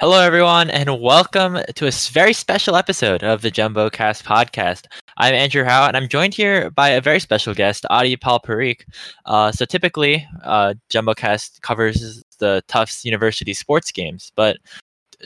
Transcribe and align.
Hello, 0.00 0.18
everyone, 0.18 0.70
and 0.70 0.98
welcome 0.98 1.58
to 1.74 1.86
a 1.86 1.90
very 1.90 2.32
special 2.32 2.74
episode 2.74 3.22
of 3.22 3.42
the 3.42 3.50
JumboCast 3.50 4.22
podcast. 4.22 4.86
I'm 5.18 5.34
Andrew 5.34 5.62
Hau, 5.62 5.88
and 5.88 5.94
I'm 5.94 6.08
joined 6.08 6.32
here 6.32 6.70
by 6.70 6.88
a 6.88 7.02
very 7.02 7.20
special 7.20 7.52
guest, 7.52 7.84
Adi 7.90 8.16
Pall-Pareek. 8.16 8.86
Uh, 9.26 9.52
so, 9.52 9.66
typically, 9.66 10.26
uh, 10.42 10.72
JumboCast 10.88 11.60
covers 11.60 12.24
the 12.38 12.62
Tufts 12.66 13.04
University 13.04 13.52
sports 13.52 13.92
games, 13.92 14.32
but 14.36 14.56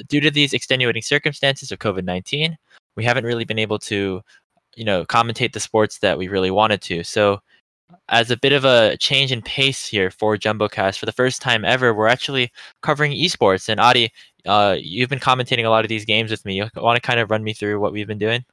due 0.08 0.20
to 0.20 0.28
these 0.28 0.52
extenuating 0.52 1.02
circumstances 1.02 1.70
of 1.70 1.78
COVID 1.78 2.02
19, 2.02 2.56
we 2.96 3.04
haven't 3.04 3.26
really 3.26 3.44
been 3.44 3.60
able 3.60 3.78
to, 3.78 4.22
you 4.74 4.84
know, 4.84 5.04
commentate 5.04 5.52
the 5.52 5.60
sports 5.60 6.00
that 6.00 6.18
we 6.18 6.26
really 6.26 6.50
wanted 6.50 6.82
to. 6.82 7.04
So, 7.04 7.38
as 8.08 8.32
a 8.32 8.36
bit 8.36 8.52
of 8.52 8.64
a 8.64 8.96
change 8.96 9.30
in 9.30 9.40
pace 9.42 9.86
here 9.86 10.10
for 10.10 10.36
JumboCast, 10.36 10.98
for 10.98 11.06
the 11.06 11.12
first 11.12 11.40
time 11.40 11.64
ever, 11.64 11.94
we're 11.94 12.08
actually 12.08 12.50
covering 12.82 13.12
esports. 13.12 13.68
And 13.68 13.78
Adi, 13.78 14.10
uh, 14.46 14.76
you've 14.78 15.10
been 15.10 15.18
commentating 15.18 15.64
a 15.64 15.70
lot 15.70 15.84
of 15.84 15.88
these 15.88 16.04
games 16.04 16.30
with 16.30 16.44
me. 16.44 16.54
You 16.56 16.68
want 16.76 16.96
to 16.96 17.06
kind 17.06 17.20
of 17.20 17.30
run 17.30 17.42
me 17.42 17.52
through 17.52 17.80
what 17.80 17.92
we've 17.92 18.06
been 18.06 18.18
doing? 18.18 18.44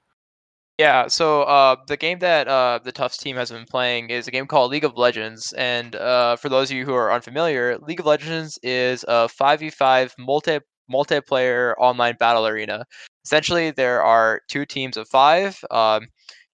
Yeah, 0.78 1.08
so 1.08 1.44
uh, 1.44 1.76
the 1.88 1.98
game 1.98 2.20
that 2.20 2.48
uh, 2.48 2.80
the 2.84 2.92
Tufts 2.92 3.18
team 3.18 3.36
has 3.36 3.52
been 3.52 3.66
playing 3.66 4.10
is 4.10 4.28
a 4.28 4.32
game 4.32 4.48
called 4.48 4.72
League 4.72 4.84
of 4.84 4.98
Legends. 4.98 5.54
And 5.54 5.96
uh, 5.96 6.38
for 6.38 6.50
those 6.50 6.72
of 6.72 6.78
you 6.78 6.86
who 6.86 6.94
are 6.96 7.14
unfamiliar, 7.14 7.78
League 7.78 8.00
of 8.00 8.08
Legends 8.08 8.58
is 8.64 9.04
a 9.08 9.30
5v5 9.30 10.14
multi 10.18 10.60
multiplayer 10.92 11.76
online 11.78 12.16
battle 12.20 12.48
arena. 12.48 12.84
Essentially, 13.26 13.72
there 13.72 14.02
are 14.02 14.42
two 14.50 14.66
teams 14.66 14.98
of 14.98 15.08
five. 15.08 15.64
Um, 15.70 16.08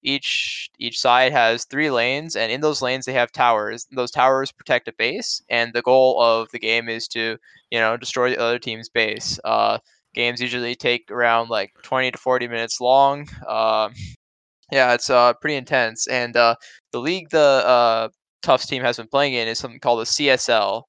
each 0.08 0.70
each 0.80 1.00
side 1.00 1.32
has 1.34 1.66
three 1.66 1.92
lanes, 1.92 2.36
and 2.36 2.52
in 2.52 2.62
those 2.62 2.82
lanes 2.82 3.06
they 3.06 3.14
have 3.14 3.32
towers. 3.32 3.86
Those 3.92 4.12
towers 4.12 4.52
protect 4.52 4.88
a 4.88 4.94
base, 4.94 5.42
and 5.50 5.74
the 5.74 5.82
goal 5.82 6.22
of 6.22 6.50
the 6.52 6.60
game 6.60 6.88
is 6.90 7.08
to 7.10 7.38
you 7.72 7.80
know 7.80 7.98
destroy 7.98 8.30
the 8.30 8.40
other 8.40 8.60
team's 8.60 8.90
base. 8.90 9.40
Uh, 9.44 9.80
games 10.16 10.42
usually 10.42 10.76
take 10.76 11.12
around 11.12 11.50
like 11.50 11.72
20 11.84 12.12
to 12.12 12.18
40 12.18 12.48
minutes 12.48 12.80
long. 12.82 13.28
Uh, 13.48 13.90
yeah, 14.72 14.94
it's 14.94 15.10
uh, 15.10 15.34
pretty 15.34 15.56
intense. 15.56 16.08
And 16.08 16.36
uh, 16.36 16.56
the 16.92 17.00
league 17.00 17.30
the 17.30 17.40
uh, 17.40 18.10
Tufts 18.42 18.68
team 18.68 18.84
has 18.84 18.98
been 18.98 19.08
playing 19.08 19.34
in 19.34 19.48
is 19.48 19.60
something 19.60 19.80
called 19.80 20.00
the 20.00 20.06
CSL. 20.06 20.84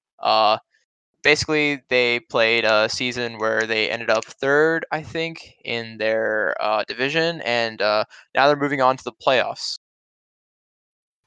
Basically 1.28 1.82
they 1.90 2.20
played 2.20 2.64
a 2.64 2.88
season 2.88 3.36
where 3.36 3.66
they 3.66 3.90
ended 3.90 4.08
up 4.08 4.24
third, 4.24 4.86
I 4.90 5.02
think, 5.02 5.56
in 5.62 5.98
their 5.98 6.56
uh, 6.58 6.84
division, 6.88 7.42
and 7.42 7.82
uh, 7.82 8.04
now 8.34 8.46
they're 8.46 8.56
moving 8.56 8.80
on 8.80 8.96
to 8.96 9.04
the 9.04 9.12
playoffs. 9.12 9.78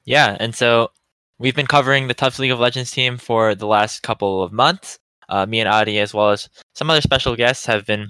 Yeah, 0.04 0.36
and 0.40 0.56
so 0.56 0.90
we've 1.38 1.54
been 1.54 1.68
covering 1.68 2.08
the 2.08 2.14
Tufts 2.14 2.40
League 2.40 2.50
of 2.50 2.58
Legends 2.58 2.90
team 2.90 3.16
for 3.16 3.54
the 3.54 3.68
last 3.68 4.02
couple 4.02 4.42
of 4.42 4.50
months. 4.50 4.98
Uh, 5.28 5.46
me 5.46 5.60
and 5.60 5.68
Adi, 5.68 6.00
as 6.00 6.12
well 6.12 6.30
as 6.30 6.48
some 6.74 6.90
other 6.90 7.00
special 7.00 7.36
guests, 7.36 7.64
have 7.66 7.86
been 7.86 8.08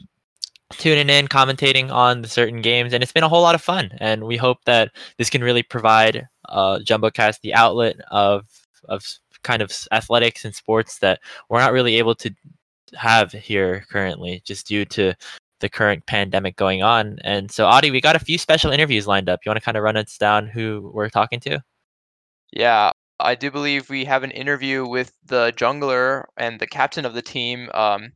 tuning 0.70 1.11
in, 1.11 1.29
commentating 1.29 1.93
on 1.93 2.23
the 2.23 2.29
certain 2.29 2.63
games, 2.63 2.95
and 2.95 3.03
it's 3.03 3.13
been 3.13 3.23
a 3.23 3.29
whole 3.29 3.43
lot 3.43 3.55
of 3.55 3.61
fun. 3.61 3.91
And 4.01 4.25
we 4.25 4.39
hope 4.39 4.65
that 4.65 4.93
this 5.19 5.29
can 5.29 5.45
really 5.45 5.63
provide 5.63 6.27
uh, 6.48 6.79
JumboCast 6.79 7.41
the 7.43 7.53
outlet 7.53 7.97
of 8.11 8.47
of 8.89 9.05
kind 9.43 9.62
of 9.62 9.73
athletics 9.93 10.45
and 10.45 10.55
sports 10.55 10.98
that 10.98 11.21
we're 11.48 11.61
not 11.61 11.73
really 11.73 11.97
able 11.97 12.15
to 12.17 12.31
have 12.95 13.33
here 13.33 13.85
currently, 13.91 14.43
just 14.45 14.67
due 14.67 14.85
to 14.85 15.15
the 15.61 15.69
current 15.69 16.05
pandemic 16.07 16.57
going 16.57 16.83
on. 16.83 17.19
And 17.23 17.51
so, 17.51 17.67
Adi, 17.67 17.91
we 17.91 18.01
got 18.01 18.17
a 18.17 18.25
few 18.25 18.37
special 18.39 18.70
interviews 18.73 19.07
lined 19.07 19.29
up. 19.29 19.41
You 19.45 19.51
want 19.51 19.59
to 19.59 19.65
kind 19.65 19.77
of 19.77 19.83
run 19.85 19.97
us 19.97 20.19
down 20.19 20.47
who 20.47 20.91
we're 20.93 21.09
talking 21.09 21.41
to? 21.41 21.63
Yeah, 22.53 22.91
I 23.20 23.35
do 23.35 23.51
believe 23.51 23.89
we 23.89 24.05
have 24.05 24.25
an 24.25 24.33
interview 24.33 24.87
with 24.87 25.13
the 25.25 25.53
jungler 25.57 26.25
and 26.37 26.59
the 26.59 26.67
captain 26.67 27.07
of 27.07 27.15
the 27.15 27.23
team, 27.23 27.70
um, 27.73 28.13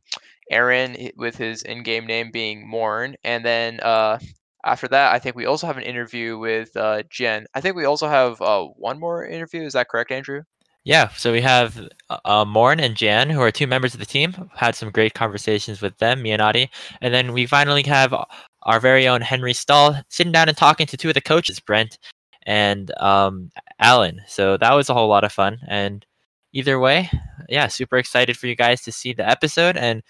Aaron, 0.51 1.09
with 1.15 1.37
his 1.37 1.63
in-game 1.63 2.05
name 2.05 2.31
being 2.31 2.67
Morn, 2.67 3.15
and 3.23 3.43
then 3.43 3.79
uh, 3.79 4.19
after 4.65 4.87
that, 4.89 5.13
I 5.13 5.19
think 5.19 5.35
we 5.35 5.45
also 5.45 5.65
have 5.65 5.77
an 5.77 5.83
interview 5.83 6.37
with 6.37 6.75
uh, 6.75 7.03
Jian. 7.03 7.45
I 7.53 7.61
think 7.61 7.75
we 7.75 7.85
also 7.85 8.07
have 8.07 8.41
uh, 8.41 8.65
one 8.65 8.99
more 8.99 9.25
interview. 9.25 9.63
Is 9.63 9.73
that 9.73 9.87
correct, 9.89 10.11
Andrew? 10.11 10.43
Yeah, 10.87 11.09
so 11.09 11.33
we 11.33 11.41
have 11.41 11.85
uh, 12.09 12.19
uh, 12.23 12.45
Morn 12.45 12.79
and 12.79 12.95
Jian, 12.95 13.29
who 13.29 13.41
are 13.41 13.51
two 13.51 13.67
members 13.67 13.93
of 13.93 13.99
the 13.99 14.05
team. 14.05 14.33
Had 14.55 14.73
some 14.73 14.89
great 14.89 15.13
conversations 15.13 15.81
with 15.81 15.97
them, 15.97 16.21
me 16.21 16.31
and 16.31 16.63
then 17.01 17.33
we 17.33 17.45
finally 17.45 17.83
have 17.83 18.13
our 18.61 18.79
very 18.79 19.05
own 19.05 19.19
Henry 19.19 19.51
Stahl 19.51 19.97
sitting 20.07 20.31
down 20.31 20.47
and 20.47 20.57
talking 20.57 20.87
to 20.87 20.95
two 20.95 21.09
of 21.09 21.13
the 21.13 21.19
coaches, 21.19 21.59
Brent 21.59 21.99
and 22.45 22.97
um, 23.01 23.51
Alan. 23.79 24.21
So 24.27 24.55
that 24.55 24.71
was 24.71 24.87
a 24.87 24.93
whole 24.93 25.09
lot 25.09 25.25
of 25.25 25.33
fun. 25.33 25.59
And 25.67 26.05
either 26.53 26.79
way, 26.79 27.09
yeah, 27.49 27.67
super 27.67 27.97
excited 27.97 28.37
for 28.37 28.47
you 28.47 28.55
guys 28.55 28.81
to 28.83 28.91
see 28.93 29.11
the 29.11 29.27
episode. 29.27 29.75
And 29.75 30.01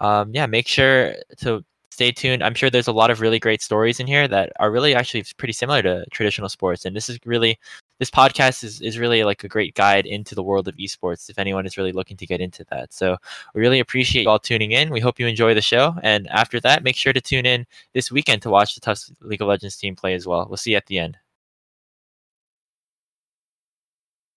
um, 0.00 0.32
yeah, 0.34 0.46
make 0.46 0.66
sure 0.66 1.14
to 1.42 1.64
stay 1.92 2.10
tuned. 2.10 2.42
I'm 2.42 2.54
sure 2.54 2.70
there's 2.70 2.88
a 2.88 2.92
lot 2.92 3.12
of 3.12 3.20
really 3.20 3.38
great 3.38 3.62
stories 3.62 4.00
in 4.00 4.08
here 4.08 4.26
that 4.26 4.52
are 4.58 4.72
really 4.72 4.96
actually 4.96 5.24
pretty 5.36 5.52
similar 5.52 5.80
to 5.82 6.04
traditional 6.10 6.48
sports. 6.48 6.84
And 6.84 6.96
this 6.96 7.08
is 7.08 7.20
really 7.24 7.56
this 7.98 8.10
podcast 8.10 8.64
is, 8.64 8.80
is 8.80 8.98
really 8.98 9.22
like 9.24 9.44
a 9.44 9.48
great 9.48 9.74
guide 9.74 10.06
into 10.06 10.34
the 10.34 10.42
world 10.42 10.66
of 10.66 10.76
esports 10.76 11.30
if 11.30 11.38
anyone 11.38 11.66
is 11.66 11.76
really 11.76 11.92
looking 11.92 12.16
to 12.16 12.26
get 12.26 12.40
into 12.40 12.64
that. 12.70 12.92
So 12.92 13.16
we 13.54 13.60
really 13.60 13.80
appreciate 13.80 14.22
you 14.22 14.30
all 14.30 14.38
tuning 14.38 14.72
in. 14.72 14.90
We 14.90 15.00
hope 15.00 15.20
you 15.20 15.26
enjoy 15.26 15.54
the 15.54 15.62
show. 15.62 15.94
And 16.02 16.28
after 16.28 16.60
that, 16.60 16.82
make 16.82 16.96
sure 16.96 17.12
to 17.12 17.20
tune 17.20 17.46
in 17.46 17.66
this 17.92 18.10
weekend 18.10 18.42
to 18.42 18.50
watch 18.50 18.74
the 18.74 18.80
Tufts 18.80 19.12
League 19.20 19.42
of 19.42 19.48
Legends 19.48 19.76
team 19.76 19.94
play 19.94 20.14
as 20.14 20.26
well. 20.26 20.46
We'll 20.48 20.56
see 20.56 20.72
you 20.72 20.76
at 20.76 20.86
the 20.86 20.98
end. 20.98 21.18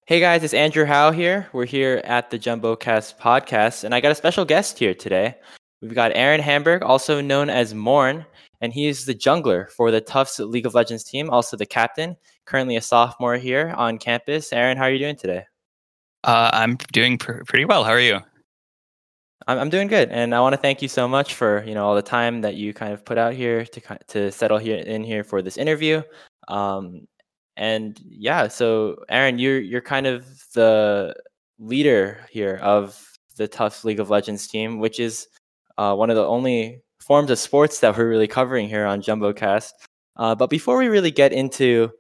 Hey 0.06 0.22
guys, 0.22 0.42
it's 0.42 0.54
Andrew 0.54 0.86
Hau 0.86 1.12
here. 1.12 1.50
We're 1.52 1.66
here 1.66 2.00
at 2.06 2.30
the 2.30 2.40
JumboCast 2.40 3.20
podcast, 3.20 3.84
and 3.84 3.94
I 3.94 4.00
got 4.00 4.14
a 4.14 4.16
special 4.16 4.46
guest 4.46 4.80
here 4.80 4.94
today. 4.94 5.36
We've 5.82 5.94
got 5.94 6.14
Aaron 6.16 6.40
Hamburg, 6.40 6.82
also 6.82 7.20
known 7.20 7.50
as 7.50 7.74
Morn, 7.74 8.26
and 8.62 8.72
he 8.72 8.88
is 8.88 9.06
the 9.06 9.14
jungler 9.14 9.70
for 9.70 9.92
the 9.92 10.00
Tufts 10.00 10.40
League 10.40 10.66
of 10.66 10.74
Legends 10.74 11.04
team, 11.04 11.30
also 11.30 11.58
the 11.58 11.66
captain. 11.66 12.16
Currently 12.48 12.78
a 12.78 12.82
sophomore 12.82 13.36
here 13.36 13.74
on 13.76 13.98
campus. 13.98 14.54
Aaron, 14.54 14.78
how 14.78 14.86
are 14.86 14.92
you 14.92 15.00
doing 15.00 15.18
today? 15.18 15.44
Uh, 16.24 16.50
I'm 16.54 16.78
doing 16.94 17.18
pr- 17.18 17.44
pretty 17.46 17.66
well. 17.66 17.84
How 17.84 17.92
are 17.92 18.00
you? 18.00 18.22
I'm, 19.48 19.60
I'm 19.60 19.70
doing 19.70 19.90
good, 19.90 20.10
and 20.12 20.34
I 20.34 20.40
want 20.40 20.54
to 20.54 20.62
thank 20.62 20.82
you 20.82 20.88
so 20.88 21.10
much 21.10 21.34
for 21.34 21.62
you 21.66 21.76
know 21.76 21.86
all 21.86 21.94
the 21.94 22.02
time 22.02 22.40
that 22.42 22.56
you 22.56 22.74
kind 22.74 22.94
of 22.94 23.04
put 23.04 23.18
out 23.18 23.34
here 23.34 23.66
to 23.66 24.00
to 24.08 24.32
settle 24.32 24.58
here 24.60 24.78
in 24.78 25.04
here 25.04 25.26
for 25.26 25.42
this 25.42 25.58
interview. 25.58 26.02
Um, 26.48 27.06
and 27.58 28.00
yeah, 28.06 28.48
so 28.48 29.04
Aaron, 29.10 29.40
you're 29.40 29.60
you're 29.60 29.82
kind 29.82 30.08
of 30.08 30.26
the 30.54 31.16
leader 31.60 32.26
here 32.32 32.60
of 32.64 33.04
the 33.36 33.50
Tufts 33.50 33.84
League 33.84 34.00
of 34.00 34.10
Legends 34.10 34.48
team, 34.48 34.80
which 34.80 35.02
is 35.02 35.28
uh, 35.78 35.94
one 35.94 36.10
of 36.10 36.16
the 36.16 36.26
only 36.26 36.82
forms 37.02 37.30
of 37.30 37.40
sports 37.40 37.82
that 37.82 37.98
we're 37.98 38.08
really 38.08 38.28
covering 38.28 38.70
here 38.70 38.86
on 38.86 39.02
JumboCast. 39.02 39.72
Uh, 40.16 40.34
but 40.34 40.50
before 40.50 40.78
we 40.78 40.88
really 40.88 41.12
get 41.12 41.34
into 41.34 41.92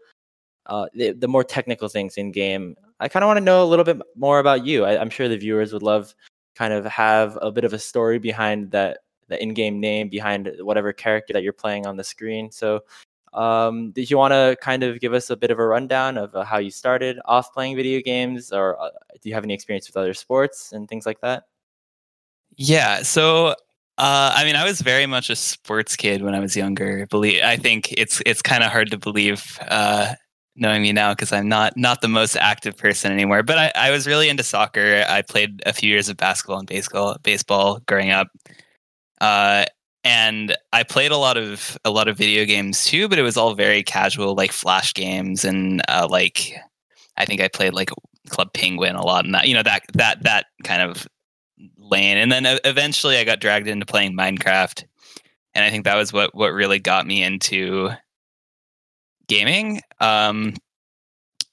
uh, 0.67 0.87
the, 0.93 1.11
the, 1.11 1.27
more 1.27 1.43
technical 1.43 1.87
things 1.87 2.17
in 2.17 2.31
game, 2.31 2.75
I 2.99 3.07
kind 3.07 3.23
of 3.23 3.27
want 3.27 3.37
to 3.37 3.43
know 3.43 3.63
a 3.63 3.65
little 3.65 3.85
bit 3.85 4.01
more 4.15 4.39
about 4.39 4.65
you. 4.65 4.85
I, 4.85 5.01
am 5.01 5.09
sure 5.09 5.27
the 5.27 5.37
viewers 5.37 5.73
would 5.73 5.83
love 5.83 6.13
kind 6.55 6.73
of 6.73 6.85
have 6.85 7.37
a 7.41 7.51
bit 7.51 7.63
of 7.63 7.73
a 7.73 7.79
story 7.79 8.19
behind 8.19 8.71
that 8.71 8.99
the 9.27 9.41
in-game 9.41 9.79
name 9.79 10.09
behind 10.09 10.51
whatever 10.59 10.93
character 10.93 11.33
that 11.33 11.43
you're 11.43 11.53
playing 11.53 11.85
on 11.85 11.97
the 11.97 12.03
screen. 12.03 12.51
So, 12.51 12.81
um, 13.33 13.91
did 13.91 14.09
you 14.09 14.17
want 14.17 14.31
to 14.31 14.57
kind 14.61 14.83
of 14.83 14.99
give 14.99 15.13
us 15.13 15.29
a 15.29 15.35
bit 15.35 15.51
of 15.51 15.59
a 15.59 15.65
rundown 15.65 16.17
of 16.17 16.33
uh, 16.33 16.43
how 16.43 16.57
you 16.57 16.71
started 16.71 17.19
off 17.25 17.53
playing 17.53 17.75
video 17.75 18.01
games, 18.01 18.51
or 18.51 18.81
uh, 18.81 18.89
do 19.21 19.29
you 19.29 19.35
have 19.35 19.43
any 19.43 19.53
experience 19.53 19.87
with 19.87 19.97
other 19.97 20.13
sports 20.13 20.71
and 20.71 20.87
things 20.87 21.05
like 21.05 21.19
that? 21.21 21.43
Yeah, 22.55 23.03
so 23.03 23.49
uh, 23.99 24.31
I 24.35 24.43
mean, 24.43 24.55
I 24.55 24.63
was 24.63 24.81
very 24.81 25.05
much 25.05 25.29
a 25.29 25.35
sports 25.35 25.95
kid 25.95 26.21
when 26.21 26.35
I 26.35 26.39
was 26.39 26.55
younger. 26.55 27.07
Believe 27.07 27.41
I 27.43 27.57
think 27.57 27.91
it's 27.93 28.21
it's 28.25 28.41
kind 28.41 28.63
of 28.63 28.71
hard 28.71 28.91
to 28.91 28.97
believe 28.97 29.59
uh, 29.67 30.13
knowing 30.57 30.81
me 30.81 30.91
now 30.91 31.13
because 31.13 31.31
I'm 31.31 31.47
not 31.47 31.77
not 31.77 32.01
the 32.01 32.07
most 32.07 32.35
active 32.35 32.75
person 32.75 33.11
anymore. 33.11 33.43
But 33.43 33.57
I, 33.57 33.71
I 33.75 33.91
was 33.91 34.07
really 34.07 34.29
into 34.29 34.43
soccer. 34.43 35.05
I 35.07 35.21
played 35.21 35.61
a 35.65 35.73
few 35.73 35.89
years 35.89 36.09
of 36.09 36.17
basketball 36.17 36.59
and 36.59 36.67
baseball 36.67 37.17
baseball 37.23 37.81
growing 37.87 38.11
up, 38.11 38.27
uh, 39.21 39.65
and 40.03 40.55
I 40.73 40.83
played 40.83 41.11
a 41.11 41.17
lot 41.17 41.37
of 41.37 41.77
a 41.85 41.91
lot 41.91 42.07
of 42.07 42.17
video 42.17 42.45
games 42.45 42.85
too. 42.85 43.07
But 43.07 43.19
it 43.19 43.23
was 43.23 43.37
all 43.37 43.53
very 43.53 43.83
casual, 43.83 44.35
like 44.35 44.51
flash 44.51 44.93
games 44.93 45.45
and 45.45 45.81
uh, 45.87 46.07
like 46.09 46.53
I 47.17 47.25
think 47.25 47.41
I 47.41 47.47
played 47.47 47.73
like 47.73 47.91
Club 48.29 48.53
Penguin 48.53 48.95
a 48.95 49.05
lot, 49.05 49.25
and 49.25 49.33
that 49.35 49.47
you 49.47 49.53
know 49.53 49.63
that 49.63 49.83
that 49.93 50.23
that 50.23 50.47
kind 50.63 50.81
of 50.81 51.07
lane. 51.77 52.17
And 52.17 52.31
then 52.31 52.59
eventually 52.65 53.17
I 53.17 53.23
got 53.23 53.39
dragged 53.39 53.67
into 53.67 53.85
playing 53.85 54.15
Minecraft. 54.15 54.83
And 55.53 55.65
I 55.65 55.69
think 55.69 55.85
that 55.85 55.95
was 55.95 56.13
what, 56.13 56.35
what 56.35 56.53
really 56.53 56.79
got 56.79 57.07
me 57.07 57.23
into 57.23 57.89
gaming. 59.27 59.81
Um, 59.99 60.53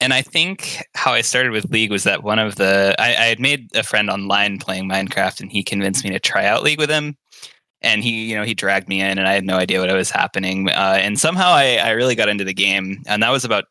and 0.01 0.13
I 0.13 0.21
think 0.21 0.83
how 0.93 1.13
I 1.13 1.21
started 1.21 1.51
with 1.51 1.71
League 1.71 1.91
was 1.91 2.03
that 2.03 2.23
one 2.23 2.39
of 2.39 2.55
the 2.55 2.95
I, 2.99 3.07
I, 3.07 3.25
had 3.25 3.39
made 3.39 3.75
a 3.75 3.83
friend 3.83 4.09
online 4.09 4.59
playing 4.59 4.89
Minecraft, 4.89 5.41
and 5.41 5.51
he 5.51 5.63
convinced 5.63 6.03
me 6.03 6.11
to 6.11 6.19
try 6.19 6.45
out 6.45 6.63
League 6.63 6.79
with 6.79 6.89
him. 6.89 7.17
And 7.81 8.03
he, 8.03 8.25
you 8.25 8.35
know, 8.35 8.43
he 8.43 8.53
dragged 8.53 8.89
me 8.89 8.99
in, 8.99 9.17
and 9.17 9.27
I 9.27 9.33
had 9.33 9.45
no 9.45 9.57
idea 9.57 9.79
what 9.79 9.93
was 9.93 10.11
happening. 10.11 10.69
Uh, 10.69 10.97
and 10.99 11.19
somehow 11.19 11.49
I, 11.49 11.77
I 11.77 11.91
really 11.91 12.15
got 12.15 12.29
into 12.29 12.43
the 12.43 12.53
game, 12.53 13.03
and 13.07 13.23
that 13.23 13.31
was 13.31 13.45
about 13.45 13.65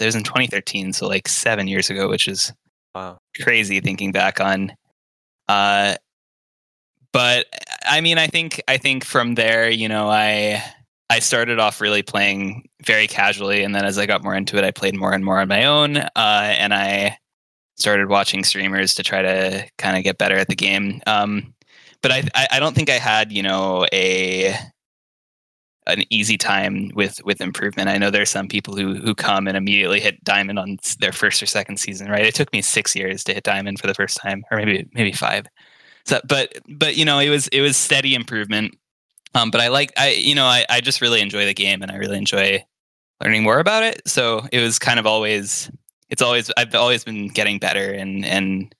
it 0.00 0.04
was 0.04 0.14
in 0.14 0.22
2013, 0.22 0.92
so 0.92 1.08
like 1.08 1.28
seven 1.28 1.66
years 1.66 1.90
ago, 1.90 2.08
which 2.08 2.28
is 2.28 2.52
wow. 2.94 3.18
crazy 3.40 3.80
thinking 3.80 4.12
back 4.12 4.40
on 4.40 4.72
uh, 5.50 5.96
but 7.12 7.46
I 7.84 8.00
mean, 8.00 8.18
I 8.18 8.28
think 8.28 8.62
I 8.68 8.76
think 8.76 9.04
from 9.04 9.34
there, 9.34 9.68
you 9.68 9.88
know, 9.88 10.08
I 10.08 10.62
I 11.10 11.18
started 11.18 11.58
off 11.58 11.80
really 11.80 12.02
playing 12.02 12.68
very 12.86 13.08
casually, 13.08 13.64
and 13.64 13.74
then 13.74 13.84
as 13.84 13.98
I 13.98 14.06
got 14.06 14.22
more 14.22 14.34
into 14.34 14.56
it, 14.56 14.64
I 14.64 14.70
played 14.70 14.94
more 14.96 15.12
and 15.12 15.24
more 15.24 15.40
on 15.40 15.48
my 15.48 15.64
own, 15.64 15.96
uh, 15.96 16.08
and 16.14 16.72
I 16.72 17.18
started 17.76 18.08
watching 18.08 18.44
streamers 18.44 18.94
to 18.94 19.02
try 19.02 19.20
to 19.20 19.68
kind 19.76 19.96
of 19.96 20.04
get 20.04 20.18
better 20.18 20.36
at 20.36 20.48
the 20.48 20.54
game. 20.54 21.02
Um, 21.06 21.52
but 22.00 22.12
I, 22.12 22.22
I 22.52 22.60
don't 22.60 22.74
think 22.74 22.88
I 22.88 22.98
had 22.98 23.32
you 23.32 23.42
know 23.42 23.86
a 23.92 24.54
an 25.86 26.04
easy 26.10 26.38
time 26.38 26.90
with 26.94 27.22
with 27.24 27.40
improvement. 27.40 27.88
I 27.88 27.98
know 27.98 28.10
there's 28.10 28.30
some 28.30 28.48
people 28.48 28.76
who 28.76 28.94
who 28.94 29.14
come 29.14 29.48
and 29.48 29.56
immediately 29.56 30.00
hit 30.00 30.22
diamond 30.24 30.58
on 30.58 30.78
their 31.00 31.12
first 31.12 31.42
or 31.42 31.46
second 31.46 31.78
season. 31.78 32.08
Right? 32.08 32.24
It 32.24 32.34
took 32.34 32.52
me 32.52 32.62
six 32.62 32.94
years 32.94 33.24
to 33.24 33.34
hit 33.34 33.44
diamond 33.44 33.80
for 33.80 33.86
the 33.86 33.94
first 33.94 34.16
time, 34.18 34.44
or 34.50 34.58
maybe 34.58 34.88
maybe 34.94 35.12
five. 35.12 35.46
So, 36.06 36.20
but 36.26 36.56
but 36.68 36.96
you 36.96 37.04
know, 37.04 37.18
it 37.18 37.30
was 37.30 37.48
it 37.48 37.60
was 37.60 37.76
steady 37.76 38.14
improvement. 38.14 38.76
Um, 39.34 39.50
but 39.50 39.60
I 39.60 39.68
like 39.68 39.92
I 39.96 40.10
you 40.10 40.34
know 40.34 40.46
I 40.46 40.64
I 40.68 40.80
just 40.80 41.00
really 41.00 41.20
enjoy 41.20 41.44
the 41.44 41.54
game 41.54 41.82
and 41.82 41.90
I 41.90 41.96
really 41.96 42.18
enjoy 42.18 42.64
learning 43.22 43.42
more 43.42 43.60
about 43.60 43.82
it. 43.82 44.02
So 44.06 44.46
it 44.52 44.60
was 44.60 44.78
kind 44.78 44.98
of 44.98 45.06
always 45.06 45.70
it's 46.08 46.22
always 46.22 46.50
I've 46.56 46.74
always 46.74 47.04
been 47.04 47.28
getting 47.28 47.58
better 47.58 47.92
and 47.92 48.24
and 48.24 48.74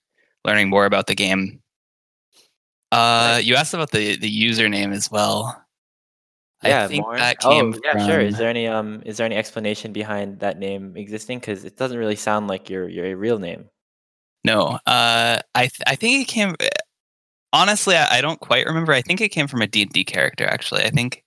learning 0.45 0.69
more 0.69 0.85
about 0.85 1.07
the 1.07 1.15
game. 1.15 1.61
Uh, 2.91 3.39
you 3.41 3.55
asked 3.55 3.73
about 3.73 3.91
the 3.91 4.17
the 4.17 4.29
username 4.29 4.93
as 4.93 5.09
well. 5.09 5.63
Yeah, 6.63 6.83
I 6.83 6.87
think 6.87 7.03
more. 7.03 7.17
that 7.17 7.39
came. 7.39 7.73
Oh, 7.73 7.79
yeah, 7.83 7.91
from... 7.93 8.07
sure. 8.07 8.19
Is 8.19 8.37
there 8.37 8.49
any 8.49 8.67
um 8.67 9.01
is 9.05 9.17
there 9.17 9.25
any 9.25 9.35
explanation 9.35 9.93
behind 9.93 10.39
that 10.39 10.59
name 10.59 10.95
existing? 10.95 11.39
Because 11.39 11.63
it 11.63 11.77
doesn't 11.77 11.97
really 11.97 12.15
sound 12.15 12.47
like 12.47 12.69
your 12.69 12.87
your 12.87 13.15
real 13.15 13.39
name. 13.39 13.69
No, 14.43 14.79
uh, 14.85 15.39
I 15.55 15.61
th- 15.61 15.81
I 15.87 15.95
think 15.95 16.21
it 16.21 16.31
came 16.31 16.55
honestly, 17.53 17.95
I, 17.95 18.17
I 18.17 18.21
don't 18.21 18.39
quite 18.39 18.65
remember. 18.65 18.93
I 18.93 19.01
think 19.01 19.21
it 19.21 19.29
came 19.29 19.47
from 19.47 19.61
a 19.61 19.67
D&D 19.67 20.03
character. 20.05 20.45
Actually, 20.45 20.83
I 20.83 20.89
think 20.89 21.23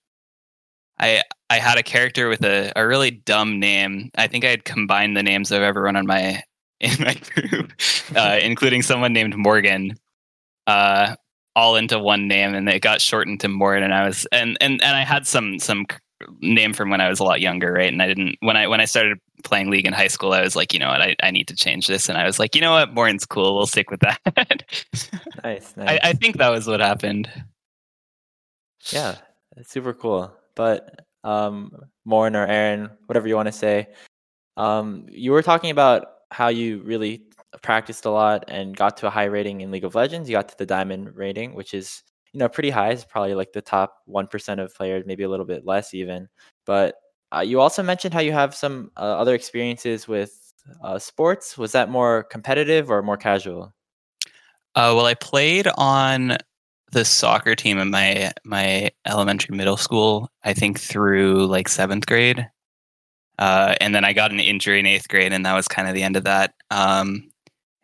I 0.98 1.22
I 1.50 1.58
had 1.58 1.78
a 1.78 1.82
character 1.82 2.28
with 2.28 2.44
a, 2.44 2.72
a 2.76 2.86
really 2.86 3.10
dumb 3.10 3.60
name. 3.60 4.10
I 4.16 4.26
think 4.26 4.44
I 4.44 4.48
had 4.48 4.64
combined 4.64 5.16
the 5.16 5.22
names 5.22 5.50
of 5.50 5.62
everyone 5.62 5.96
on 5.96 6.06
my 6.06 6.42
in 6.80 6.96
my 7.00 7.14
group, 7.14 7.72
uh, 8.16 8.38
including 8.42 8.82
someone 8.82 9.12
named 9.12 9.36
Morgan, 9.36 9.96
uh, 10.66 11.16
all 11.56 11.76
into 11.76 11.98
one 11.98 12.28
name, 12.28 12.54
and 12.54 12.68
it 12.68 12.80
got 12.80 13.00
shortened 13.00 13.40
to 13.40 13.48
Morn. 13.48 13.82
And 13.82 13.94
I 13.94 14.06
was 14.06 14.26
and 14.32 14.56
and 14.60 14.82
and 14.82 14.96
I 14.96 15.02
had 15.02 15.26
some 15.26 15.58
some 15.58 15.86
name 16.40 16.72
from 16.72 16.90
when 16.90 17.00
I 17.00 17.08
was 17.08 17.20
a 17.20 17.24
lot 17.24 17.40
younger, 17.40 17.72
right? 17.72 17.92
And 17.92 18.02
I 18.02 18.06
didn't 18.06 18.36
when 18.40 18.56
I 18.56 18.66
when 18.66 18.80
I 18.80 18.84
started 18.84 19.18
playing 19.44 19.70
League 19.70 19.86
in 19.86 19.92
high 19.92 20.08
school, 20.08 20.32
I 20.32 20.42
was 20.42 20.56
like, 20.56 20.72
you 20.72 20.78
know 20.78 20.88
what, 20.88 21.00
I, 21.00 21.16
I 21.22 21.30
need 21.30 21.48
to 21.48 21.56
change 21.56 21.86
this. 21.86 22.08
And 22.08 22.18
I 22.18 22.24
was 22.24 22.38
like, 22.38 22.54
you 22.54 22.60
know 22.60 22.72
what, 22.72 22.94
Morton's 22.94 23.26
cool. 23.26 23.54
We'll 23.54 23.66
stick 23.66 23.90
with 23.90 24.00
that. 24.00 24.18
nice, 25.44 25.76
nice. 25.76 25.88
I, 25.88 26.00
I 26.02 26.12
think 26.14 26.38
that 26.38 26.48
was 26.48 26.66
what 26.66 26.80
happened. 26.80 27.28
Yeah, 28.92 29.16
it's 29.56 29.70
super 29.70 29.94
cool. 29.94 30.32
But 30.54 31.06
um, 31.24 31.72
Morn 32.04 32.36
or 32.36 32.46
Aaron, 32.46 32.90
whatever 33.06 33.28
you 33.28 33.36
want 33.36 33.46
to 33.46 33.52
say, 33.52 33.88
um, 34.56 35.06
you 35.08 35.32
were 35.32 35.42
talking 35.42 35.70
about 35.70 36.06
how 36.30 36.48
you 36.48 36.82
really 36.82 37.22
practiced 37.62 38.04
a 38.04 38.10
lot 38.10 38.44
and 38.48 38.76
got 38.76 38.96
to 38.98 39.06
a 39.06 39.10
high 39.10 39.24
rating 39.24 39.60
in 39.60 39.70
League 39.70 39.84
of 39.84 39.94
Legends. 39.94 40.28
You 40.28 40.36
got 40.36 40.48
to 40.48 40.58
the 40.58 40.66
diamond 40.66 41.14
rating, 41.16 41.54
which 41.54 41.74
is 41.74 42.02
you 42.34 42.40
know 42.40 42.48
pretty 42.48 42.70
high. 42.70 42.90
It's 42.90 43.04
probably 43.04 43.34
like 43.34 43.52
the 43.52 43.62
top 43.62 44.02
one 44.06 44.26
percent 44.26 44.60
of 44.60 44.75
players, 44.75 45.04
maybe 45.06 45.22
a 45.22 45.28
little 45.28 45.46
bit 45.46 45.64
less 45.64 45.94
even. 45.94 46.28
But 46.66 46.96
uh, 47.34 47.40
you 47.40 47.60
also 47.60 47.82
mentioned 47.82 48.12
how 48.12 48.20
you 48.20 48.32
have 48.32 48.54
some 48.54 48.90
uh, 48.96 49.00
other 49.00 49.34
experiences 49.34 50.08
with 50.08 50.52
uh, 50.82 50.98
sports. 50.98 51.56
Was 51.56 51.72
that 51.72 51.90
more 51.90 52.25
competitive 52.25 52.90
or 52.90 53.02
more 53.02 53.16
casual? 53.16 53.72
Uh, 54.75 54.92
well, 54.96 55.06
I 55.06 55.14
played 55.14 55.69
on 55.78 56.38
the 56.90 57.04
soccer 57.04 57.54
team 57.54 57.78
in 57.78 57.90
my 57.90 58.32
my 58.44 58.90
elementary 59.06 59.56
middle 59.56 59.76
school. 59.76 60.28
I 60.42 60.54
think 60.54 60.81
through 60.81 61.46
like 61.46 61.69
seventh 61.69 62.06
grade, 62.06 62.48
uh, 63.38 63.76
and 63.81 63.94
then 63.94 64.04
I 64.04 64.12
got 64.12 64.32
an 64.32 64.40
injury 64.40 64.81
in 64.81 64.86
eighth 64.86 65.08
grade, 65.08 65.32
and 65.32 65.46
that 65.46 65.54
was 65.54 65.69
kind 65.69 65.86
of 65.86 65.94
the 65.94 66.02
end 66.02 66.16
of 66.16 66.25
that. 66.25 66.54
Um, 66.72 67.31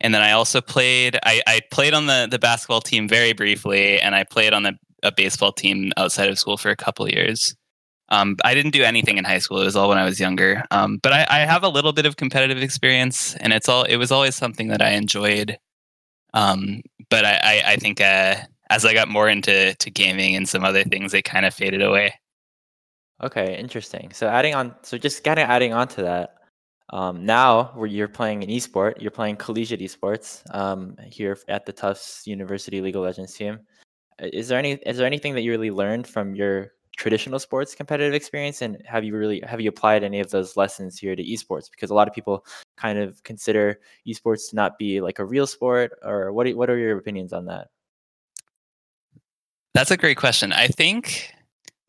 and 0.01 0.13
then 0.13 0.21
I 0.21 0.31
also 0.31 0.61
played. 0.61 1.17
I, 1.23 1.41
I 1.47 1.61
played 1.71 1.93
on 1.93 2.07
the 2.07 2.27
the 2.29 2.39
basketball 2.39 2.81
team 2.81 3.07
very 3.07 3.33
briefly, 3.33 3.99
and 3.99 4.15
I 4.15 4.23
played 4.23 4.53
on 4.53 4.63
the 4.63 4.77
a 5.03 5.11
baseball 5.11 5.51
team 5.51 5.91
outside 5.97 6.29
of 6.29 6.37
school 6.37 6.57
for 6.57 6.69
a 6.69 6.75
couple 6.75 7.09
years. 7.09 7.55
Um, 8.09 8.35
I 8.43 8.53
didn't 8.53 8.71
do 8.71 8.83
anything 8.83 9.17
in 9.17 9.23
high 9.23 9.39
school. 9.39 9.61
It 9.61 9.65
was 9.65 9.75
all 9.75 9.89
when 9.89 9.97
I 9.97 10.03
was 10.03 10.19
younger. 10.19 10.65
Um, 10.69 10.99
but 11.01 11.13
I, 11.13 11.25
I, 11.29 11.39
have 11.39 11.63
a 11.63 11.69
little 11.69 11.93
bit 11.93 12.05
of 12.05 12.17
competitive 12.17 12.61
experience, 12.61 13.35
and 13.35 13.53
it's 13.53 13.69
all. 13.69 13.83
It 13.83 13.95
was 13.95 14.11
always 14.11 14.35
something 14.35 14.67
that 14.67 14.81
I 14.81 14.89
enjoyed. 14.89 15.57
Um, 16.33 16.81
but 17.09 17.25
I, 17.25 17.39
I, 17.41 17.63
I 17.67 17.75
think 17.77 18.01
uh, 18.01 18.35
as 18.69 18.85
I 18.85 18.93
got 18.93 19.07
more 19.07 19.29
into 19.29 19.75
to 19.75 19.89
gaming 19.89 20.35
and 20.35 20.47
some 20.47 20.65
other 20.65 20.83
things, 20.83 21.13
it 21.13 21.23
kind 21.23 21.45
of 21.45 21.53
faded 21.53 21.81
away. 21.81 22.13
Okay, 23.23 23.57
interesting. 23.57 24.11
So 24.13 24.27
adding 24.27 24.55
on, 24.55 24.75
so 24.81 24.97
just 24.97 25.23
kind 25.23 25.39
of 25.39 25.49
adding 25.49 25.73
on 25.73 25.87
to 25.89 26.01
that. 26.01 26.35
Um, 26.91 27.25
now, 27.25 27.71
where 27.75 27.87
you're 27.87 28.09
playing 28.09 28.43
an 28.43 28.49
esport, 28.49 29.01
you're 29.01 29.11
playing 29.11 29.37
collegiate 29.37 29.79
esports 29.79 30.43
um, 30.53 30.97
here 31.05 31.37
at 31.47 31.65
the 31.65 31.71
Tufts 31.71 32.27
University 32.27 32.81
League 32.81 32.95
of 32.95 33.03
Legends 33.03 33.33
team. 33.33 33.59
Is 34.19 34.49
there 34.49 34.59
any 34.59 34.73
is 34.73 34.97
there 34.97 35.07
anything 35.07 35.33
that 35.33 35.41
you 35.41 35.51
really 35.51 35.71
learned 35.71 36.05
from 36.05 36.35
your 36.35 36.73
traditional 36.97 37.39
sports 37.39 37.73
competitive 37.73 38.13
experience? 38.13 38.61
And 38.61 38.81
have 38.85 39.03
you 39.03 39.15
really 39.15 39.41
have 39.47 39.61
you 39.61 39.69
applied 39.69 40.03
any 40.03 40.19
of 40.19 40.29
those 40.29 40.57
lessons 40.57 40.99
here 40.99 41.15
to 41.15 41.23
esports? 41.23 41.71
Because 41.71 41.89
a 41.89 41.93
lot 41.93 42.07
of 42.07 42.13
people 42.13 42.45
kind 42.77 42.99
of 42.99 43.23
consider 43.23 43.79
esports 44.05 44.49
to 44.49 44.55
not 44.55 44.77
be 44.77 45.01
like 45.01 45.19
a 45.19 45.25
real 45.25 45.47
sport 45.47 45.97
or 46.03 46.33
what 46.33 46.47
what 46.55 46.69
are 46.69 46.77
your 46.77 46.97
opinions 46.97 47.31
on 47.31 47.45
that? 47.45 47.69
That's 49.73 49.91
a 49.91 49.97
great 49.97 50.17
question. 50.17 50.51
I 50.51 50.67
think 50.67 51.33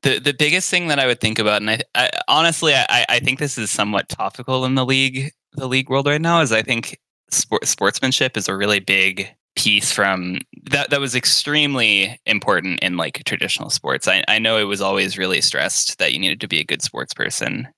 the 0.03 0.19
the 0.19 0.35
biggest 0.35 0.71
thing 0.71 0.89
that 0.89 0.99
i 0.99 1.07
would 1.07 1.21
think 1.21 1.39
about 1.39 1.61
and 1.63 1.71
i, 1.71 1.81
I 1.95 2.11
honestly 2.29 2.75
I, 2.75 3.05
I 3.09 3.21
think 3.21 3.39
this 3.39 3.59
is 3.59 3.71
somewhat 3.71 4.09
topical 4.09 4.65
in 4.65 4.75
the 4.75 4.85
league 4.85 5.33
the 5.53 5.69
league 5.69 5.91
world 5.91 6.07
right 6.07 6.21
now 6.21 6.41
is 6.41 6.53
i 6.53 6.63
think 6.63 6.99
sport, 7.31 7.67
sportsmanship 7.67 8.37
is 8.37 8.49
a 8.49 8.57
really 8.57 8.81
big 8.81 9.29
piece 9.55 9.93
from 9.93 10.39
that 10.71 10.91
that 10.91 11.01
was 11.01 11.15
extremely 11.15 12.19
important 12.27 12.81
in 12.81 12.97
like 12.97 13.23
traditional 13.25 13.71
sports. 13.71 14.09
I, 14.09 14.25
I 14.29 14.39
know 14.39 14.59
it 14.59 14.65
was 14.65 14.81
always 14.81 15.19
really 15.19 15.41
stressed 15.41 15.99
that 15.99 16.13
you 16.13 16.19
needed 16.19 16.41
to 16.41 16.49
be 16.49 16.61
a 16.61 16.65
good 16.65 16.83
sports 16.83 17.13
person 17.13 17.69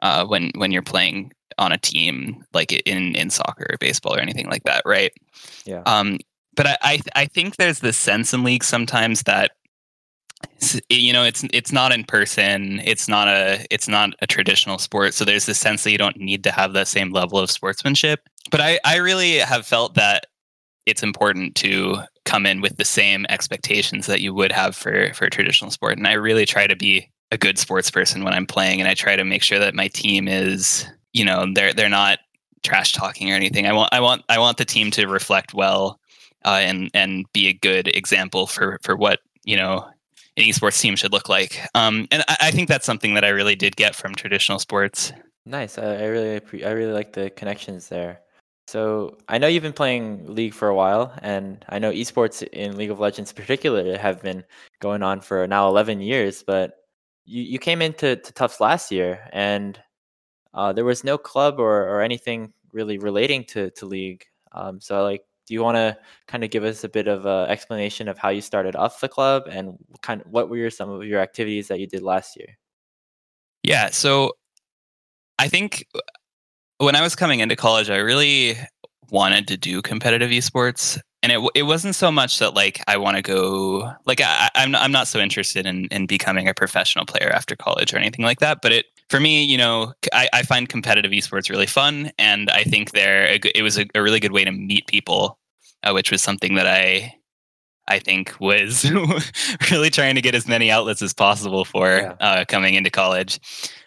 uh, 0.00 0.24
when 0.26 0.52
when 0.56 0.70
you're 0.70 0.82
playing 0.82 1.32
on 1.58 1.72
a 1.72 1.78
team 1.78 2.44
like 2.52 2.72
in 2.72 3.14
in 3.16 3.30
soccer 3.30 3.66
or 3.70 3.78
baseball 3.78 4.14
or 4.14 4.20
anything 4.20 4.46
like 4.48 4.64
that, 4.64 4.82
right? 4.84 5.12
Yeah. 5.64 5.82
Um, 5.86 6.18
but 6.54 6.66
I, 6.66 6.76
I 6.82 7.00
I 7.16 7.26
think 7.26 7.56
there's 7.56 7.80
this 7.80 7.96
sense 7.96 8.32
in 8.32 8.44
league 8.44 8.64
sometimes 8.64 9.22
that 9.22 9.52
you 10.88 11.12
know 11.12 11.24
it's 11.24 11.44
it's 11.52 11.72
not 11.72 11.92
in 11.92 12.04
person. 12.04 12.80
It's 12.84 13.08
not 13.08 13.28
a 13.28 13.66
it's 13.70 13.88
not 13.88 14.10
a 14.20 14.26
traditional 14.26 14.78
sport. 14.78 15.14
So 15.14 15.24
there's 15.24 15.46
this 15.46 15.58
sense 15.58 15.84
that 15.84 15.90
you 15.90 15.98
don't 15.98 16.16
need 16.16 16.44
to 16.44 16.50
have 16.50 16.72
that 16.72 16.88
same 16.88 17.10
level 17.10 17.38
of 17.38 17.50
sportsmanship. 17.50 18.20
But 18.50 18.60
i 18.60 18.78
i 18.84 18.96
really 18.96 19.38
have 19.38 19.66
felt 19.66 19.94
that 19.94 20.26
it's 20.86 21.02
important 21.02 21.54
to 21.56 21.98
come 22.24 22.46
in 22.46 22.60
with 22.60 22.76
the 22.76 22.84
same 22.84 23.26
expectations 23.28 24.06
that 24.06 24.20
you 24.20 24.34
would 24.34 24.52
have 24.52 24.76
for 24.76 25.12
for 25.14 25.26
a 25.26 25.30
traditional 25.30 25.70
sport. 25.70 25.98
And 25.98 26.06
i 26.06 26.12
really 26.12 26.46
try 26.46 26.66
to 26.66 26.76
be 26.76 27.10
a 27.30 27.38
good 27.38 27.58
sports 27.58 27.90
person 27.90 28.24
when 28.24 28.34
i'm 28.34 28.46
playing 28.46 28.80
and 28.80 28.88
i 28.88 28.94
try 28.94 29.16
to 29.16 29.24
make 29.24 29.42
sure 29.42 29.58
that 29.58 29.74
my 29.74 29.88
team 29.88 30.28
is 30.28 30.86
you 31.12 31.24
know 31.24 31.46
they're 31.54 31.72
they're 31.72 31.88
not 31.88 32.18
trash 32.62 32.92
talking 32.92 33.32
or 33.32 33.34
anything. 33.34 33.66
I 33.66 33.72
want 33.72 33.92
i 33.92 34.00
want 34.00 34.22
i 34.28 34.38
want 34.38 34.58
the 34.58 34.64
team 34.64 34.90
to 34.92 35.06
reflect 35.06 35.54
well 35.54 35.98
uh, 36.44 36.60
and 36.62 36.90
and 36.94 37.26
be 37.32 37.48
a 37.48 37.52
good 37.52 37.88
example 37.88 38.46
for 38.46 38.78
for 38.82 38.96
what 38.96 39.20
you 39.44 39.56
know 39.56 39.86
an 40.36 40.44
esports 40.44 40.80
team 40.80 40.96
should 40.96 41.12
look 41.12 41.28
like 41.28 41.60
um, 41.74 42.06
and 42.10 42.24
I, 42.28 42.36
I 42.42 42.50
think 42.50 42.68
that's 42.68 42.86
something 42.86 43.14
that 43.14 43.24
i 43.24 43.28
really 43.28 43.56
did 43.56 43.76
get 43.76 43.94
from 43.94 44.14
traditional 44.14 44.58
sports 44.58 45.12
nice 45.44 45.78
i, 45.78 45.84
I 45.84 46.04
really 46.04 46.64
i 46.64 46.70
really 46.70 46.92
like 46.92 47.12
the 47.12 47.30
connections 47.30 47.88
there 47.88 48.20
so 48.68 49.18
I 49.28 49.38
know 49.38 49.48
you've 49.48 49.62
been 49.62 49.72
playing 49.72 50.34
League 50.34 50.54
for 50.54 50.68
a 50.68 50.74
while, 50.74 51.12
and 51.20 51.64
I 51.68 51.78
know 51.78 51.92
esports 51.92 52.42
in 52.42 52.76
League 52.76 52.90
of 52.90 53.00
Legends 53.00 53.30
in 53.30 53.36
particular 53.36 53.98
have 53.98 54.22
been 54.22 54.44
going 54.80 55.02
on 55.02 55.20
for 55.20 55.46
now 55.46 55.68
11 55.68 56.00
years. 56.00 56.42
But 56.42 56.76
you, 57.24 57.42
you 57.42 57.58
came 57.58 57.82
into 57.82 58.16
to 58.16 58.32
Tufts 58.32 58.60
last 58.60 58.90
year, 58.90 59.28
and 59.32 59.78
uh, 60.54 60.72
there 60.72 60.84
was 60.84 61.04
no 61.04 61.18
club 61.18 61.58
or, 61.58 61.82
or 61.88 62.02
anything 62.02 62.52
really 62.72 62.98
relating 62.98 63.44
to 63.46 63.70
to 63.72 63.86
League. 63.86 64.24
Um, 64.52 64.80
so 64.80 65.02
like, 65.02 65.24
do 65.52 65.54
you 65.54 65.62
want 65.62 65.76
to 65.76 65.94
kind 66.28 66.44
of 66.44 66.50
give 66.50 66.64
us 66.64 66.82
a 66.82 66.88
bit 66.88 67.06
of 67.06 67.26
an 67.26 67.50
explanation 67.50 68.08
of 68.08 68.16
how 68.16 68.30
you 68.30 68.40
started 68.40 68.74
off 68.74 69.00
the 69.00 69.08
club 69.08 69.42
and 69.50 69.76
kind 70.00 70.22
of 70.22 70.26
what 70.28 70.48
were 70.48 70.56
your, 70.56 70.70
some 70.70 70.88
of 70.88 71.04
your 71.04 71.20
activities 71.20 71.68
that 71.68 71.78
you 71.78 71.86
did 71.86 72.00
last 72.00 72.38
year? 72.38 72.56
Yeah, 73.62 73.90
so 73.90 74.32
I 75.38 75.48
think 75.48 75.86
uh, 75.94 76.00
when 76.78 76.96
I 76.96 77.02
was 77.02 77.14
coming 77.14 77.40
into 77.40 77.54
college, 77.54 77.90
I 77.90 77.98
really 77.98 78.56
wanted 79.10 79.46
to 79.48 79.58
do 79.58 79.82
competitive 79.82 80.30
esports, 80.30 80.98
and 81.22 81.30
it 81.30 81.50
it 81.54 81.64
wasn't 81.64 81.96
so 81.96 82.10
much 82.10 82.38
that 82.38 82.54
like 82.54 82.82
I 82.88 82.96
want 82.96 83.18
to 83.18 83.22
go 83.22 83.92
like 84.06 84.22
I, 84.22 84.48
I'm 84.54 84.74
I'm 84.74 84.90
not 84.90 85.06
so 85.06 85.20
interested 85.20 85.66
in 85.66 85.84
in 85.90 86.06
becoming 86.06 86.48
a 86.48 86.54
professional 86.54 87.04
player 87.04 87.28
after 87.28 87.54
college 87.56 87.92
or 87.92 87.98
anything 87.98 88.24
like 88.24 88.40
that. 88.40 88.62
But 88.62 88.72
it 88.72 88.86
for 89.12 89.20
me, 89.20 89.44
you 89.44 89.58
know, 89.58 89.92
I, 90.14 90.30
I 90.32 90.42
find 90.42 90.70
competitive 90.70 91.12
esports 91.12 91.50
really 91.50 91.66
fun, 91.66 92.10
and 92.18 92.48
I 92.48 92.64
think 92.64 92.92
there 92.92 93.26
it 93.26 93.62
was 93.62 93.78
a, 93.78 93.86
a 93.94 94.02
really 94.02 94.20
good 94.20 94.32
way 94.32 94.42
to 94.42 94.50
meet 94.50 94.86
people, 94.86 95.38
uh, 95.84 95.92
which 95.92 96.10
was 96.10 96.22
something 96.22 96.54
that 96.54 96.66
I 96.66 97.14
I 97.88 97.98
think 97.98 98.34
was 98.40 98.84
really 99.70 99.90
trying 99.90 100.14
to 100.14 100.20
get 100.22 100.34
as 100.34 100.46
many 100.46 100.70
outlets 100.70 101.02
as 101.02 101.12
possible 101.12 101.64
for 101.64 101.96
Yeah. 101.96 102.14
uh, 102.20 102.44
coming 102.46 102.74
into 102.74 102.90
college. 102.90 103.40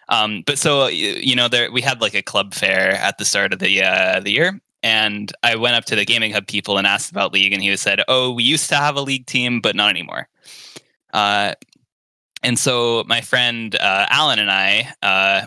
Um, 0.08 0.42
but 0.46 0.58
so 0.58 0.86
you 0.88 1.34
know, 1.34 1.48
there 1.48 1.70
we 1.72 1.80
had 1.80 2.00
like 2.00 2.14
a 2.14 2.22
club 2.22 2.54
fair 2.54 2.92
at 2.92 3.18
the 3.18 3.24
start 3.24 3.52
of 3.52 3.58
the 3.58 3.82
uh, 3.82 4.20
the 4.20 4.30
year, 4.32 4.60
and 4.82 5.32
I 5.42 5.56
went 5.56 5.74
up 5.76 5.84
to 5.86 5.96
the 5.96 6.04
gaming 6.04 6.32
hub 6.32 6.46
people 6.46 6.78
and 6.78 6.86
asked 6.86 7.10
about 7.10 7.32
league, 7.32 7.52
and 7.52 7.62
he 7.62 7.76
said, 7.76 8.02
"Oh, 8.06 8.32
we 8.32 8.44
used 8.44 8.68
to 8.68 8.76
have 8.76 8.96
a 8.96 9.00
league 9.02 9.26
team, 9.26 9.60
but 9.60 9.74
not 9.74 9.90
anymore." 9.90 10.28
Uh, 11.12 11.54
and 12.42 12.58
so 12.58 13.02
my 13.08 13.20
friend 13.22 13.74
uh, 13.76 14.06
Alan 14.10 14.38
and 14.38 14.50
I 14.50 14.92
uh, 15.02 15.46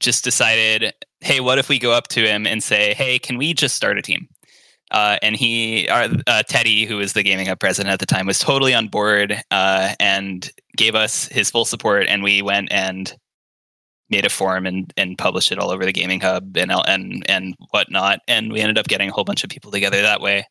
just 0.00 0.24
decided, 0.24 0.92
hey, 1.20 1.40
what 1.40 1.58
if 1.58 1.68
we 1.68 1.78
go 1.78 1.92
up 1.92 2.08
to 2.08 2.26
him 2.26 2.46
and 2.46 2.62
say, 2.62 2.92
hey, 2.94 3.18
can 3.18 3.38
we 3.38 3.54
just 3.54 3.76
start 3.76 3.96
a 3.96 4.02
team? 4.02 4.28
Uh, 4.90 5.18
and 5.22 5.36
he, 5.36 5.88
uh, 5.88 6.42
Teddy, 6.48 6.84
who 6.84 6.96
was 6.96 7.12
the 7.12 7.22
gaming 7.22 7.46
hub 7.46 7.60
president 7.60 7.92
at 7.92 8.00
the 8.00 8.06
time, 8.06 8.26
was 8.26 8.38
totally 8.38 8.74
on 8.74 8.88
board 8.88 9.40
uh, 9.50 9.94
and 10.00 10.50
gave 10.76 10.94
us 10.94 11.26
his 11.26 11.50
full 11.50 11.64
support. 11.64 12.06
And 12.08 12.22
we 12.22 12.42
went 12.42 12.72
and 12.72 13.14
made 14.08 14.26
a 14.26 14.30
forum 14.30 14.66
and, 14.66 14.92
and 14.96 15.16
published 15.16 15.52
it 15.52 15.58
all 15.58 15.70
over 15.70 15.84
the 15.84 15.92
gaming 15.92 16.20
hub 16.20 16.56
and 16.56 16.72
and 16.72 17.24
and 17.28 17.54
whatnot. 17.70 18.20
And 18.26 18.52
we 18.52 18.60
ended 18.60 18.78
up 18.78 18.88
getting 18.88 19.08
a 19.08 19.12
whole 19.12 19.24
bunch 19.24 19.44
of 19.44 19.50
people 19.50 19.70
together 19.70 20.02
that 20.02 20.20
way. 20.20 20.46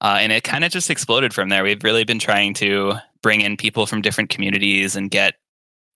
Uh, 0.00 0.18
and 0.20 0.32
it 0.32 0.42
kind 0.42 0.64
of 0.64 0.72
just 0.72 0.90
exploded 0.90 1.32
from 1.32 1.48
there. 1.48 1.62
We've 1.62 1.84
really 1.84 2.02
been 2.02 2.18
trying 2.18 2.54
to 2.54 2.94
bring 3.22 3.40
in 3.40 3.56
people 3.56 3.86
from 3.86 4.02
different 4.02 4.30
communities 4.30 4.96
and 4.96 5.08
get 5.08 5.34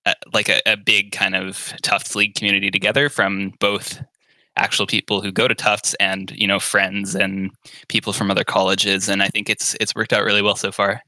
uh, 0.07 0.15
like 0.33 0.49
a, 0.49 0.61
a 0.65 0.77
big 0.77 1.11
kind 1.11 1.35
of 1.35 1.75
Tufts 1.83 2.15
League 2.15 2.37
community 2.37 2.71
together 2.71 3.09
from 3.09 3.53
both 3.59 4.01
actual 4.57 4.87
people 4.87 5.21
who 5.21 5.31
go 5.31 5.49
to 5.49 5.55
Tufts 5.55 5.95
and 5.95 6.33
you 6.37 6.47
know 6.47 6.59
friends 6.59 7.15
and 7.15 7.51
people 7.89 8.13
from 8.13 8.31
other 8.31 8.45
colleges. 8.45 9.09
And 9.09 9.23
I 9.23 9.29
think 9.29 9.51
it's 9.51 9.77
it's 9.81 9.95
worked 9.95 10.13
out 10.13 10.25
really 10.25 10.43
well 10.43 10.57
so 10.57 10.73
far. 10.73 11.03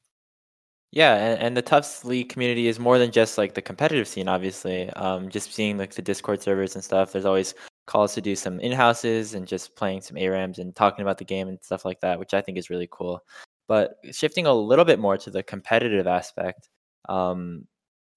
Yeah, 0.90 1.16
and, 1.16 1.40
and 1.40 1.56
the 1.56 1.62
Tufts 1.62 2.04
League 2.04 2.30
community 2.30 2.66
is 2.66 2.78
more 2.78 2.98
than 2.98 3.10
just 3.10 3.36
like 3.36 3.54
the 3.54 3.62
competitive 3.62 4.08
scene, 4.08 4.28
obviously. 4.28 4.88
Um, 4.90 5.28
just 5.28 5.52
seeing 5.52 5.76
like 5.76 5.94
the 5.94 6.02
Discord 6.02 6.42
servers 6.42 6.74
and 6.74 6.84
stuff. 6.84 7.12
There's 7.12 7.26
always 7.26 7.54
calls 7.86 8.14
to 8.14 8.20
do 8.22 8.34
some 8.34 8.58
in 8.60 8.72
houses 8.72 9.34
and 9.34 9.46
just 9.46 9.76
playing 9.76 10.00
some 10.00 10.16
ARAMs 10.16 10.58
and 10.58 10.74
talking 10.74 11.02
about 11.02 11.18
the 11.18 11.24
game 11.24 11.48
and 11.48 11.58
stuff 11.62 11.84
like 11.84 12.00
that, 12.00 12.18
which 12.18 12.34
I 12.34 12.40
think 12.40 12.56
is 12.56 12.70
really 12.70 12.88
cool. 12.90 13.22
But 13.66 13.96
shifting 14.12 14.46
a 14.46 14.54
little 14.54 14.84
bit 14.84 14.98
more 14.98 15.18
to 15.18 15.30
the 15.30 15.42
competitive 15.42 16.06
aspect, 16.06 16.68
um, 17.08 17.66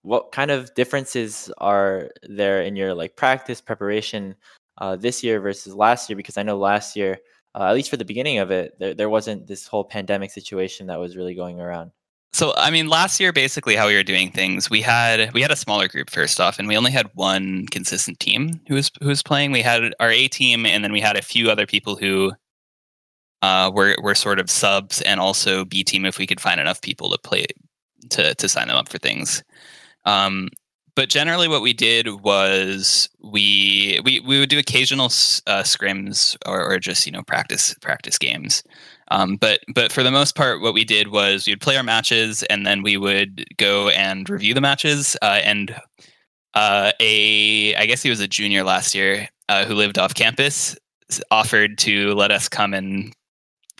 what 0.03 0.31
kind 0.31 0.49
of 0.49 0.73
differences 0.73 1.51
are 1.57 2.09
there 2.23 2.61
in 2.61 2.75
your 2.75 2.93
like 2.93 3.15
practice 3.15 3.61
preparation 3.61 4.35
uh, 4.81 4.97
this 4.97 5.23
year 5.23 5.39
versus 5.39 5.73
last 5.73 6.09
year? 6.09 6.17
Because 6.17 6.37
I 6.37 6.43
know 6.43 6.57
last 6.57 6.97
year, 6.97 7.19
uh, 7.55 7.63
at 7.65 7.73
least 7.73 7.89
for 7.89 7.97
the 7.97 8.05
beginning 8.05 8.39
of 8.39 8.51
it, 8.51 8.77
there, 8.79 8.93
there 8.93 9.09
wasn't 9.09 9.47
this 9.47 9.67
whole 9.67 9.85
pandemic 9.85 10.31
situation 10.31 10.87
that 10.87 10.99
was 10.99 11.15
really 11.15 11.35
going 11.35 11.61
around. 11.61 11.91
So 12.33 12.53
I 12.55 12.71
mean, 12.71 12.87
last 12.87 13.19
year 13.19 13.33
basically 13.33 13.75
how 13.75 13.87
we 13.87 13.95
were 13.95 14.03
doing 14.03 14.31
things, 14.31 14.69
we 14.69 14.81
had 14.81 15.33
we 15.33 15.41
had 15.41 15.51
a 15.51 15.55
smaller 15.55 15.87
group 15.87 16.09
first 16.09 16.39
off, 16.39 16.59
and 16.59 16.67
we 16.67 16.77
only 16.77 16.91
had 16.91 17.09
one 17.13 17.67
consistent 17.67 18.19
team 18.19 18.61
who 18.67 18.75
was 18.75 18.89
who 19.01 19.09
was 19.09 19.21
playing. 19.21 19.51
We 19.51 19.61
had 19.61 19.93
our 19.99 20.09
A 20.09 20.27
team, 20.27 20.65
and 20.65 20.83
then 20.83 20.93
we 20.93 21.01
had 21.01 21.17
a 21.17 21.21
few 21.21 21.51
other 21.51 21.65
people 21.65 21.95
who 21.95 22.31
uh, 23.41 23.69
were 23.73 23.95
were 24.01 24.15
sort 24.15 24.39
of 24.39 24.49
subs, 24.49 25.01
and 25.01 25.19
also 25.19 25.65
B 25.65 25.83
team 25.83 26.05
if 26.05 26.17
we 26.17 26.25
could 26.25 26.39
find 26.39 26.59
enough 26.59 26.81
people 26.81 27.11
to 27.11 27.17
play 27.17 27.45
to 28.11 28.33
to 28.33 28.49
sign 28.49 28.69
them 28.69 28.77
up 28.77 28.87
for 28.87 28.97
things. 28.97 29.43
Um, 30.05 30.49
but 30.95 31.09
generally, 31.09 31.47
what 31.47 31.61
we 31.61 31.73
did 31.73 32.21
was 32.21 33.09
we 33.23 33.99
we 34.03 34.19
we 34.21 34.39
would 34.39 34.49
do 34.49 34.59
occasional 34.59 35.05
uh, 35.05 35.63
scrims 35.63 36.37
or, 36.45 36.63
or 36.63 36.79
just 36.79 37.05
you 37.05 37.11
know 37.11 37.23
practice 37.23 37.73
practice 37.81 38.17
games. 38.17 38.63
Um, 39.09 39.35
but 39.35 39.61
but 39.73 39.91
for 39.91 40.03
the 40.03 40.11
most 40.11 40.35
part, 40.35 40.61
what 40.61 40.73
we 40.73 40.83
did 40.83 41.09
was 41.09 41.45
we 41.45 41.53
would 41.53 41.61
play 41.61 41.77
our 41.77 41.83
matches, 41.83 42.43
and 42.43 42.65
then 42.65 42.81
we 42.83 42.97
would 42.97 43.45
go 43.57 43.89
and 43.89 44.29
review 44.29 44.53
the 44.53 44.61
matches. 44.61 45.17
Uh, 45.21 45.39
and 45.43 45.75
uh, 46.53 46.91
a 46.99 47.75
I 47.75 47.85
guess 47.85 48.03
he 48.03 48.09
was 48.09 48.19
a 48.19 48.27
junior 48.27 48.63
last 48.63 48.95
year 48.95 49.29
uh, 49.49 49.65
who 49.65 49.75
lived 49.75 49.97
off 49.97 50.13
campus 50.13 50.77
offered 51.29 51.77
to 51.77 52.13
let 52.13 52.31
us 52.31 52.47
come 52.47 52.73
and 52.73 53.13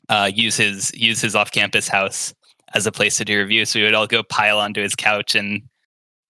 uh, 0.10 0.30
use 0.34 0.58
his 0.58 0.94
use 0.94 1.22
his 1.22 1.36
off 1.36 1.52
campus 1.52 1.88
house 1.88 2.34
as 2.74 2.86
a 2.86 2.92
place 2.92 3.18
to 3.18 3.26
do 3.26 3.38
reviews. 3.38 3.70
So 3.70 3.80
we 3.80 3.86
would 3.86 3.94
all 3.94 4.08
go 4.08 4.24
pile 4.24 4.60
onto 4.60 4.82
his 4.82 4.96
couch 4.96 5.36
and 5.36 5.62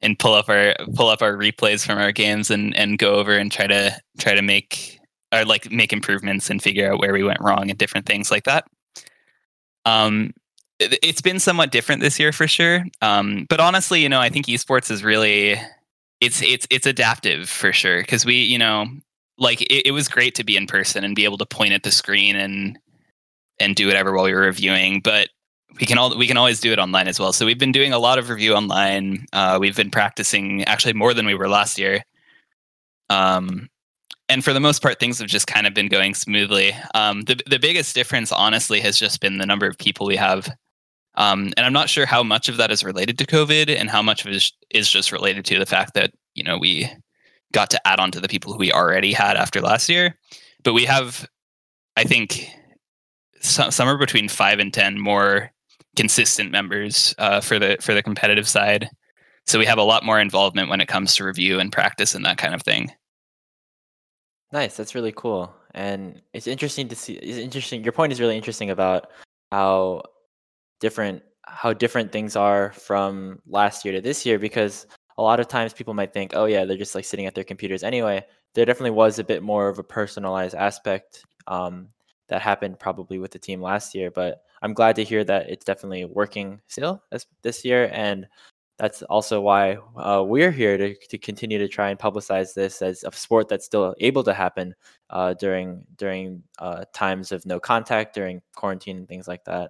and 0.01 0.17
pull 0.17 0.34
up 0.34 0.50
our 0.50 0.75
pull 0.96 1.10
up 1.10 1.22
our 1.22 1.34
replays 1.34 1.86
from 1.86 1.98
our 1.98 2.12
games 2.12 2.50
and 2.50 2.75
and 2.75 2.98
go 2.98 3.15
over 3.15 3.38
and 3.38 3.51
try 3.51 3.67
to 3.67 3.96
try 4.17 4.34
to 4.34 4.41
make 4.41 5.00
or 5.34 5.46
like 5.46 5.72
make 5.72 5.93
improvements 5.93 6.50
and 6.50 6.62
figure 6.62 6.91
out 6.91 7.00
where 7.00 7.13
we 7.13 7.24
went 7.24 7.41
wrong 7.41 7.70
and 7.70 7.79
different 7.79 8.05
things 8.05 8.31
like 8.31 8.43
that. 8.43 8.65
Um, 9.86 10.34
it, 10.79 10.98
it's 11.01 11.22
been 11.22 11.39
somewhat 11.39 11.72
different 11.72 12.01
this 12.01 12.20
year 12.20 12.31
for 12.31 12.48
sure. 12.48 12.84
Um, 13.01 13.46
but 13.50 13.60
honestly, 13.60 14.01
you 14.01 14.10
know, 14.10 14.20
I 14.20 14.29
think 14.29 14.48
esports 14.48 14.91
is 14.91 15.03
really 15.03 15.60
it's 16.20 16.41
it's 16.41 16.67
it's 16.70 16.86
adaptive 16.86 17.50
for 17.50 17.72
sure 17.74 18.01
because 18.01 18.25
we, 18.25 18.36
you 18.36 18.58
know, 18.58 18.86
like 19.38 19.62
it, 19.62 19.88
it 19.88 19.91
was 19.91 20.08
great 20.08 20.36
to 20.36 20.43
be 20.43 20.58
in 20.58 20.67
person 20.67 21.03
and 21.03 21.15
be 21.15 21.25
able 21.25 21.38
to 21.38 21.46
point 21.46 21.74
at 21.74 21.84
the 21.84 21.91
screen 21.91 22.36
and 22.36 22.77
and 23.60 23.75
do 23.75 23.88
whatever 23.88 24.13
while 24.13 24.25
we 24.25 24.34
were 24.34 24.41
reviewing, 24.41 25.01
but 25.01 25.29
we 25.79 25.85
can 25.85 25.97
all 25.97 26.17
we 26.17 26.27
can 26.27 26.37
always 26.37 26.59
do 26.59 26.71
it 26.71 26.79
online 26.79 27.07
as 27.07 27.19
well. 27.19 27.33
So 27.33 27.45
we've 27.45 27.59
been 27.59 27.71
doing 27.71 27.93
a 27.93 27.99
lot 27.99 28.19
of 28.19 28.29
review 28.29 28.53
online. 28.53 29.25
Uh, 29.33 29.57
we've 29.59 29.75
been 29.75 29.91
practicing 29.91 30.63
actually 30.65 30.93
more 30.93 31.13
than 31.13 31.25
we 31.25 31.35
were 31.35 31.49
last 31.49 31.77
year. 31.77 32.03
Um, 33.09 33.69
and 34.29 34.43
for 34.43 34.53
the 34.53 34.59
most 34.61 34.81
part, 34.81 34.99
things 34.99 35.19
have 35.19 35.27
just 35.27 35.47
kind 35.47 35.67
of 35.67 35.73
been 35.73 35.89
going 35.89 36.13
smoothly. 36.13 36.73
Um, 36.93 37.21
the 37.23 37.41
the 37.47 37.59
biggest 37.59 37.95
difference, 37.95 38.31
honestly, 38.31 38.79
has 38.81 38.97
just 38.97 39.19
been 39.19 39.37
the 39.37 39.45
number 39.45 39.67
of 39.67 39.77
people 39.77 40.07
we 40.07 40.15
have. 40.15 40.49
Um, 41.15 41.51
and 41.57 41.65
I'm 41.65 41.73
not 41.73 41.89
sure 41.89 42.05
how 42.05 42.23
much 42.23 42.47
of 42.47 42.55
that 42.57 42.71
is 42.71 42.85
related 42.85 43.17
to 43.17 43.25
COVID 43.25 43.75
and 43.75 43.89
how 43.89 44.01
much 44.01 44.23
of 44.23 44.31
it 44.31 44.37
is, 44.37 44.53
is 44.69 44.89
just 44.89 45.11
related 45.11 45.43
to 45.45 45.59
the 45.59 45.65
fact 45.65 45.93
that 45.95 46.13
you 46.35 46.43
know 46.43 46.57
we 46.57 46.89
got 47.51 47.69
to 47.71 47.87
add 47.87 47.99
on 47.99 48.11
to 48.11 48.21
the 48.21 48.29
people 48.29 48.53
who 48.53 48.59
we 48.59 48.71
already 48.71 49.11
had 49.11 49.35
after 49.35 49.59
last 49.59 49.89
year. 49.89 50.17
But 50.63 50.73
we 50.73 50.85
have, 50.85 51.27
I 51.97 52.03
think, 52.03 52.47
some, 53.41 53.71
somewhere 53.71 53.97
between 53.97 54.29
five 54.29 54.59
and 54.59 54.73
ten 54.73 54.99
more 54.99 55.51
consistent 55.95 56.51
members 56.51 57.13
uh, 57.17 57.41
for 57.41 57.60
the 57.60 57.77
for 57.81 57.93
the 57.93 58.03
competitive 58.03 58.48
side. 58.48 58.89
So 59.48 59.60
we 59.60 59.65
have 59.65 59.77
a 59.77 59.83
lot 59.83 60.05
more 60.05 60.19
involvement 60.19 60.69
when 60.69 60.81
it 60.81 60.88
comes 60.88 61.15
to 61.15 61.25
review 61.25 61.60
and 61.60 61.71
practice 61.71 62.15
and 62.15 62.25
that 62.25 62.38
kind 62.38 62.53
of 62.53 62.62
thing. 62.62 62.91
Nice. 64.51 64.77
That's 64.77 64.95
really 64.95 65.13
cool. 65.13 65.53
And 65.74 66.21
it's 66.33 66.48
interesting 66.48 66.88
to 66.89 66.95
see 66.95 67.13
it's 67.13 67.38
interesting 67.38 67.83
your 67.83 67.93
point 67.93 68.12
is 68.12 68.19
really 68.19 68.36
interesting 68.36 68.69
about 68.69 69.12
how 69.51 70.03
different 70.79 71.24
how 71.45 71.74
different 71.74 72.12
things 72.12 72.36
are 72.36 72.71
from 72.74 73.39
last 73.48 73.83
year 73.83 73.93
to 73.93 74.01
this 74.01 74.25
year 74.25 74.39
because 74.39 74.88
a 75.17 75.21
lot 75.21 75.39
of 75.39 75.48
times 75.48 75.74
people 75.74 75.93
might 75.93 76.13
think, 76.13 76.31
"Oh 76.36 76.45
yeah, 76.45 76.65
they're 76.65 76.77
just 76.77 76.95
like 76.95 77.05
sitting 77.05 77.25
at 77.25 77.36
their 77.36 77.43
computers 77.43 77.83
anyway." 77.83 78.25
There 78.53 78.65
definitely 78.65 78.91
was 78.91 79.19
a 79.19 79.24
bit 79.24 79.43
more 79.43 79.69
of 79.69 79.79
a 79.79 79.83
personalized 79.83 80.55
aspect 80.55 81.24
um, 81.48 81.89
that 82.29 82.41
happened 82.41 82.79
probably 82.79 83.19
with 83.19 83.31
the 83.31 83.39
team 83.39 83.62
last 83.62 83.95
year, 83.95 84.12
but 84.12 84.43
I'm 84.62 84.74
glad 84.74 84.96
to 84.98 85.03
hear 85.03 85.24
that 85.24 85.50
it's 85.50 85.65
definitely 85.65 86.06
working 86.06 86.62
still 86.68 87.01
this, 87.12 87.25
this 87.41 87.65
year 87.65 87.89
and 87.94 88.27
that's 88.82 89.03
also 89.03 89.39
why 89.39 89.77
uh, 89.96 90.24
we're 90.25 90.50
here 90.50 90.75
to, 90.75 90.96
to 90.96 91.18
continue 91.20 91.60
to 91.60 91.68
try 91.68 91.91
and 91.91 92.00
publicize 92.00 92.56
this 92.56 92.82
as 92.82 93.03
a 93.03 93.12
sport 93.12 93.48
that's 93.48 93.63
still 93.63 93.94
able 94.00 94.24
to 94.24 94.34
happen 94.34 94.74
uh, 95.12 95.36
during 95.36 95.84
during 95.98 96.41
uh, 96.58 96.84
times 96.91 97.32
of 97.32 97.46
no 97.46 97.60
contact 97.60 98.15
during 98.15 98.41
quarantine 98.56 98.98
and 98.98 99.08
things 99.08 99.27
like 99.27 99.44
that. 99.44 99.70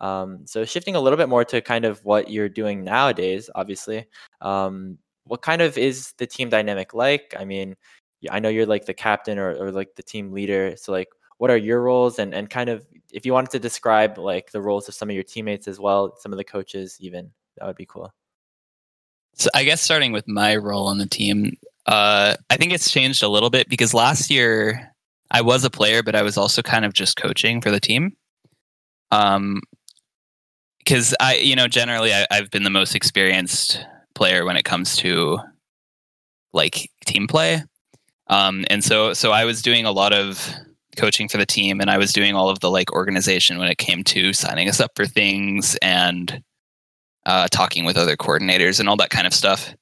Um, 0.00 0.46
so 0.46 0.64
shifting 0.64 0.94
a 0.94 1.00
little 1.00 1.16
bit 1.16 1.28
more 1.28 1.44
to 1.46 1.60
kind 1.60 1.84
of 1.84 2.04
what 2.04 2.30
you're 2.30 2.48
doing 2.48 2.84
nowadays, 2.84 3.50
obviously, 3.56 4.06
um, 4.40 4.96
what 5.24 5.42
kind 5.42 5.60
of 5.60 5.76
is 5.76 6.12
the 6.18 6.26
team 6.26 6.48
dynamic 6.48 6.94
like? 6.94 7.34
I 7.36 7.44
mean, 7.44 7.74
I 8.30 8.38
know 8.38 8.48
you're 8.48 8.66
like 8.66 8.86
the 8.86 8.94
captain 8.94 9.38
or, 9.38 9.56
or 9.56 9.72
like 9.72 9.96
the 9.96 10.02
team 10.04 10.30
leader. 10.32 10.74
So 10.76 10.92
like, 10.92 11.08
what 11.42 11.50
are 11.50 11.56
your 11.56 11.82
roles 11.82 12.20
and 12.20 12.32
and 12.36 12.48
kind 12.48 12.70
of 12.70 12.86
if 13.12 13.26
you 13.26 13.32
wanted 13.32 13.50
to 13.50 13.58
describe 13.58 14.16
like 14.16 14.52
the 14.52 14.62
roles 14.62 14.86
of 14.86 14.94
some 14.94 15.10
of 15.10 15.14
your 15.16 15.24
teammates 15.24 15.66
as 15.66 15.80
well, 15.80 16.16
some 16.20 16.32
of 16.32 16.36
the 16.38 16.44
coaches 16.44 16.96
even, 17.00 17.32
that 17.56 17.66
would 17.66 17.74
be 17.74 17.84
cool. 17.84 18.14
So 19.34 19.50
I 19.52 19.64
guess 19.64 19.82
starting 19.82 20.12
with 20.12 20.28
my 20.28 20.54
role 20.54 20.86
on 20.86 20.98
the 20.98 21.06
team, 21.06 21.56
uh, 21.86 22.36
I 22.48 22.56
think 22.56 22.72
it's 22.72 22.92
changed 22.92 23.24
a 23.24 23.28
little 23.28 23.50
bit 23.50 23.68
because 23.68 23.92
last 23.92 24.30
year 24.30 24.94
I 25.32 25.40
was 25.40 25.64
a 25.64 25.70
player, 25.70 26.00
but 26.04 26.14
I 26.14 26.22
was 26.22 26.36
also 26.36 26.62
kind 26.62 26.84
of 26.84 26.92
just 26.92 27.16
coaching 27.16 27.60
for 27.60 27.72
the 27.72 27.80
team. 27.80 28.16
Um, 29.10 29.62
because 30.78 31.12
I, 31.18 31.34
you 31.34 31.56
know, 31.56 31.66
generally 31.66 32.14
I, 32.14 32.24
I've 32.30 32.50
been 32.50 32.62
the 32.62 32.70
most 32.70 32.94
experienced 32.94 33.84
player 34.14 34.44
when 34.44 34.56
it 34.56 34.64
comes 34.64 34.94
to 34.98 35.40
like 36.52 36.88
team 37.04 37.26
play. 37.26 37.64
Um, 38.28 38.64
and 38.70 38.84
so, 38.84 39.12
so 39.12 39.32
I 39.32 39.44
was 39.44 39.60
doing 39.60 39.86
a 39.86 39.92
lot 39.92 40.12
of 40.12 40.48
coaching 40.96 41.28
for 41.28 41.38
the 41.38 41.46
team, 41.46 41.80
and 41.80 41.90
I 41.90 41.98
was 41.98 42.12
doing 42.12 42.34
all 42.34 42.48
of 42.48 42.60
the 42.60 42.70
like 42.70 42.92
organization 42.92 43.58
when 43.58 43.68
it 43.68 43.78
came 43.78 44.04
to 44.04 44.32
signing 44.32 44.68
us 44.68 44.80
up 44.80 44.92
for 44.94 45.06
things 45.06 45.76
and 45.82 46.42
uh, 47.26 47.48
talking 47.50 47.84
with 47.84 47.96
other 47.96 48.16
coordinators 48.16 48.80
and 48.80 48.88
all 48.88 48.96
that 48.96 49.10
kind 49.10 49.26
of 49.26 49.34
stuff. 49.34 49.74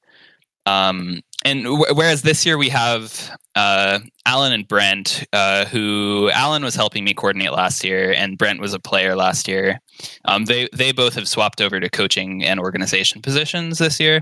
Um, 0.65 1.21
and 1.43 1.63
w- 1.63 1.93
whereas 1.93 2.21
this 2.21 2.45
year 2.45 2.57
we 2.57 2.69
have 2.69 3.31
uh, 3.55 3.99
Alan 4.25 4.53
and 4.53 4.67
Brent, 4.67 5.25
uh, 5.33 5.65
who 5.65 6.29
Alan 6.33 6.63
was 6.63 6.75
helping 6.75 7.03
me 7.03 7.13
coordinate 7.13 7.51
last 7.51 7.83
year, 7.83 8.13
and 8.13 8.37
Brent 8.37 8.61
was 8.61 8.73
a 8.73 8.79
player 8.79 9.15
last 9.15 9.47
year. 9.47 9.79
Um, 10.25 10.45
they 10.45 10.69
they 10.73 10.91
both 10.91 11.15
have 11.15 11.27
swapped 11.27 11.61
over 11.61 11.79
to 11.79 11.89
coaching 11.89 12.43
and 12.43 12.59
organization 12.59 13.21
positions 13.21 13.79
this 13.79 13.99
year. 13.99 14.21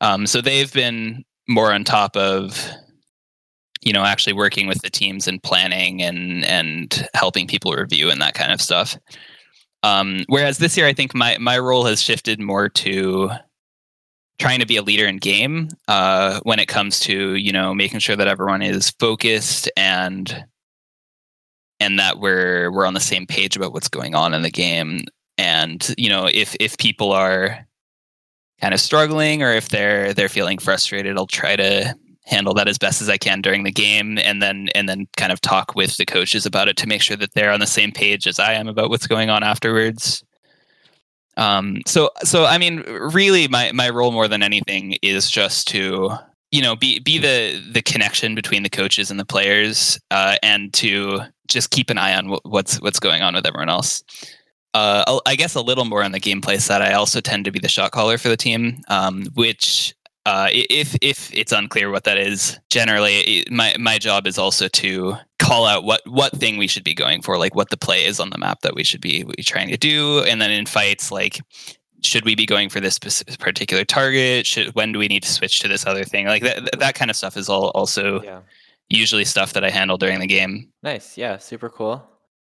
Um, 0.00 0.26
so 0.26 0.40
they've 0.40 0.72
been 0.72 1.24
more 1.48 1.72
on 1.72 1.84
top 1.84 2.16
of, 2.16 2.70
you 3.84 3.92
know, 3.92 4.04
actually 4.04 4.32
working 4.32 4.66
with 4.66 4.82
the 4.82 4.90
teams 4.90 5.28
and 5.28 5.42
planning 5.42 6.02
and 6.02 6.44
and 6.44 7.08
helping 7.14 7.46
people 7.46 7.72
review 7.72 8.10
and 8.10 8.20
that 8.20 8.34
kind 8.34 8.52
of 8.52 8.60
stuff. 8.60 8.96
Um, 9.82 10.24
whereas 10.28 10.58
this 10.58 10.76
year, 10.76 10.86
I 10.86 10.94
think 10.94 11.14
my 11.14 11.36
my 11.38 11.58
role 11.58 11.84
has 11.84 12.02
shifted 12.02 12.40
more 12.40 12.68
to 12.70 13.30
trying 14.38 14.60
to 14.60 14.66
be 14.66 14.76
a 14.76 14.82
leader 14.82 15.06
in 15.06 15.18
game 15.18 15.68
uh, 15.88 16.40
when 16.42 16.58
it 16.58 16.66
comes 16.66 16.98
to 17.00 17.34
you 17.34 17.52
know 17.52 17.74
making 17.74 18.00
sure 18.00 18.16
that 18.16 18.28
everyone 18.28 18.62
is 18.62 18.90
focused 18.98 19.70
and 19.76 20.44
and 21.80 21.98
that 21.98 22.18
we're 22.18 22.70
we're 22.72 22.86
on 22.86 22.94
the 22.94 23.00
same 23.00 23.26
page 23.26 23.56
about 23.56 23.72
what's 23.72 23.88
going 23.88 24.14
on 24.14 24.34
in 24.34 24.42
the 24.42 24.50
game 24.50 25.04
and 25.38 25.94
you 25.98 26.08
know 26.08 26.28
if 26.32 26.56
if 26.60 26.78
people 26.78 27.12
are 27.12 27.66
kind 28.60 28.72
of 28.72 28.80
struggling 28.80 29.42
or 29.42 29.52
if 29.52 29.68
they're 29.68 30.14
they're 30.14 30.28
feeling 30.28 30.58
frustrated 30.58 31.18
i'll 31.18 31.26
try 31.26 31.56
to 31.56 31.94
handle 32.26 32.54
that 32.54 32.68
as 32.68 32.78
best 32.78 33.02
as 33.02 33.08
i 33.08 33.18
can 33.18 33.40
during 33.40 33.64
the 33.64 33.70
game 33.70 34.18
and 34.18 34.42
then 34.42 34.68
and 34.74 34.88
then 34.88 35.06
kind 35.16 35.32
of 35.32 35.40
talk 35.40 35.74
with 35.74 35.96
the 35.96 36.06
coaches 36.06 36.46
about 36.46 36.68
it 36.68 36.76
to 36.76 36.86
make 36.86 37.02
sure 37.02 37.16
that 37.16 37.32
they're 37.34 37.52
on 37.52 37.60
the 37.60 37.66
same 37.66 37.92
page 37.92 38.26
as 38.26 38.38
i 38.38 38.52
am 38.52 38.68
about 38.68 38.90
what's 38.90 39.06
going 39.06 39.30
on 39.30 39.42
afterwards 39.42 40.24
um, 41.36 41.80
so 41.86 42.10
so 42.22 42.44
I 42.44 42.58
mean, 42.58 42.82
really, 42.82 43.48
my 43.48 43.72
my 43.72 43.90
role 43.90 44.12
more 44.12 44.28
than 44.28 44.42
anything 44.42 44.96
is 45.02 45.30
just 45.30 45.68
to 45.68 46.10
you 46.50 46.62
know 46.62 46.76
be 46.76 47.00
be 47.00 47.18
the 47.18 47.60
the 47.72 47.82
connection 47.82 48.34
between 48.34 48.62
the 48.62 48.70
coaches 48.70 49.10
and 49.10 49.18
the 49.18 49.24
players, 49.24 49.98
uh, 50.10 50.36
and 50.42 50.72
to 50.74 51.20
just 51.48 51.70
keep 51.70 51.90
an 51.90 51.98
eye 51.98 52.14
on 52.14 52.24
w- 52.24 52.40
what's 52.44 52.80
what's 52.80 53.00
going 53.00 53.22
on 53.22 53.34
with 53.34 53.46
everyone 53.46 53.68
else. 53.68 54.02
Uh, 54.74 55.20
I 55.26 55.36
guess 55.36 55.54
a 55.54 55.60
little 55.60 55.84
more 55.84 56.02
on 56.02 56.12
the 56.12 56.20
gameplay 56.20 56.60
side. 56.60 56.82
I 56.82 56.94
also 56.94 57.20
tend 57.20 57.44
to 57.44 57.52
be 57.52 57.60
the 57.60 57.68
shot 57.68 57.92
caller 57.92 58.18
for 58.18 58.28
the 58.28 58.36
team, 58.36 58.80
um, 58.88 59.26
which 59.34 59.94
uh, 60.26 60.48
if 60.52 60.96
if 61.02 61.32
it's 61.34 61.52
unclear 61.52 61.90
what 61.90 62.04
that 62.04 62.16
is, 62.16 62.58
generally 62.70 63.44
my 63.50 63.76
my 63.78 63.98
job 63.98 64.26
is 64.26 64.38
also 64.38 64.68
to 64.68 65.16
call 65.38 65.66
out 65.66 65.84
what 65.84 66.00
what 66.06 66.32
thing 66.32 66.56
we 66.56 66.66
should 66.66 66.84
be 66.84 66.94
going 66.94 67.20
for, 67.20 67.38
like 67.38 67.54
what 67.54 67.70
the 67.70 67.76
play 67.76 68.04
is 68.04 68.20
on 68.20 68.30
the 68.30 68.38
map 68.38 68.60
that 68.62 68.74
we 68.74 68.84
should 68.84 69.00
be 69.00 69.24
trying 69.40 69.68
to 69.68 69.76
do, 69.76 70.20
and 70.20 70.40
then 70.40 70.50
in 70.50 70.66
fights, 70.66 71.10
like 71.12 71.40
should 72.02 72.24
we 72.24 72.34
be 72.34 72.46
going 72.46 72.68
for 72.68 72.80
this 72.80 72.98
particular 72.98 73.84
target? 73.84 74.46
Should 74.46 74.74
when 74.74 74.92
do 74.92 74.98
we 74.98 75.08
need 75.08 75.22
to 75.22 75.30
switch 75.30 75.58
to 75.60 75.68
this 75.68 75.86
other 75.86 76.04
thing? 76.04 76.26
Like 76.26 76.42
that 76.42 76.78
that 76.78 76.94
kind 76.94 77.10
of 77.10 77.16
stuff 77.16 77.36
is 77.36 77.48
all 77.48 77.68
also 77.70 78.22
yeah. 78.22 78.40
usually 78.88 79.24
stuff 79.24 79.52
that 79.52 79.64
I 79.64 79.70
handle 79.70 79.98
during 79.98 80.20
the 80.20 80.26
game. 80.26 80.70
Nice, 80.82 81.18
yeah, 81.18 81.36
super 81.36 81.68
cool. 81.68 82.02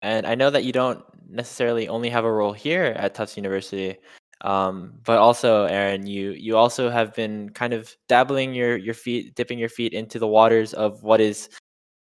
And 0.02 0.26
I 0.26 0.36
know 0.36 0.50
that 0.50 0.64
you 0.64 0.72
don't 0.72 1.04
necessarily 1.30 1.88
only 1.88 2.10
have 2.10 2.26
a 2.26 2.32
role 2.32 2.54
here 2.54 2.84
at 2.98 3.14
Tufts 3.14 3.38
University. 3.38 3.98
Um, 4.42 4.94
but 5.04 5.20
also, 5.20 5.66
Aaron, 5.66 6.08
you 6.08 6.32
you 6.32 6.58
also 6.58 6.90
have 6.90 7.14
been 7.14 7.50
kind 7.52 7.74
of 7.74 7.96
dabbling 8.08 8.54
your 8.54 8.76
your 8.76 8.96
feet, 8.96 9.36
dipping 9.36 9.60
your 9.60 9.70
feet 9.70 9.94
into 9.94 10.20
the 10.20 10.28
waters 10.28 10.74
of 10.74 11.04
what 11.04 11.22
is 11.22 11.50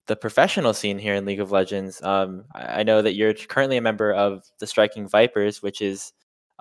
the 0.07 0.15
professional 0.15 0.73
scene 0.73 0.97
here 0.97 1.15
in 1.15 1.25
League 1.25 1.39
of 1.39 1.51
Legends. 1.51 2.01
Um, 2.01 2.43
I, 2.55 2.83
know 2.83 3.01
that 3.01 3.13
you're 3.13 3.33
currently 3.33 3.77
a 3.77 3.81
member 3.81 4.11
of 4.11 4.43
the 4.59 4.67
Striking 4.67 5.07
Vipers, 5.07 5.61
which 5.61 5.81
is 5.81 6.11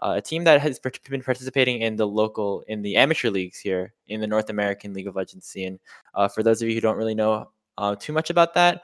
uh, 0.02 0.14
a 0.18 0.20
team 0.20 0.44
that 0.44 0.60
has 0.60 0.78
been 0.78 1.22
participating 1.22 1.80
in 1.82 1.96
the 1.96 2.06
local 2.06 2.62
in 2.68 2.82
the 2.82 2.96
amateur 2.96 3.30
leagues 3.30 3.58
here 3.58 3.92
in 4.08 4.20
the 4.20 4.26
North 4.26 4.50
American 4.50 4.92
League 4.92 5.06
of 5.06 5.16
Legends 5.16 5.46
scene. 5.46 5.78
Uh, 6.14 6.28
for 6.28 6.42
those 6.42 6.62
of 6.62 6.68
you 6.68 6.74
who 6.74 6.80
don't 6.80 6.96
really 6.96 7.14
know 7.14 7.50
uh, 7.78 7.96
too 7.96 8.12
much 8.12 8.30
about 8.30 8.54
that, 8.54 8.82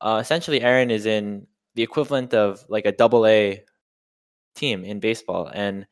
uh, 0.00 0.18
essentially 0.20 0.60
Aaron 0.60 0.90
is 0.90 1.06
in 1.06 1.46
the 1.74 1.82
equivalent 1.82 2.32
of 2.34 2.64
like 2.68 2.86
a 2.86 2.92
double 2.92 3.26
A 3.26 3.62
team 4.54 4.84
in 4.84 5.00
baseball, 5.00 5.50
and 5.52 5.86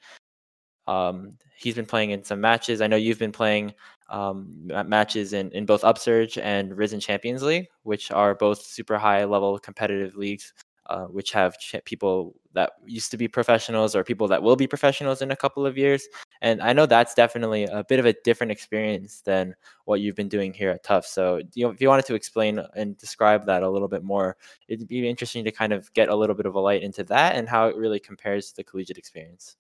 um, 0.87 1.35
he's 1.57 1.75
been 1.75 1.87
playing 1.87 2.11
in 2.11 2.25
some 2.25 2.41
matches. 2.41 2.81
I 2.81 2.87
know 2.87 2.97
you've 2.97 3.19
been 3.19 3.33
playing 3.33 3.75
um, 4.09 4.71
matches 4.87 5.33
in, 5.33 5.51
in 5.53 5.67
both 5.67 5.83
Upsurge 5.83 6.39
and 6.39 6.77
Risen 6.77 7.01
Champions 7.01 7.43
League, 7.43 7.69
which 7.83 8.11
are 8.11 8.35
both 8.35 8.63
super 8.63 8.99
high 8.99 9.25
level 9.25 9.59
competitive 9.59 10.17
leagues, 10.17 10.53
uh, 10.87 11.07
which 11.07 11.33
have 11.33 11.59
ch- 11.59 11.77
people 11.85 12.35
that 12.53 12.73
used 12.85 13.11
to 13.11 13.17
be 13.17 13.27
professionals 13.27 13.97
or 13.97 14.05
people 14.05 14.29
that 14.29 14.43
will 14.43 14.57
be 14.57 14.67
professionals 14.67 15.23
in 15.23 15.31
a 15.31 15.37
couple 15.37 15.67
of 15.67 15.79
years. 15.79 16.07
And 16.43 16.61
I 16.61 16.75
know 16.75 16.85
that's 16.85 17.15
definitely 17.15 17.65
a 17.65 17.83
bit 17.83 17.99
of 17.99 18.05
a 18.05 18.15
different 18.25 18.53
experience 18.53 19.23
than 19.23 19.55
what 19.87 20.01
you've 20.01 20.15
been 20.15 20.29
doing 20.29 20.53
here 20.53 20.71
at 20.71 20.85
Tufts. 20.85 21.13
So 21.13 21.41
you 21.55 21.65
know, 21.65 21.71
if 21.71 21.81
you 21.81 21.89
wanted 21.89 22.05
to 22.07 22.15
explain 22.15 22.61
and 22.77 22.99
describe 22.99 23.47
that 23.47 23.63
a 23.63 23.71
little 23.71 23.89
bit 23.89 24.05
more, 24.05 24.37
it'd 24.69 24.87
be 24.87 25.09
interesting 25.09 25.45
to 25.45 25.51
kind 25.51 25.73
of 25.73 25.93
get 25.95 26.11
a 26.11 26.15
little 26.15 26.37
bit 26.37 26.47
of 26.47 26.55
a 26.55 26.61
light 26.61 26.83
into 26.83 27.05
that 27.05 27.37
and 27.37 27.49
how 27.49 27.69
it 27.69 27.77
really 27.77 27.99
compares 27.99 28.51
to 28.51 28.57
the 28.57 28.65
collegiate 28.65 28.99
experience. 28.99 29.57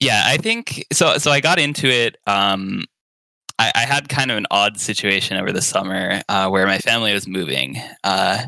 Yeah, 0.00 0.22
I 0.26 0.36
think 0.36 0.84
so. 0.92 1.18
So 1.18 1.30
I 1.30 1.40
got 1.40 1.58
into 1.58 1.86
it. 1.88 2.16
Um, 2.26 2.84
I, 3.58 3.72
I 3.74 3.80
had 3.80 4.08
kind 4.08 4.30
of 4.30 4.36
an 4.36 4.46
odd 4.50 4.80
situation 4.80 5.36
over 5.36 5.52
the 5.52 5.62
summer 5.62 6.22
uh, 6.28 6.48
where 6.48 6.66
my 6.66 6.78
family 6.78 7.12
was 7.12 7.28
moving, 7.28 7.76
uh, 8.04 8.38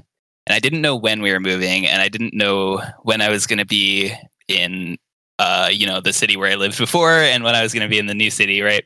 and 0.46 0.54
I 0.54 0.59
didn't 0.59 0.82
know 0.82 0.96
when 0.96 1.22
we 1.22 1.32
were 1.32 1.40
moving, 1.40 1.87
and 1.87 2.02
I 2.02 2.09
didn't 2.09 2.35
know 2.35 2.82
when 3.02 3.20
I 3.20 3.30
was 3.30 3.46
going 3.46 3.59
to 3.59 3.66
be 3.66 4.12
in, 4.48 4.96
uh, 5.38 5.70
you 5.72 5.87
know, 5.87 6.00
the 6.00 6.12
city 6.12 6.37
where 6.37 6.50
I 6.50 6.56
lived 6.56 6.78
before, 6.78 7.12
and 7.12 7.44
when 7.44 7.54
I 7.54 7.62
was 7.62 7.72
going 7.72 7.82
to 7.85 7.88
be 7.88 7.98
in 7.98 8.06
the 8.06 8.14
new 8.14 8.30
city, 8.30 8.62
right? 8.62 8.85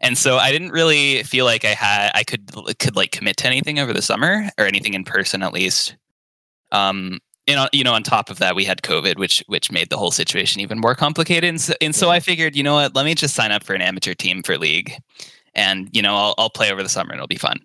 And 0.00 0.16
so 0.16 0.38
I 0.38 0.52
didn't 0.52 0.70
really 0.70 1.24
feel 1.24 1.44
like 1.44 1.64
I 1.64 1.74
had 1.74 2.12
I 2.14 2.22
could 2.24 2.50
could 2.78 2.96
like 2.96 3.10
commit 3.12 3.36
to 3.38 3.46
anything 3.48 3.80
over 3.80 3.92
the 3.92 4.02
summer 4.02 4.48
or 4.58 4.64
anything 4.64 4.94
in 4.94 5.04
person 5.04 5.42
at 5.42 5.52
least. 5.52 5.96
Um, 6.72 7.18
and 7.48 7.68
you 7.72 7.82
know, 7.82 7.94
on 7.94 8.02
top 8.02 8.30
of 8.30 8.38
that, 8.38 8.54
we 8.54 8.64
had 8.64 8.82
COVID, 8.82 9.16
which 9.16 9.42
which 9.46 9.72
made 9.72 9.90
the 9.90 9.96
whole 9.96 10.10
situation 10.10 10.60
even 10.60 10.78
more 10.78 10.94
complicated. 10.94 11.48
And 11.48 11.60
so, 11.60 11.72
and 11.80 11.94
so 11.94 12.10
I 12.10 12.20
figured, 12.20 12.54
you 12.54 12.62
know 12.62 12.74
what? 12.74 12.94
Let 12.94 13.04
me 13.04 13.14
just 13.14 13.34
sign 13.34 13.50
up 13.50 13.64
for 13.64 13.74
an 13.74 13.80
amateur 13.80 14.14
team 14.14 14.42
for 14.42 14.58
league, 14.58 14.92
and 15.54 15.88
you 15.92 16.02
know, 16.02 16.14
I'll 16.14 16.34
I'll 16.36 16.50
play 16.50 16.70
over 16.70 16.82
the 16.82 16.88
summer 16.88 17.10
and 17.10 17.18
it'll 17.18 17.26
be 17.26 17.36
fun. 17.36 17.60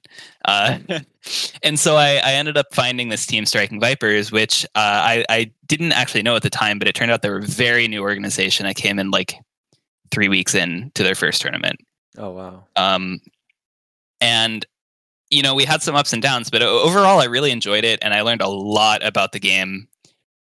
Uh, 0.45 0.79
and 1.63 1.79
so 1.79 1.95
I, 1.97 2.15
I 2.23 2.33
ended 2.33 2.57
up 2.57 2.73
finding 2.73 3.09
this 3.09 3.25
team, 3.25 3.45
Striking 3.45 3.79
Vipers, 3.79 4.31
which 4.31 4.65
uh, 4.75 4.79
I 4.79 5.25
I 5.29 5.51
didn't 5.67 5.91
actually 5.91 6.23
know 6.23 6.35
at 6.35 6.43
the 6.43 6.49
time, 6.49 6.79
but 6.79 6.87
it 6.87 6.95
turned 6.95 7.11
out 7.11 7.21
they 7.21 7.29
were 7.29 7.37
a 7.37 7.41
very 7.41 7.87
new 7.87 8.01
organization. 8.01 8.65
I 8.65 8.73
came 8.73 8.99
in 8.99 9.11
like 9.11 9.35
three 10.11 10.29
weeks 10.29 10.55
in 10.55 10.91
to 10.95 11.03
their 11.03 11.15
first 11.15 11.41
tournament. 11.41 11.79
Oh 12.17 12.31
wow. 12.31 12.63
Um, 12.75 13.19
and 14.21 14.65
you 15.33 15.41
know, 15.41 15.55
we 15.55 15.65
had 15.65 15.81
some 15.81 15.95
ups 15.95 16.13
and 16.13 16.21
downs, 16.21 16.49
but 16.49 16.61
overall, 16.61 17.19
I 17.19 17.25
really 17.25 17.51
enjoyed 17.51 17.83
it, 17.83 17.99
and 18.01 18.13
I 18.13 18.21
learned 18.21 18.41
a 18.41 18.47
lot 18.47 19.03
about 19.05 19.31
the 19.31 19.39
game. 19.39 19.87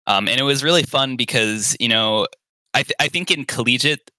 Um, 0.08 0.30
and 0.30 0.40
it 0.40 0.44
was 0.44 0.64
really 0.64 0.84
fun 0.84 1.18
because 1.18 1.76
you 1.80 1.90
know, 1.90 2.28
I 2.74 2.84
th- 2.84 2.96
I 3.00 3.10
think 3.10 3.30
in 3.30 3.44
collegiate, 3.44 4.10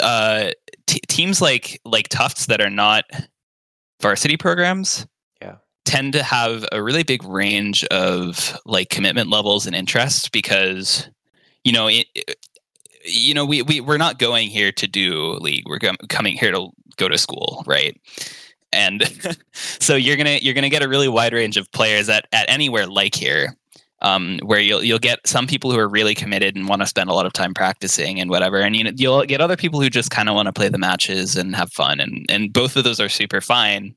uh, 0.00 0.52
t- 0.86 1.00
teams 1.08 1.42
like 1.42 1.80
like 1.84 2.08
Tufts 2.08 2.46
that 2.46 2.62
are 2.62 2.70
not 2.70 3.04
varsity 4.00 4.38
programs, 4.38 5.06
yeah, 5.42 5.56
tend 5.84 6.14
to 6.14 6.22
have 6.22 6.64
a 6.72 6.82
really 6.82 7.02
big 7.02 7.22
range 7.24 7.84
of 7.84 8.58
like 8.64 8.88
commitment 8.88 9.28
levels 9.28 9.66
and 9.66 9.76
interest 9.76 10.32
because 10.32 11.10
you 11.64 11.72
know 11.72 11.88
it, 11.88 12.06
you 13.04 13.34
know 13.34 13.44
we, 13.44 13.60
we 13.60 13.82
we're 13.82 13.98
not 13.98 14.18
going 14.18 14.48
here 14.48 14.72
to 14.72 14.88
do 14.88 15.34
league. 15.34 15.68
We're 15.68 15.80
coming 16.08 16.38
here 16.38 16.52
to 16.52 16.70
go 16.96 17.08
to 17.08 17.18
school 17.18 17.62
right 17.66 18.00
and 18.72 19.02
so 19.52 19.94
you're 19.94 20.16
gonna 20.16 20.38
you're 20.42 20.54
gonna 20.54 20.68
get 20.68 20.82
a 20.82 20.88
really 20.88 21.08
wide 21.08 21.32
range 21.32 21.56
of 21.56 21.70
players 21.72 22.08
at, 22.08 22.26
at 22.32 22.48
anywhere 22.48 22.86
like 22.86 23.14
here 23.14 23.56
um, 24.02 24.40
where 24.42 24.60
you'll 24.60 24.82
you'll 24.82 24.98
get 24.98 25.26
some 25.26 25.46
people 25.46 25.70
who 25.70 25.78
are 25.78 25.88
really 25.88 26.14
committed 26.14 26.56
and 26.56 26.68
want 26.68 26.82
to 26.82 26.86
spend 26.86 27.08
a 27.08 27.14
lot 27.14 27.24
of 27.24 27.32
time 27.32 27.54
practicing 27.54 28.20
and 28.20 28.30
whatever, 28.30 28.60
and 28.60 28.76
you 28.76 28.84
know, 28.84 28.90
you'll 28.94 29.24
get 29.24 29.40
other 29.40 29.56
people 29.56 29.80
who 29.80 29.88
just 29.88 30.10
kind 30.10 30.28
of 30.28 30.34
want 30.34 30.46
to 30.46 30.52
play 30.52 30.68
the 30.68 30.78
matches 30.78 31.36
and 31.36 31.54
have 31.56 31.72
fun, 31.72 32.00
and 32.00 32.26
and 32.28 32.52
both 32.52 32.76
of 32.76 32.84
those 32.84 33.00
are 33.00 33.08
super 33.08 33.40
fine. 33.40 33.94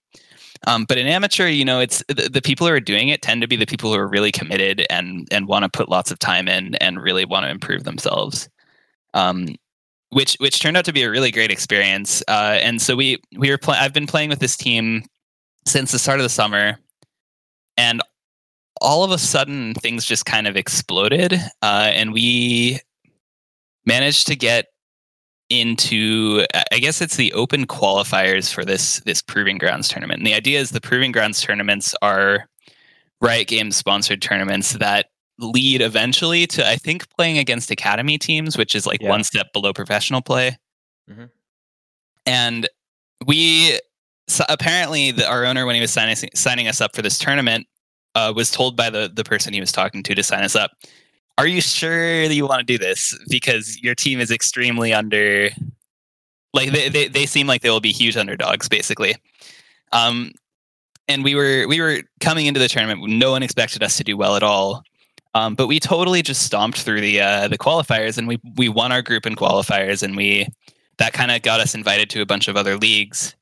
Um, 0.68 0.86
but 0.86 0.98
in 0.98 1.06
amateur, 1.06 1.48
you 1.48 1.66
know, 1.66 1.80
it's 1.80 2.04
the, 2.08 2.30
the, 2.32 2.42
people 2.42 2.66
who 2.66 2.74
are 2.74 2.80
doing 2.80 3.10
it 3.10 3.22
tend 3.22 3.42
to 3.42 3.48
be 3.48 3.58
the 3.58 3.66
people 3.66 3.92
who 3.92 4.00
are 4.00 4.08
really 4.08 4.32
committed 4.32 4.86
and 4.90 5.28
and 5.32 5.48
want 5.48 5.64
to 5.64 5.70
put 5.70 5.90
lots 5.90 6.12
of 6.12 6.20
time 6.20 6.48
in 6.48 6.76
and 6.76 7.02
really 7.02 7.26
want 7.26 7.46
to 7.46 7.50
improve 7.50 7.84
themselves. 7.84 8.48
Um, 9.14 9.56
which 10.16 10.38
which 10.40 10.62
turned 10.62 10.78
out 10.78 10.86
to 10.86 10.94
be 10.94 11.04
a 11.04 11.10
really 11.10 11.30
great 11.30 11.52
experience. 11.52 12.24
Uh, 12.30 12.58
and 12.62 12.82
so 12.82 12.96
we 12.96 13.22
we 13.36 13.52
were 13.52 13.60
I've 13.68 13.92
been 13.92 14.08
playing 14.08 14.30
with 14.30 14.40
this 14.40 14.56
team 14.56 15.04
since 15.66 15.92
the 15.92 16.00
start 16.00 16.20
of 16.20 16.24
the 16.24 16.30
summer, 16.30 16.80
and 17.76 18.02
all 18.80 19.04
of 19.04 19.12
a 19.12 19.18
sudden 19.18 19.74
things 19.74 20.06
just 20.06 20.26
kind 20.26 20.48
of 20.48 20.56
exploded, 20.56 21.34
uh, 21.62 21.92
and 21.94 22.14
we 22.14 22.80
managed 23.86 24.28
to 24.28 24.38
get 24.38 24.68
into 25.50 26.46
I 26.72 26.80
guess 26.80 27.02
it's 27.02 27.18
the 27.18 27.34
open 27.34 27.68
qualifiers 27.68 28.54
for 28.54 28.64
this 28.64 29.02
this 29.02 29.22
Proving 29.22 29.58
Grounds 29.58 29.90
tournament. 29.90 30.20
And 30.22 30.28
the 30.28 30.34
idea 30.34 30.62
is 30.62 30.70
the 30.70 30.80
Proving 30.80 31.12
Grounds 31.12 31.42
tournaments 31.42 31.94
are 32.02 32.48
Riot 33.20 33.50
Games 33.50 33.76
sponsored 33.76 34.22
tournaments 34.22 34.74
that 34.74 35.08
lead 35.40 35.82
eventually 35.82 36.48
to 36.48 36.68
I 36.68 36.76
think 36.78 37.10
playing 37.10 37.38
against 37.38 37.72
academy 37.72 38.18
teams, 38.18 38.58
which 38.58 38.76
is 38.76 38.86
like 38.86 39.02
yeah. 39.02 39.10
one 39.10 39.24
step 39.24 39.54
below 39.54 39.74
professional 39.74 40.22
play. 40.22 40.58
Mm-hmm. 41.10 41.26
And 42.26 42.70
we 43.26 43.80
so 44.28 44.44
apparently, 44.50 45.12
the, 45.12 45.28
our 45.28 45.46
owner, 45.46 45.66
when 45.66 45.76
he 45.76 45.82
was 45.82 45.92
signing 45.92 46.16
signing 46.34 46.68
us 46.68 46.82
up 46.82 46.96
for 46.96 47.02
this 47.02 47.20
tournament, 47.20 47.68
uh, 48.16 48.34
was 48.36 48.52
told 48.52 48.76
by 48.76 48.90
the 48.90 49.12
the 49.14 49.24
person 49.24 49.54
he 49.54 49.60
was 49.60 49.72
talking 49.72 50.04
to 50.04 50.16
to 50.16 50.24
sign 50.24 50.44
us 50.44 50.56
up. 50.56 50.72
Are 51.38 51.48
you 51.48 51.62
sure 51.62 52.28
that 52.28 52.34
you 52.34 52.48
want 52.48 52.60
to 52.60 52.66
do 52.66 52.78
this? 52.78 53.18
Because 53.30 53.82
your 53.82 53.94
team 53.94 54.20
is 54.20 54.32
extremely 54.32 54.94
under. 54.94 55.50
Like 56.54 56.72
they, 56.72 56.88
they, 56.88 57.08
they 57.10 57.26
seem 57.26 57.48
like 57.48 57.62
they 57.62 57.70
will 57.70 57.82
be 57.82 57.92
huge 57.92 58.16
underdogs, 58.16 58.70
basically. 58.70 59.16
Um, 59.92 60.32
and 61.10 61.24
we 61.24 61.36
were 61.36 61.68
we 61.68 61.82
were 61.82 62.00
coming 62.22 62.46
into 62.46 62.60
the 62.60 62.70
tournament. 62.70 63.08
No 63.08 63.32
one 63.32 63.44
expected 63.44 63.84
us 63.84 63.98
to 63.98 64.04
do 64.04 64.18
well 64.18 64.36
at 64.36 64.44
all. 64.44 64.84
Um, 65.36 65.54
but 65.54 65.68
we 65.68 65.82
totally 65.82 66.22
just 66.22 66.44
stomped 66.44 66.80
through 66.80 67.02
the 67.02 67.20
uh, 67.20 67.48
the 67.50 67.58
qualifiers, 67.58 68.18
and 68.18 68.26
we 68.26 68.40
we 68.56 68.70
won 68.70 68.94
our 68.94 69.02
group 69.02 69.26
in 69.26 69.36
qualifiers, 69.36 70.02
and 70.02 70.16
we 70.16 70.48
that 70.98 71.12
kind 71.12 71.30
of 71.30 71.42
got 71.42 71.60
us 71.60 71.76
invited 71.76 72.10
to 72.12 72.22
a 72.22 72.26
bunch 72.26 72.48
of 72.48 72.56
other 72.56 72.78
leagues 72.78 73.36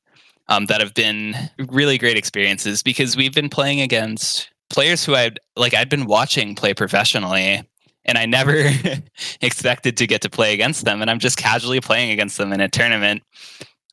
um, 0.48 0.66
that 0.66 0.80
have 0.80 0.92
been 0.92 1.36
really 1.70 1.96
great 1.96 2.16
experiences 2.16 2.82
because 2.82 3.16
we've 3.16 3.32
been 3.32 3.48
playing 3.48 3.80
against 3.80 4.50
players 4.70 5.04
who 5.04 5.14
I'd 5.14 5.38
like 5.56 5.72
I'd 5.72 5.88
been 5.88 6.06
watching 6.06 6.56
play 6.56 6.74
professionally, 6.74 7.62
and 8.04 8.18
I 8.18 8.26
never 8.26 8.70
expected 9.40 9.96
to 9.98 10.06
get 10.08 10.20
to 10.22 10.30
play 10.30 10.52
against 10.52 10.84
them, 10.84 11.00
and 11.00 11.08
I'm 11.08 11.20
just 11.20 11.36
casually 11.38 11.80
playing 11.80 12.10
against 12.10 12.38
them 12.38 12.52
in 12.52 12.60
a 12.60 12.68
tournament. 12.68 13.22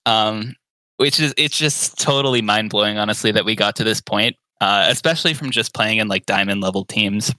Um, 0.07 0.55
which 0.97 1.19
is 1.19 1.35
it's 1.37 1.57
just 1.57 1.99
totally 1.99 2.41
mind 2.41 2.71
blowing, 2.71 2.97
honestly, 2.97 3.31
that 3.31 3.45
we 3.45 3.55
got 3.55 3.75
to 3.75 3.83
this 3.83 4.01
point, 4.01 4.37
uh, 4.59 4.87
especially 4.89 5.35
from 5.35 5.51
just 5.51 5.75
playing 5.75 5.99
in 5.99 6.07
like 6.07 6.25
diamond 6.25 6.61
level 6.61 6.83
teams 6.83 7.31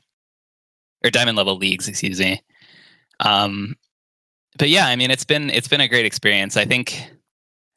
or 1.04 1.10
diamond 1.10 1.36
level 1.36 1.56
leagues, 1.56 1.88
excuse 1.88 2.18
me. 2.20 2.40
Um, 3.20 3.76
but 4.58 4.68
yeah, 4.68 4.86
I 4.86 4.96
mean, 4.96 5.10
it's 5.10 5.24
been 5.24 5.50
it's 5.50 5.68
been 5.68 5.80
a 5.80 5.88
great 5.88 6.04
experience. 6.04 6.56
I 6.56 6.64
think 6.64 7.02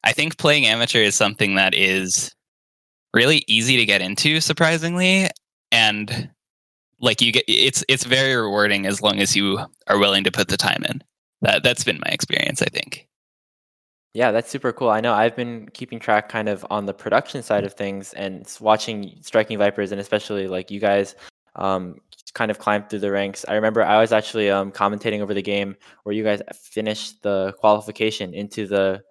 I 0.04 0.12
think 0.12 0.38
playing 0.38 0.66
amateur 0.66 1.00
is 1.00 1.16
something 1.16 1.56
that 1.56 1.74
is 1.74 2.34
really 3.14 3.44
easy 3.48 3.78
to 3.78 3.86
get 3.86 4.02
into, 4.02 4.42
surprisingly, 4.42 5.30
and 5.72 6.30
like 7.00 7.22
you 7.22 7.32
get 7.32 7.46
it's 7.48 7.84
it's 7.88 8.04
very 8.04 8.36
rewarding 8.36 8.86
as 8.86 9.02
long 9.02 9.20
as 9.20 9.36
you 9.36 9.60
are 9.88 10.00
willing 10.00 10.24
to 10.24 10.32
put 10.32 10.48
the 10.48 10.58
time 10.58 10.84
in. 10.86 11.02
That 11.42 11.64
that's 11.64 11.84
been 11.84 12.00
my 12.00 12.12
experience, 12.12 12.62
I 12.62 12.68
think. 12.68 13.08
Yeah, 14.14 14.32
that's 14.32 14.50
super 14.50 14.72
cool. 14.72 14.90
I 14.90 15.02
know 15.02 15.14
I've 15.14 15.36
been 15.36 15.68
keeping 15.74 16.00
track 16.00 16.30
kind 16.30 16.48
of 16.48 16.66
on 16.70 16.86
the 16.86 16.94
production 16.94 17.44
side 17.44 17.66
of 17.66 17.74
things 17.74 18.14
and 18.14 18.48
watching 18.62 19.18
Striking 19.22 19.58
Vipers 19.58 19.92
and 19.92 20.00
especially 20.00 20.48
like 20.48 20.72
you 20.72 20.80
guys 20.80 21.16
um, 21.58 22.00
kind 22.36 22.52
of 22.52 22.60
climbed 22.60 22.90
through 22.90 23.00
the 23.00 23.12
ranks. 23.12 23.46
I 23.48 23.56
remember 23.56 23.82
I 23.82 24.00
was 24.00 24.12
actually 24.12 24.52
um, 24.52 24.72
commentating 24.72 25.22
over 25.22 25.34
the 25.34 25.42
game 25.42 25.76
where 26.04 26.14
you 26.14 26.24
guys 26.24 26.42
finished 26.54 27.24
the 27.24 27.54
qualification 27.60 28.34
into 28.36 28.68
the 28.68 29.02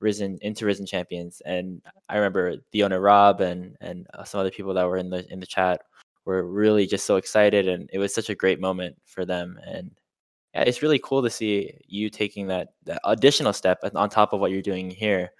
risen 0.00 0.38
into 0.42 0.66
risen 0.66 0.84
champions, 0.84 1.40
and 1.46 1.80
I 2.10 2.16
remember 2.16 2.56
the 2.72 2.82
owner 2.82 3.00
Rob 3.00 3.40
and 3.40 3.76
and 3.80 4.06
uh, 4.12 4.24
some 4.24 4.40
other 4.40 4.50
people 4.50 4.74
that 4.74 4.84
were 4.84 4.98
in 4.98 5.08
the 5.08 5.26
in 5.32 5.40
the 5.40 5.46
chat 5.46 5.80
were 6.24 6.44
really 6.44 6.86
just 6.86 7.06
so 7.06 7.16
excited, 7.16 7.68
and 7.68 7.88
it 7.92 7.98
was 7.98 8.14
such 8.14 8.28
a 8.28 8.34
great 8.34 8.60
moment 8.60 8.96
for 9.06 9.24
them. 9.24 9.58
And 9.64 9.92
yeah, 10.54 10.62
it's 10.62 10.82
really 10.82 10.98
cool 10.98 11.22
to 11.22 11.30
see 11.30 11.72
you 11.86 12.10
taking 12.10 12.46
that, 12.48 12.74
that 12.84 13.00
additional 13.04 13.52
step 13.52 13.80
on 13.94 14.10
top 14.10 14.32
of 14.32 14.40
what 14.40 14.50
you're 14.50 14.62
doing 14.62 14.90
here. 14.90 15.30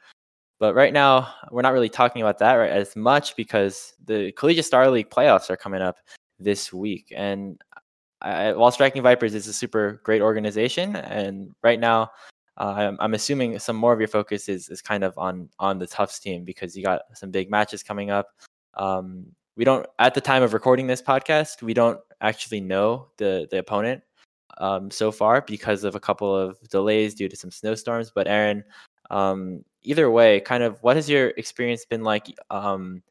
But 0.59 0.75
right 0.75 0.93
now, 0.93 1.29
we're 1.51 1.63
not 1.63 1.73
really 1.73 1.89
talking 1.89 2.23
about 2.23 2.39
that 2.39 2.55
right 2.55 2.71
as 2.71 2.95
much 2.95 3.37
because 3.37 3.95
the 4.05 4.33
Collegiate 4.33 4.65
Star 4.65 4.89
League 4.91 5.11
playoffs 5.11 5.51
are 5.51 5.57
coming 5.57 5.83
up, 5.83 5.97
this 6.43 6.73
week. 6.73 7.13
And 7.15 7.61
I, 8.21 8.53
while 8.53 8.71
Striking 8.71 9.03
Vipers 9.03 9.35
is 9.35 9.47
a 9.47 9.53
super 9.53 10.01
great 10.05 10.23
organization, 10.23 10.97
and 10.97 11.51
right 11.63 11.81
now, 11.81 12.11
uh, 12.59 12.75
I'm, 12.77 12.97
I'm, 13.01 13.15
assuming 13.15 13.59
some 13.59 13.77
more 13.77 13.93
of 13.93 13.99
your 13.99 14.09
focus 14.09 14.49
is, 14.49 14.69
is 14.69 14.83
kind 14.83 15.05
of 15.05 15.17
on 15.19 15.49
on 15.59 15.79
the 15.79 15.87
Tufts 15.87 16.21
team 16.21 16.45
because 16.45 16.77
you 16.77 16.83
got 16.83 17.03
some 17.15 17.31
big 17.31 17.51
matches 17.51 17.83
coming 17.83 18.11
up. 18.11 18.29
Um, 18.75 19.27
we 19.57 19.65
don't 19.65 19.87
at 19.99 20.15
the 20.15 20.21
time 20.21 20.43
of 20.43 20.53
recording 20.53 20.87
this 20.87 21.03
podcast, 21.03 21.63
we 21.63 21.75
don't 21.75 21.99
actually 22.21 22.61
know 22.61 23.09
the 23.17 23.49
the 23.51 23.59
opponent 23.59 24.03
um, 24.59 24.91
so 24.91 25.11
far 25.11 25.43
because 25.43 25.85
of 25.85 25.95
a 25.95 26.01
couple 26.01 26.35
of 26.35 26.59
delays 26.69 27.15
due 27.15 27.29
to 27.29 27.37
some 27.37 27.51
snowstorms. 27.51 28.13
But 28.15 28.29
Aaron, 28.29 28.65
um, 29.11 29.65
either 29.83 30.11
way, 30.11 30.41
kind 30.41 30.63
of 30.63 30.79
what 30.83 30.97
has 30.97 31.09
your 31.09 31.29
experience 31.31 31.85
been 31.85 32.03
like 32.03 32.27
um, 32.51 33.03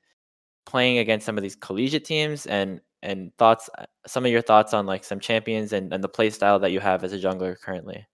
playing 0.66 1.00
against 1.00 1.26
some 1.26 1.38
of 1.38 1.42
these 1.42 1.56
collegiate 1.56 2.06
teams 2.06 2.46
and 2.46 2.80
and 3.04 3.32
thoughts 3.38 3.70
uh, 3.78 3.86
some 4.08 4.26
of 4.26 4.32
your 4.32 4.42
thoughts 4.42 4.74
on 4.74 4.86
like 4.86 5.04
some 5.04 5.20
champions 5.20 5.74
and, 5.74 5.94
and 5.94 6.04
the 6.04 6.10
play 6.10 6.30
style 6.30 6.60
that 6.60 6.72
you 6.72 6.80
have 6.80 7.04
as 7.04 7.14
a 7.14 7.20
jungler 7.20 7.60
currently? 7.60 8.06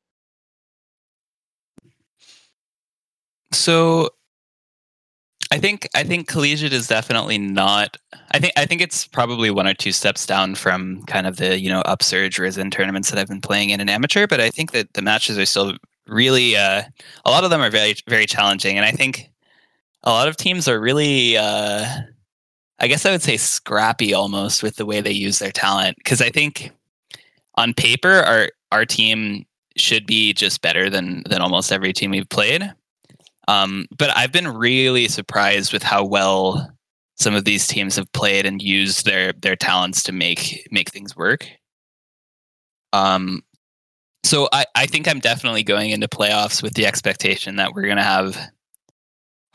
So 3.51 4.09
i 5.51 5.57
think 5.57 5.87
i 5.95 6.03
think 6.03 6.27
collegiate 6.27 6.73
is 6.73 6.87
definitely 6.87 7.37
not 7.37 7.97
i 8.31 8.39
think 8.39 8.53
i 8.57 8.65
think 8.65 8.81
it's 8.81 9.07
probably 9.07 9.49
one 9.49 9.67
or 9.67 9.73
two 9.73 9.91
steps 9.91 10.25
down 10.25 10.55
from 10.55 11.03
kind 11.03 11.27
of 11.27 11.37
the 11.37 11.59
you 11.59 11.69
know 11.69 11.81
upsurge 11.81 12.37
risen 12.39 12.69
tournaments 12.69 13.09
that 13.09 13.19
i've 13.19 13.27
been 13.27 13.41
playing 13.41 13.69
in 13.69 13.79
an 13.79 13.89
amateur 13.89 14.27
but 14.27 14.41
i 14.41 14.49
think 14.49 14.71
that 14.71 14.93
the 14.93 15.01
matches 15.01 15.37
are 15.37 15.45
still 15.45 15.73
really 16.07 16.55
uh 16.55 16.83
a 17.25 17.29
lot 17.29 17.43
of 17.43 17.49
them 17.49 17.61
are 17.61 17.69
very 17.69 17.95
very 18.07 18.25
challenging 18.25 18.77
and 18.77 18.85
i 18.85 18.91
think 18.91 19.29
a 20.03 20.09
lot 20.09 20.27
of 20.27 20.37
teams 20.37 20.67
are 20.67 20.79
really 20.79 21.37
uh 21.37 21.85
I 22.79 22.87
guess 22.87 23.05
I 23.05 23.11
would 23.11 23.23
say 23.23 23.37
scrappy 23.37 24.13
almost 24.13 24.61
with 24.61 24.75
the 24.75 24.85
way 24.85 25.01
they 25.01 25.11
use 25.11 25.39
their 25.39 25.51
talent 25.51 25.97
because 25.97 26.21
I 26.21 26.29
think 26.29 26.71
on 27.55 27.73
paper 27.73 28.09
our 28.09 28.49
our 28.71 28.85
team 28.85 29.45
should 29.75 30.05
be 30.05 30.33
just 30.33 30.61
better 30.61 30.89
than 30.89 31.23
than 31.27 31.41
almost 31.41 31.71
every 31.71 31.93
team 31.93 32.11
we've 32.11 32.29
played. 32.29 32.71
Um, 33.47 33.87
but 33.97 34.15
I've 34.15 34.31
been 34.31 34.47
really 34.47 35.07
surprised 35.07 35.71
with 35.73 35.83
how 35.83 36.05
well 36.05 36.71
some 37.15 37.33
of 37.33 37.45
these 37.45 37.65
teams 37.65 37.95
have 37.95 38.11
played 38.13 38.45
and 38.45 38.61
used 38.61 39.05
their 39.05 39.33
their 39.33 39.55
talents 39.55 40.03
to 40.03 40.11
make 40.11 40.67
make 40.71 40.89
things 40.89 41.15
work. 41.15 41.47
Um, 42.93 43.43
so 44.23 44.49
I, 44.51 44.65
I 44.75 44.85
think 44.87 45.07
I'm 45.07 45.19
definitely 45.19 45.63
going 45.63 45.91
into 45.91 46.07
playoffs 46.07 46.61
with 46.61 46.73
the 46.73 46.85
expectation 46.85 47.55
that 47.57 47.73
we're 47.73 47.83
going 47.83 47.97
to 47.97 48.03
have 48.03 48.37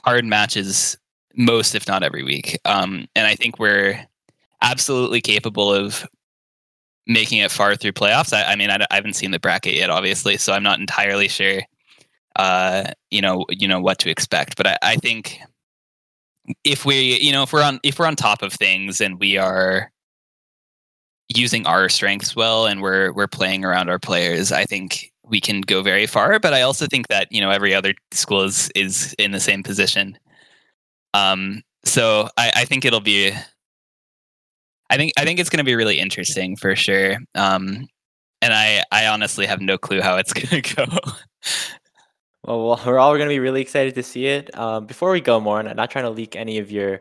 hard 0.05 0.25
matches 0.25 0.97
most, 1.37 1.75
if 1.75 1.87
not 1.89 2.03
every 2.03 2.23
week. 2.23 2.59
Um, 2.65 3.07
and 3.15 3.27
I 3.27 3.35
think 3.35 3.59
we're 3.59 4.07
absolutely 4.61 5.21
capable 5.21 5.73
of 5.73 6.07
making 7.07 7.39
it 7.39 7.51
far 7.51 7.75
through 7.77 7.93
playoffs. 7.93 8.33
I, 8.33 8.53
I 8.53 8.57
mean, 8.57 8.71
I, 8.71 8.79
I, 8.91 8.95
haven't 8.95 9.15
seen 9.15 9.33
the 9.33 9.41
bracket 9.41 9.75
yet, 9.75 9.91
obviously, 9.91 10.37
so 10.37 10.53
I'm 10.53 10.63
not 10.63 10.79
entirely 10.79 11.29
sure. 11.29 11.63
Uh, 12.37 12.85
you 13.11 13.21
know, 13.21 13.45
you 13.51 13.67
know 13.69 13.81
what 13.81 13.99
to 13.99 14.11
expect, 14.11 14.57
but 14.57 14.67
I, 14.67 14.79
I 14.83 14.97
think 14.97 15.41
if 16.65 16.85
we, 16.85 17.19
you 17.21 17.33
know, 17.33 17.43
if 17.43 17.53
we're 17.53 17.63
on 17.63 17.81
if 17.83 17.99
we're 17.99 18.07
on 18.07 18.17
top 18.17 18.43
of 18.43 18.53
things 18.53 19.01
and 19.01 19.21
we 19.21 19.37
are 19.37 19.93
using 21.29 21.67
our 21.67 21.89
strengths 21.89 22.35
well 22.35 22.67
and 22.67 22.81
we're 22.81 23.13
we're 23.13 23.29
playing 23.29 23.65
around 23.65 23.89
our 23.89 23.99
players, 23.99 24.53
I 24.53 24.65
think 24.65 25.13
we 25.25 25.41
can 25.41 25.61
go 25.61 25.83
very 25.83 26.07
far. 26.07 26.39
But 26.41 26.55
I 26.55 26.63
also 26.63 26.87
think 26.87 27.09
that 27.09 27.31
you 27.31 27.41
know 27.41 27.51
every 27.51 27.75
other 27.75 27.95
school 28.13 28.43
is 28.43 28.71
is 28.75 29.15
in 29.19 29.33
the 29.33 29.41
same 29.41 29.63
position. 29.63 30.19
Um, 31.15 31.63
so 31.85 32.29
I, 32.37 32.53
I 32.57 32.65
think 32.65 32.85
it'll 32.85 33.01
be 33.01 33.33
I 34.93 34.97
think 34.99 35.13
I 35.17 35.25
think 35.25 35.41
it's 35.41 35.49
going 35.49 35.59
to 35.59 35.65
be 35.65 35.75
really 35.75 35.99
interesting 35.99 36.55
for 36.55 36.77
sure. 36.77 37.17
Um, 37.35 37.89
and 38.43 38.53
I 38.53 38.85
I 38.93 39.07
honestly 39.07 39.47
have 39.47 39.63
no 39.63 39.79
clue 39.79 40.03
how 40.03 40.17
it's 40.19 40.33
going 40.35 40.63
to 40.63 40.75
go. 40.75 40.85
well, 42.45 42.81
we're 42.85 42.99
all 42.99 43.17
going 43.17 43.29
to 43.29 43.35
be 43.35 43.39
really 43.39 43.63
excited 43.63 43.95
to 43.95 44.03
see 44.03 44.27
it. 44.27 44.57
Um, 44.59 44.87
before 44.87 45.11
we 45.11 45.23
go 45.23 45.41
more, 45.41 45.59
I'm 45.61 45.77
not 45.77 45.91
trying 45.91 46.05
to 46.05 46.11
leak 46.11 46.37
any 46.37 46.59
of 46.59 46.71
your 46.71 47.01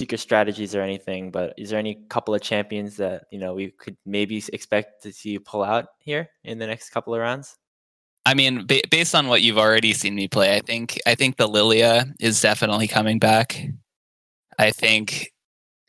secret 0.00 0.18
strategies 0.18 0.76
or 0.76 0.82
anything, 0.82 1.32
but 1.32 1.52
is 1.58 1.70
there 1.70 1.80
any 1.80 1.96
couple 2.08 2.32
of 2.32 2.42
champions 2.42 2.96
that 2.98 3.24
you 3.32 3.40
know 3.40 3.54
we 3.54 3.72
could 3.72 3.96
maybe 4.06 4.42
expect 4.52 5.02
to 5.02 5.12
see 5.12 5.30
you 5.30 5.40
pull 5.40 5.64
out 5.64 5.86
here 5.98 6.28
in 6.44 6.58
the 6.58 6.66
next 6.66 6.90
couple 6.90 7.12
of 7.12 7.20
rounds? 7.20 7.56
I 8.24 8.34
mean, 8.34 8.66
ba- 8.66 8.82
based 8.90 9.14
on 9.14 9.28
what 9.28 9.42
you've 9.42 9.58
already 9.58 9.92
seen 9.92 10.14
me 10.14 10.28
play, 10.28 10.56
I 10.56 10.60
think 10.60 11.00
I 11.06 11.14
think 11.14 11.36
the 11.36 11.48
Lilia 11.48 12.06
is 12.20 12.40
definitely 12.40 12.86
coming 12.86 13.18
back. 13.18 13.60
I 14.58 14.70
think 14.70 15.32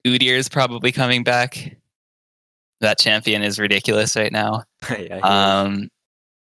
Udyr 0.06 0.36
is 0.36 0.50
probably 0.50 0.92
coming 0.92 1.24
back. 1.24 1.78
That 2.82 3.00
champion 3.00 3.44
is 3.44 3.60
ridiculous 3.60 4.16
right 4.16 4.32
now. 4.32 4.64
yeah, 4.90 5.20
um, 5.20 5.90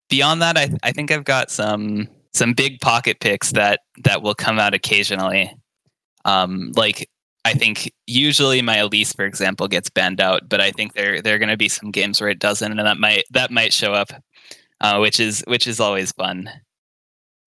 beyond 0.10 0.42
that, 0.42 0.58
I 0.58 0.70
I 0.84 0.92
think 0.92 1.12
I've 1.12 1.26
got 1.26 1.52
some 1.52 2.08
some 2.34 2.54
big 2.54 2.80
pocket 2.80 3.20
picks 3.20 3.52
that 3.52 3.82
that 4.04 4.22
will 4.22 4.36
come 4.36 4.60
out 4.60 4.74
occasionally. 4.74 5.54
Um, 6.24 6.72
like 6.76 7.10
I 7.44 7.54
think 7.54 7.92
usually 8.08 8.62
my 8.62 8.78
Elise, 8.78 9.14
for 9.14 9.26
example, 9.26 9.68
gets 9.68 9.90
banned 9.90 10.22
out, 10.22 10.48
but 10.50 10.62
I 10.62 10.72
think 10.72 10.94
there 10.94 11.22
there 11.22 11.36
are 11.36 11.40
going 11.40 11.50
to 11.50 11.58
be 11.58 11.70
some 11.70 11.92
games 11.92 12.22
where 12.22 12.30
it 12.30 12.40
doesn't, 12.40 12.72
and 12.72 12.88
that 12.88 12.98
might 12.98 13.26
that 13.32 13.52
might 13.52 13.74
show 13.74 13.94
up 13.94 14.12
uh, 14.82 14.98
which 15.00 15.20
is 15.20 15.44
which 15.48 15.68
is 15.68 15.80
always 15.80 16.12
fun. 16.12 16.50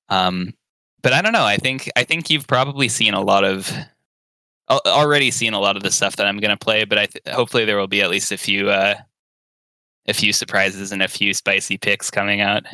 Um, 0.09 0.55
but 1.03 1.13
I 1.13 1.23
don't 1.23 1.33
know. 1.33 1.45
I 1.45 1.57
think 1.57 1.91
I 1.97 2.05
think 2.05 2.31
you've 2.31 2.47
probably 2.47 2.89
seen 2.89 3.15
a 3.15 3.21
lot 3.21 3.45
of 3.45 3.73
already 4.69 5.31
seen 5.31 5.55
a 5.55 5.61
lot 5.61 5.77
of 5.77 5.83
the 5.83 5.91
stuff 5.91 6.17
that 6.17 6.27
I'm 6.27 6.39
going 6.39 6.57
to 6.57 6.65
play. 6.65 6.85
But 6.85 6.99
I 6.99 7.07
th- 7.07 7.35
hopefully 7.35 7.65
there 7.65 7.79
will 7.79 7.87
be 7.87 8.03
at 8.03 8.11
least 8.11 8.33
a 8.33 8.39
few 8.39 8.71
uh, 8.71 8.95
a 10.07 10.15
few 10.15 10.33
surprises 10.33 10.93
and 10.93 11.03
a 11.03 11.09
few 11.09 11.35
spicy 11.35 11.79
picks 11.79 12.11
coming 12.11 12.41
out. 12.41 12.65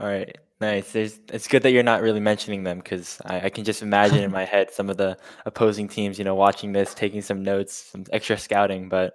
All 0.00 0.08
right, 0.08 0.36
Nice. 0.62 0.92
There's, 0.92 1.18
it's 1.32 1.48
good 1.48 1.64
that 1.64 1.72
you're 1.72 1.82
not 1.82 2.02
really 2.02 2.20
mentioning 2.20 2.62
them 2.62 2.78
because 2.78 3.20
I, 3.26 3.40
I 3.40 3.50
can 3.50 3.64
just 3.64 3.82
imagine 3.82 4.18
in 4.18 4.30
my 4.40 4.44
head 4.44 4.70
some 4.70 4.88
of 4.88 4.96
the 4.96 5.18
opposing 5.44 5.88
teams, 5.88 6.18
you 6.18 6.24
know, 6.24 6.36
watching 6.36 6.72
this, 6.72 6.94
taking 6.94 7.20
some 7.20 7.42
notes, 7.42 7.90
some 7.90 8.04
extra 8.12 8.38
scouting. 8.38 8.88
But 8.88 9.14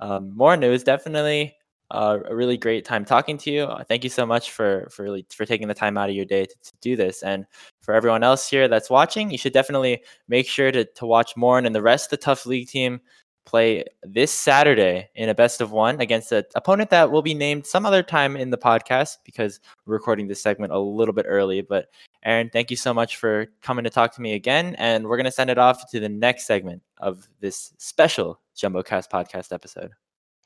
um, 0.00 0.36
more 0.36 0.56
news, 0.56 0.82
definitely 0.82 1.54
uh, 1.90 2.18
a 2.26 2.34
really 2.34 2.56
great 2.56 2.84
time 2.84 3.04
talking 3.04 3.38
to 3.38 3.50
you. 3.50 3.62
Uh, 3.64 3.82
thank 3.84 4.04
you 4.04 4.10
so 4.10 4.26
much 4.26 4.50
for 4.50 4.88
for 4.90 5.02
really 5.02 5.26
for 5.30 5.46
taking 5.46 5.68
the 5.68 5.74
time 5.74 5.96
out 5.96 6.10
of 6.10 6.14
your 6.14 6.24
day 6.24 6.44
to, 6.44 6.54
to, 6.62 6.72
do 6.80 6.96
this. 6.96 7.22
And 7.22 7.46
for 7.80 7.94
everyone 7.94 8.22
else 8.22 8.48
here 8.48 8.68
that's 8.68 8.90
watching, 8.90 9.30
you 9.30 9.38
should 9.38 9.52
definitely 9.52 10.02
make 10.28 10.46
sure 10.46 10.70
to 10.70 10.84
to 10.84 11.06
watch 11.06 11.36
Morn 11.36 11.66
and 11.66 11.74
the 11.74 11.82
rest 11.82 12.06
of 12.06 12.10
the 12.18 12.24
Tufts 12.24 12.46
League 12.46 12.68
team 12.68 13.00
play 13.48 13.82
this 14.02 14.30
Saturday 14.30 15.08
in 15.14 15.30
a 15.30 15.34
best 15.34 15.62
of 15.62 15.72
one 15.72 15.98
against 16.02 16.30
an 16.32 16.44
opponent 16.54 16.90
that 16.90 17.10
will 17.10 17.22
be 17.22 17.32
named 17.32 17.66
some 17.66 17.86
other 17.86 18.02
time 18.02 18.36
in 18.36 18.50
the 18.50 18.58
podcast 18.58 19.16
because 19.24 19.58
we're 19.86 19.94
recording 19.94 20.28
this 20.28 20.42
segment 20.42 20.70
a 20.70 20.78
little 20.78 21.14
bit 21.14 21.24
early. 21.26 21.62
But 21.62 21.86
Aaron, 22.22 22.50
thank 22.52 22.70
you 22.70 22.76
so 22.76 22.92
much 22.92 23.16
for 23.16 23.46
coming 23.62 23.84
to 23.84 23.90
talk 23.90 24.14
to 24.16 24.20
me 24.20 24.34
again. 24.34 24.74
And 24.76 25.06
we're 25.06 25.16
going 25.16 25.24
to 25.24 25.32
send 25.32 25.48
it 25.48 25.56
off 25.56 25.90
to 25.92 25.98
the 26.00 26.10
next 26.10 26.46
segment 26.46 26.82
of 26.98 27.26
this 27.40 27.72
special 27.78 28.38
JumboCast 28.54 29.08
podcast 29.10 29.50
episode. 29.50 29.92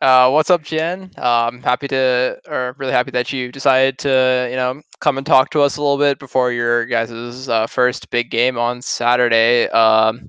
Uh, 0.00 0.28
what's 0.31 0.50
up, 0.50 0.62
Jian? 0.62 1.16
I'm 1.16 1.62
happy 1.62 1.87
to, 1.88 2.37
or 2.48 2.74
really 2.78 2.92
happy 2.92 3.12
that 3.12 3.33
you 3.33 3.52
decided 3.52 3.98
to, 3.98 4.48
you 4.50 4.57
know, 4.57 4.83
come 5.00 5.16
and 5.16 5.24
talk 5.24 5.50
to 5.50 5.62
us 5.62 5.76
a 5.76 5.81
little 5.83 5.96
bit 5.98 6.18
before 6.18 6.50
your 6.50 6.87
guys' 6.87 7.48
uh, 7.48 7.68
first 7.68 8.11
big 8.11 8.28
game 8.31 8.59
on 8.59 8.83
Saturday. 8.83 9.68
Um, 9.68 10.28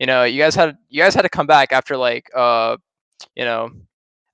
you 0.00 0.06
know, 0.06 0.24
you 0.24 0.40
guys 0.40 0.54
had 0.56 0.76
you 0.90 1.02
guys 1.02 1.14
had 1.14 1.22
to 1.22 1.30
come 1.30 1.46
back 1.48 1.72
after 1.72 1.96
like 1.96 2.30
uh, 2.36 2.76
you 3.36 3.44
know, 3.44 3.70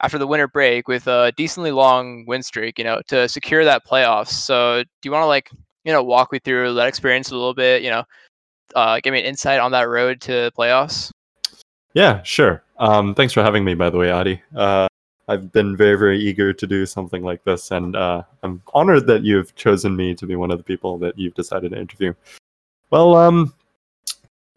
after 0.02 0.18
the 0.18 0.26
winter 0.28 0.48
break 0.48 0.88
with 0.88 1.06
a 1.08 1.32
decently 1.36 1.72
long 1.72 2.26
win 2.26 2.42
streak, 2.42 2.78
you 2.78 2.84
know, 2.84 3.02
to 3.08 3.28
secure 3.28 3.64
that 3.64 3.86
playoffs. 3.86 4.28
So, 4.30 4.82
do 4.84 4.90
you 5.06 5.12
want 5.12 5.22
to 5.24 5.28
like, 5.28 5.50
you 5.84 5.92
know, 5.92 6.02
walk 6.04 6.32
me 6.32 6.40
through 6.40 6.74
that 6.74 6.88
experience 6.88 7.30
a 7.30 7.36
little 7.36 7.54
bit? 7.54 7.82
You 7.82 7.90
know, 7.90 8.04
uh, 8.76 9.00
give 9.02 9.12
me 9.14 9.20
an 9.20 9.26
insight 9.26 9.60
on 9.60 9.72
that 9.72 9.88
road 9.88 10.20
to 10.22 10.52
playoffs. 10.58 11.12
Yeah, 11.94 12.22
sure. 12.22 12.62
Um, 12.78 13.14
thanks 13.14 13.32
for 13.32 13.42
having 13.42 13.64
me, 13.64 13.74
by 13.74 13.88
the 13.88 13.98
way, 13.98 14.10
Adi. 14.10 14.42
Uh, 14.54 14.88
I've 15.28 15.52
been 15.52 15.76
very, 15.76 15.96
very 15.96 16.20
eager 16.20 16.52
to 16.52 16.66
do 16.66 16.84
something 16.84 17.22
like 17.22 17.44
this, 17.44 17.70
and 17.70 17.96
uh, 17.96 18.22
I'm 18.42 18.62
honored 18.74 19.06
that 19.06 19.22
you've 19.22 19.54
chosen 19.54 19.96
me 19.96 20.14
to 20.16 20.26
be 20.26 20.36
one 20.36 20.50
of 20.50 20.58
the 20.58 20.64
people 20.64 20.98
that 20.98 21.18
you've 21.18 21.34
decided 21.34 21.70
to 21.70 21.80
interview. 21.80 22.12
Well, 22.90 23.16
um, 23.16 23.54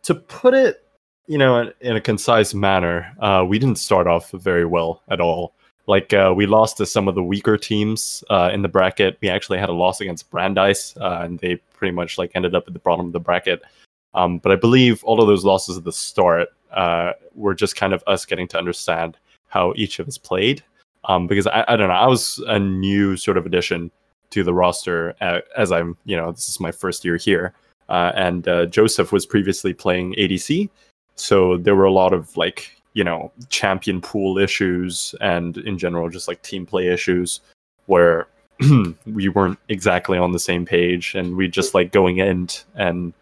to 0.04 0.16
put 0.16 0.54
it 0.54 0.84
you 1.28 1.38
know, 1.38 1.60
in, 1.60 1.74
in 1.82 1.96
a 1.96 2.02
concise 2.02 2.54
manner, 2.54 3.14
uh, 3.20 3.46
we 3.48 3.60
didn't 3.60 3.78
start 3.78 4.08
off 4.08 4.32
very 4.32 4.66
well 4.66 5.04
at 5.10 5.22
all. 5.22 5.54
Like 5.86 6.14
uh, 6.14 6.34
we 6.36 6.46
lost 6.46 6.78
to 6.78 6.86
some 6.86 7.08
of 7.08 7.16
the 7.16 7.24
weaker 7.24 7.58
teams 7.58 8.24
uh, 8.30 8.50
in 8.52 8.62
the 8.62 8.68
bracket. 8.68 9.18
We 9.22 9.30
actually 9.30 9.60
had 9.60 9.70
a 9.70 9.74
loss 9.74 10.02
against 10.02 10.30
Brandeis, 10.32 10.98
uh, 10.98 11.20
and 11.22 11.40
they 11.40 11.56
pretty 11.74 11.94
much 11.94 12.18
like 12.18 12.32
ended 12.34 12.56
up 12.56 12.66
at 12.68 12.74
the 12.74 12.80
bottom 12.80 13.06
of 13.06 13.14
the 13.14 13.20
bracket. 13.20 13.62
Um, 14.14 14.40
but 14.40 14.52
I 14.52 14.56
believe 14.56 15.04
all 15.04 15.22
of 15.22 15.28
those 15.28 15.46
losses 15.46 15.78
at 15.78 15.84
the 15.84 15.94
start 15.94 16.50
uh, 16.72 17.14
were 17.36 17.54
just 17.54 17.76
kind 17.76 17.94
of 17.94 18.04
us 18.08 18.26
getting 18.26 18.48
to 18.50 18.58
understand 18.58 19.18
how 19.48 19.74
each 19.76 20.00
of 20.00 20.08
us 20.08 20.18
played. 20.18 20.64
Um, 21.06 21.28
because 21.28 21.48
I, 21.48 21.64
I 21.68 21.76
don't 21.76 21.88
know, 21.88 21.94
I 21.94 22.08
was 22.08 22.44
a 22.48 22.60
new 22.60 23.16
sort 23.16 23.38
of 23.38 23.46
addition 23.46 23.92
to 24.32 24.44
the 24.44 24.54
roster 24.54 25.16
uh, 25.22 25.40
as 25.56 25.72
I'm, 25.72 25.96
you 26.06 26.18
know, 26.18 26.32
this 26.32 26.50
is 26.50 26.60
my 26.60 26.72
first 26.72 27.06
year 27.06 27.18
here. 27.18 27.54
Uh, 27.88 28.12
and 28.16 28.48
uh, 28.48 28.66
Joseph 28.66 29.14
was 29.14 29.26
previously 29.26 29.74
playing 29.74 30.14
ADC, 30.16 30.70
so 31.16 31.58
there 31.58 31.76
were 31.76 31.86
a 31.86 31.92
lot 31.92 32.12
of 32.14 32.36
like, 32.36 32.76
you 32.94 33.04
know, 33.04 33.32
champion 33.50 34.02
pool 34.02 34.38
issues 34.38 35.16
and 35.22 35.58
in 35.60 35.78
general 35.78 36.10
just 36.10 36.28
like 36.28 36.42
team 36.42 36.66
play 36.66 36.88
issues 36.88 37.40
where 37.86 38.28
we 39.06 39.30
weren't 39.30 39.60
exactly 39.70 40.18
on 40.18 40.32
the 40.32 40.40
same 40.40 40.66
page 40.66 41.16
and 41.16 41.36
we 41.36 41.48
just 41.48 41.74
like 41.74 41.92
going 41.92 42.18
in 42.18 42.48
and 42.76 43.14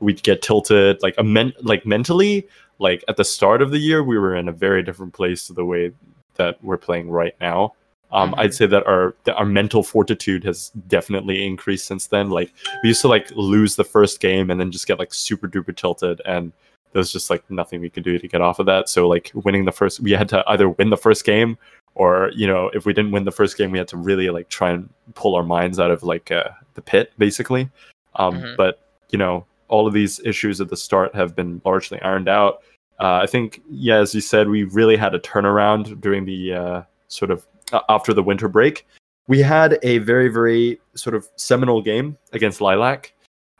we'd 0.00 0.22
get 0.22 0.42
tilted 0.42 1.02
like 1.02 1.14
a 1.18 1.22
men- 1.22 1.54
like 1.62 1.86
mentally 1.86 2.46
like 2.82 3.04
at 3.08 3.16
the 3.16 3.24
start 3.24 3.62
of 3.62 3.70
the 3.70 3.78
year 3.78 4.02
we 4.02 4.18
were 4.18 4.34
in 4.34 4.48
a 4.48 4.52
very 4.52 4.82
different 4.82 5.12
place 5.12 5.46
to 5.46 5.52
the 5.52 5.64
way 5.64 5.92
that 6.34 6.62
we're 6.62 6.76
playing 6.76 7.10
right 7.10 7.34
now 7.40 7.72
um, 8.12 8.32
mm-hmm. 8.32 8.40
I'd 8.40 8.54
say 8.54 8.66
that 8.66 8.86
our 8.86 9.14
our 9.34 9.46
mental 9.46 9.82
fortitude 9.82 10.44
has 10.44 10.70
definitely 10.86 11.46
increased 11.46 11.86
since 11.86 12.06
then. 12.06 12.30
Like 12.30 12.52
we 12.82 12.90
used 12.90 13.00
to 13.02 13.08
like 13.08 13.30
lose 13.34 13.76
the 13.76 13.84
first 13.84 14.20
game 14.20 14.50
and 14.50 14.60
then 14.60 14.70
just 14.70 14.86
get 14.86 14.98
like 14.98 15.14
super 15.14 15.48
duper 15.48 15.74
tilted, 15.74 16.20
and 16.26 16.52
there's 16.92 17.10
just 17.10 17.30
like 17.30 17.42
nothing 17.50 17.80
we 17.80 17.88
could 17.88 18.04
do 18.04 18.18
to 18.18 18.28
get 18.28 18.42
off 18.42 18.58
of 18.58 18.66
that. 18.66 18.88
So 18.88 19.08
like 19.08 19.32
winning 19.34 19.64
the 19.64 19.72
first, 19.72 20.00
we 20.00 20.12
had 20.12 20.28
to 20.28 20.44
either 20.48 20.68
win 20.68 20.90
the 20.90 20.96
first 20.96 21.24
game, 21.24 21.56
or 21.94 22.30
you 22.34 22.46
know, 22.46 22.70
if 22.74 22.84
we 22.84 22.92
didn't 22.92 23.12
win 23.12 23.24
the 23.24 23.32
first 23.32 23.56
game, 23.56 23.70
we 23.70 23.78
had 23.78 23.88
to 23.88 23.96
really 23.96 24.28
like 24.28 24.50
try 24.50 24.70
and 24.70 24.88
pull 25.14 25.34
our 25.34 25.42
minds 25.42 25.80
out 25.80 25.90
of 25.90 26.02
like 26.02 26.30
uh, 26.30 26.50
the 26.74 26.82
pit, 26.82 27.12
basically. 27.16 27.70
Um, 28.16 28.34
mm-hmm. 28.34 28.56
But 28.58 28.80
you 29.08 29.18
know, 29.18 29.46
all 29.68 29.86
of 29.86 29.94
these 29.94 30.20
issues 30.20 30.60
at 30.60 30.68
the 30.68 30.76
start 30.76 31.14
have 31.14 31.34
been 31.34 31.62
largely 31.64 32.00
ironed 32.02 32.28
out. 32.28 32.62
Uh, 33.02 33.20
I 33.22 33.26
think, 33.26 33.60
yeah, 33.68 33.96
as 33.96 34.14
you 34.14 34.20
said, 34.20 34.48
we 34.48 34.62
really 34.64 34.96
had 34.96 35.14
a 35.14 35.18
turnaround 35.18 36.00
during 36.00 36.24
the 36.24 36.54
uh, 36.54 36.82
sort 37.08 37.30
of 37.30 37.46
uh, 37.72 37.80
after 37.88 38.14
the 38.14 38.22
winter 38.22 38.48
break. 38.48 38.86
We 39.26 39.40
had 39.40 39.78
a 39.82 39.98
very, 39.98 40.28
very 40.28 40.80
sort 40.94 41.14
of 41.14 41.28
seminal 41.36 41.82
game 41.82 42.16
against 42.32 42.60
Lilac 42.60 43.12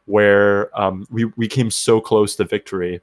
where 0.07 0.77
um, 0.81 1.07
we, 1.11 1.25
we 1.37 1.49
came 1.49 1.71
so 1.71 2.01
close 2.01 2.37
to 2.37 2.45
victory 2.45 3.01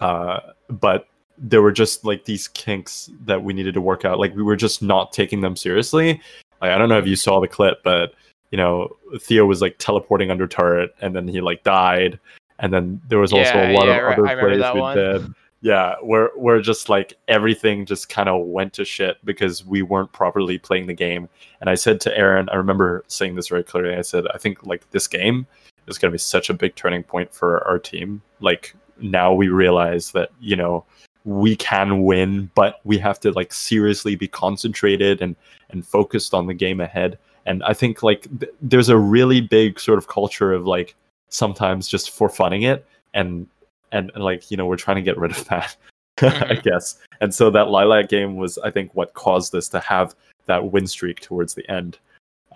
uh, 0.00 0.40
but 0.68 1.08
there 1.38 1.62
were 1.62 1.72
just 1.72 2.04
like 2.04 2.24
these 2.24 2.48
kinks 2.48 3.10
that 3.24 3.42
we 3.42 3.52
needed 3.52 3.74
to 3.74 3.80
work 3.80 4.04
out. 4.04 4.18
Like 4.18 4.34
we 4.34 4.42
were 4.42 4.56
just 4.56 4.82
not 4.82 5.12
taking 5.12 5.40
them 5.40 5.56
seriously. 5.56 6.20
Like 6.60 6.70
I 6.70 6.78
don't 6.78 6.88
know 6.88 6.98
if 6.98 7.06
you 7.06 7.16
saw 7.16 7.40
the 7.40 7.48
clip, 7.48 7.82
but 7.82 8.14
you 8.50 8.58
know, 8.58 8.96
Theo 9.18 9.46
was 9.46 9.60
like 9.60 9.76
teleporting 9.78 10.30
under 10.30 10.46
turret 10.46 10.94
and 11.00 11.14
then 11.14 11.26
he 11.26 11.40
like 11.40 11.64
died. 11.64 12.20
And 12.58 12.72
then 12.72 13.00
there 13.08 13.18
was 13.18 13.32
also 13.32 13.44
yeah, 13.44 13.70
a 13.70 13.72
lot 13.72 13.86
yeah, 13.86 14.12
of 14.12 14.18
other 14.18 14.40
plays 14.40 14.74
we 14.74 14.80
one. 14.80 14.96
did. 14.96 15.34
Yeah, 15.60 15.94
where 16.02 16.28
where 16.36 16.60
just 16.60 16.88
like 16.88 17.14
everything 17.26 17.86
just 17.86 18.10
kind 18.10 18.28
of 18.28 18.46
went 18.46 18.74
to 18.74 18.84
shit 18.84 19.16
because 19.24 19.64
we 19.64 19.80
weren't 19.82 20.12
properly 20.12 20.58
playing 20.58 20.86
the 20.86 20.94
game. 20.94 21.28
And 21.60 21.70
I 21.70 21.74
said 21.74 22.00
to 22.02 22.16
Aaron, 22.16 22.48
I 22.50 22.56
remember 22.56 23.02
saying 23.08 23.34
this 23.34 23.48
very 23.48 23.64
clearly. 23.64 23.96
I 23.96 24.02
said, 24.02 24.26
I 24.34 24.38
think 24.38 24.66
like 24.66 24.88
this 24.90 25.08
game 25.08 25.46
is 25.86 25.96
going 25.96 26.10
to 26.10 26.14
be 26.14 26.18
such 26.18 26.50
a 26.50 26.54
big 26.54 26.74
turning 26.74 27.02
point 27.02 27.32
for 27.32 27.66
our 27.66 27.78
team. 27.78 28.20
Like 28.40 28.74
now 29.00 29.32
we 29.32 29.48
realize 29.48 30.12
that 30.12 30.30
you 30.40 30.56
know 30.56 30.84
we 31.24 31.56
can 31.56 32.02
win 32.02 32.50
but 32.54 32.80
we 32.84 32.98
have 32.98 33.18
to 33.18 33.32
like 33.32 33.52
seriously 33.52 34.14
be 34.14 34.28
concentrated 34.28 35.22
and 35.22 35.34
and 35.70 35.86
focused 35.86 36.34
on 36.34 36.46
the 36.46 36.54
game 36.54 36.80
ahead 36.80 37.18
and 37.46 37.62
i 37.64 37.72
think 37.72 38.02
like 38.02 38.26
th- 38.38 38.52
there's 38.60 38.88
a 38.88 38.98
really 38.98 39.40
big 39.40 39.80
sort 39.80 39.98
of 39.98 40.06
culture 40.08 40.52
of 40.52 40.66
like 40.66 40.94
sometimes 41.34 41.88
just 41.88 42.10
for 42.10 42.28
funning 42.28 42.62
it 42.62 42.86
and 43.12 43.46
and, 43.92 44.10
and 44.14 44.22
like 44.22 44.50
you 44.50 44.56
know 44.56 44.66
we're 44.66 44.76
trying 44.76 44.96
to 44.96 45.02
get 45.02 45.18
rid 45.18 45.32
of 45.32 45.44
that 45.46 45.76
i 46.18 46.24
mm-hmm. 46.26 46.60
guess 46.60 46.98
and 47.20 47.34
so 47.34 47.50
that 47.50 47.68
lilac 47.68 48.08
game 48.08 48.36
was 48.36 48.56
i 48.58 48.70
think 48.70 48.90
what 48.94 49.14
caused 49.14 49.54
us 49.54 49.68
to 49.68 49.80
have 49.80 50.14
that 50.46 50.70
win 50.70 50.86
streak 50.86 51.20
towards 51.20 51.54
the 51.54 51.68
end 51.68 51.98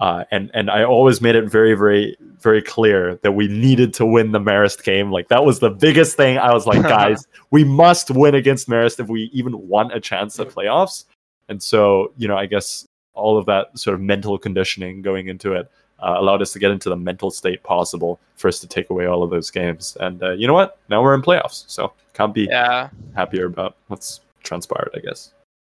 uh, 0.01 0.23
and 0.31 0.49
and 0.55 0.71
I 0.71 0.85
always 0.85 1.21
made 1.21 1.35
it 1.35 1.51
very 1.51 1.75
very 1.75 2.17
very 2.39 2.63
clear 2.63 3.17
that 3.23 3.33
we 3.33 3.49
needed 3.49 3.93
to 3.95 4.07
win 4.07 4.31
the 4.31 4.39
Marist 4.39 4.85
game. 4.85 5.11
Like 5.11 5.27
that 5.27 5.45
was 5.45 5.59
the 5.59 5.71
biggest 5.71 6.17
thing. 6.17 6.39
I 6.39 6.55
was 6.55 6.69
like, 6.69 6.83
guys, 6.85 7.27
we 7.51 7.65
must 7.65 8.13
win 8.13 8.37
against 8.37 8.69
Marist 8.69 9.01
if 9.01 9.09
we 9.09 9.23
even 9.33 9.67
want 9.67 9.93
a 9.93 9.99
chance 9.99 10.39
at 10.39 10.51
playoffs. 10.51 11.05
And 11.49 11.61
so 11.61 12.13
you 12.17 12.29
know, 12.29 12.37
I 12.37 12.47
guess 12.47 12.87
all 13.15 13.37
of 13.37 13.47
that 13.47 13.77
sort 13.77 13.95
of 13.95 14.01
mental 14.01 14.39
conditioning 14.39 15.03
going 15.03 15.27
into 15.27 15.53
it 15.53 15.69
uh, 16.01 16.17
allowed 16.19 16.43
us 16.43 16.53
to 16.53 16.59
get 16.59 16.71
into 16.71 16.89
the 16.89 16.97
mental 16.97 17.31
state 17.31 17.63
possible 17.63 18.21
for 18.37 18.49
us 18.49 18.61
to 18.61 18.67
take 18.67 18.91
away 18.91 19.07
all 19.07 19.23
of 19.23 19.31
those 19.31 19.51
games. 19.51 19.97
And 20.01 20.23
uh, 20.23 20.33
you 20.33 20.47
know 20.47 20.55
what? 20.55 20.79
Now 20.89 21.03
we're 21.03 21.15
in 21.15 21.23
playoffs, 21.23 21.65
so 21.69 21.93
can't 22.15 22.35
be 22.35 22.47
yeah. 22.51 22.91
happier 23.15 23.47
about 23.47 23.77
what's 23.89 24.21
transpired. 24.43 24.91
I 24.95 25.01
guess 25.01 25.33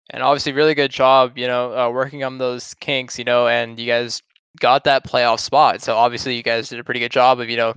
and 0.09 0.23
obviously 0.23 0.51
really 0.51 0.75
good 0.75 0.91
job 0.91 1.37
you 1.37 1.47
know 1.47 1.77
uh, 1.77 1.89
working 1.89 2.23
on 2.23 2.37
those 2.37 2.73
kinks 2.75 3.17
you 3.17 3.25
know 3.25 3.47
and 3.47 3.79
you 3.79 3.85
guys 3.85 4.21
got 4.59 4.83
that 4.85 5.03
playoff 5.03 5.39
spot 5.39 5.81
so 5.81 5.95
obviously 5.95 6.35
you 6.35 6.43
guys 6.43 6.69
did 6.69 6.79
a 6.79 6.83
pretty 6.83 6.99
good 6.99 7.11
job 7.11 7.39
of 7.39 7.49
you 7.49 7.57
know 7.57 7.73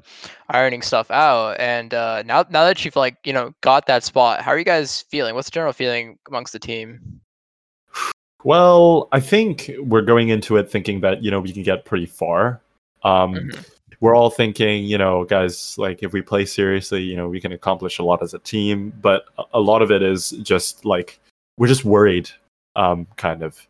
ironing 0.50 0.82
stuff 0.82 1.10
out 1.10 1.58
and 1.58 1.92
uh, 1.92 2.22
now 2.24 2.44
now 2.50 2.64
that 2.64 2.84
you've 2.84 2.96
like 2.96 3.16
you 3.24 3.32
know 3.32 3.52
got 3.62 3.86
that 3.86 4.04
spot 4.04 4.40
how 4.42 4.52
are 4.52 4.58
you 4.58 4.64
guys 4.64 5.02
feeling 5.10 5.34
what's 5.34 5.48
the 5.48 5.52
general 5.52 5.72
feeling 5.72 6.18
amongst 6.28 6.52
the 6.52 6.58
team 6.58 7.20
well 8.44 9.08
i 9.12 9.20
think 9.20 9.70
we're 9.80 10.02
going 10.02 10.28
into 10.28 10.56
it 10.56 10.70
thinking 10.70 11.00
that 11.00 11.22
you 11.22 11.30
know 11.30 11.40
we 11.40 11.52
can 11.52 11.62
get 11.62 11.84
pretty 11.84 12.06
far 12.06 12.60
um, 13.04 13.34
mm-hmm. 13.34 13.60
we're 14.00 14.16
all 14.16 14.30
thinking 14.30 14.84
you 14.84 14.98
know 14.98 15.24
guys 15.24 15.76
like 15.78 16.02
if 16.02 16.12
we 16.12 16.22
play 16.22 16.44
seriously 16.44 17.02
you 17.02 17.16
know 17.16 17.28
we 17.28 17.40
can 17.40 17.52
accomplish 17.52 17.98
a 17.98 18.02
lot 18.02 18.22
as 18.22 18.34
a 18.34 18.38
team 18.40 18.92
but 19.00 19.24
a 19.54 19.60
lot 19.60 19.82
of 19.82 19.90
it 19.90 20.02
is 20.02 20.30
just 20.42 20.84
like 20.84 21.20
we're 21.58 21.66
just 21.66 21.84
worried, 21.84 22.30
um, 22.76 23.06
kind 23.16 23.42
of. 23.42 23.66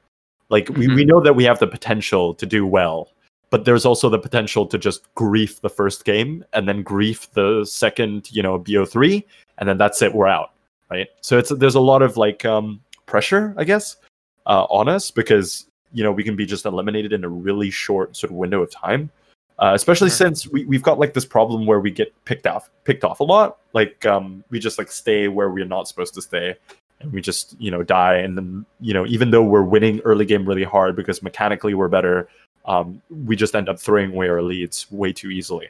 Like 0.51 0.67
mm-hmm. 0.67 0.81
we, 0.81 0.89
we 0.89 0.95
mm-hmm. 0.95 1.09
know 1.09 1.21
that 1.21 1.35
we 1.35 1.45
have 1.45 1.59
the 1.59 1.67
potential 1.67 2.35
to 2.35 2.47
do 2.47 2.67
well, 2.67 3.11
but 3.51 3.65
there's 3.65 3.85
also 3.85 4.09
the 4.09 4.19
potential 4.19 4.67
to 4.67 4.79
just 4.79 5.13
grief 5.15 5.61
the 5.61 5.71
first 5.71 6.05
game 6.05 6.45
and 6.53 6.69
then 6.69 6.83
grief 6.83 7.31
the 7.33 7.65
second, 7.65 8.31
you 8.31 8.43
know, 8.43 8.59
BO3, 8.59 9.25
and 9.59 9.69
then 9.69 9.79
that's 9.79 10.01
it, 10.01 10.15
we're 10.15 10.29
out. 10.29 10.53
Right. 10.91 11.09
So 11.21 11.37
it's 11.37 11.51
there's 11.51 11.75
a 11.75 11.81
lot 11.81 12.01
of 12.01 12.17
like 12.17 12.47
um 12.47 12.81
pressure, 13.05 13.55
I 13.59 13.65
guess, 13.65 13.97
uh, 14.49 14.65
on 14.65 14.89
us 14.89 15.11
because 15.11 15.67
you 15.93 16.03
know 16.03 16.11
we 16.13 16.25
can 16.25 16.35
be 16.37 16.47
just 16.47 16.67
eliminated 16.67 17.13
in 17.13 17.25
a 17.25 17.29
really 17.29 17.71
short 17.71 18.17
sort 18.17 18.31
of 18.31 18.37
window 18.37 18.63
of 18.63 18.71
time. 18.71 19.11
Uh, 19.61 19.73
especially 19.75 20.09
Mhm. 20.09 20.13
since 20.19 20.47
we, 20.47 20.65
we've 20.67 20.85
got 20.85 21.01
like 21.01 21.15
this 21.15 21.25
problem 21.25 21.67
where 21.67 21.81
we 21.81 21.91
get 21.91 22.13
picked 22.25 22.47
off 22.47 22.71
picked 22.85 23.03
off 23.05 23.19
a 23.21 23.25
lot. 23.25 23.59
Like 23.73 24.07
um, 24.07 24.45
we 24.51 24.59
just 24.61 24.79
like 24.79 24.91
stay 24.91 25.27
where 25.29 25.51
we're 25.51 25.65
not 25.65 25.89
supposed 25.89 26.15
to 26.15 26.23
stay, 26.23 26.55
and 27.01 27.13
we 27.13 27.21
just 27.21 27.57
you 27.61 27.71
know 27.71 27.83
die. 27.83 28.17
And 28.19 28.37
then 28.37 28.65
you 28.81 28.95
know 28.95 29.05
even 29.07 29.31
though 29.31 29.43
we're 29.43 29.63
winning 29.65 30.01
early 30.05 30.25
game 30.25 30.47
really 30.47 30.65
hard 30.65 30.95
because 30.95 31.23
mechanically 31.25 31.75
we're 31.75 31.89
better, 31.89 32.29
um, 32.67 33.03
we 33.11 33.35
just 33.35 33.57
end 33.57 33.69
up 33.69 33.81
throwing 33.81 34.13
away 34.13 34.29
our 34.29 34.43
leads 34.43 34.87
way 34.93 35.13
too 35.13 35.31
easily. 35.31 35.69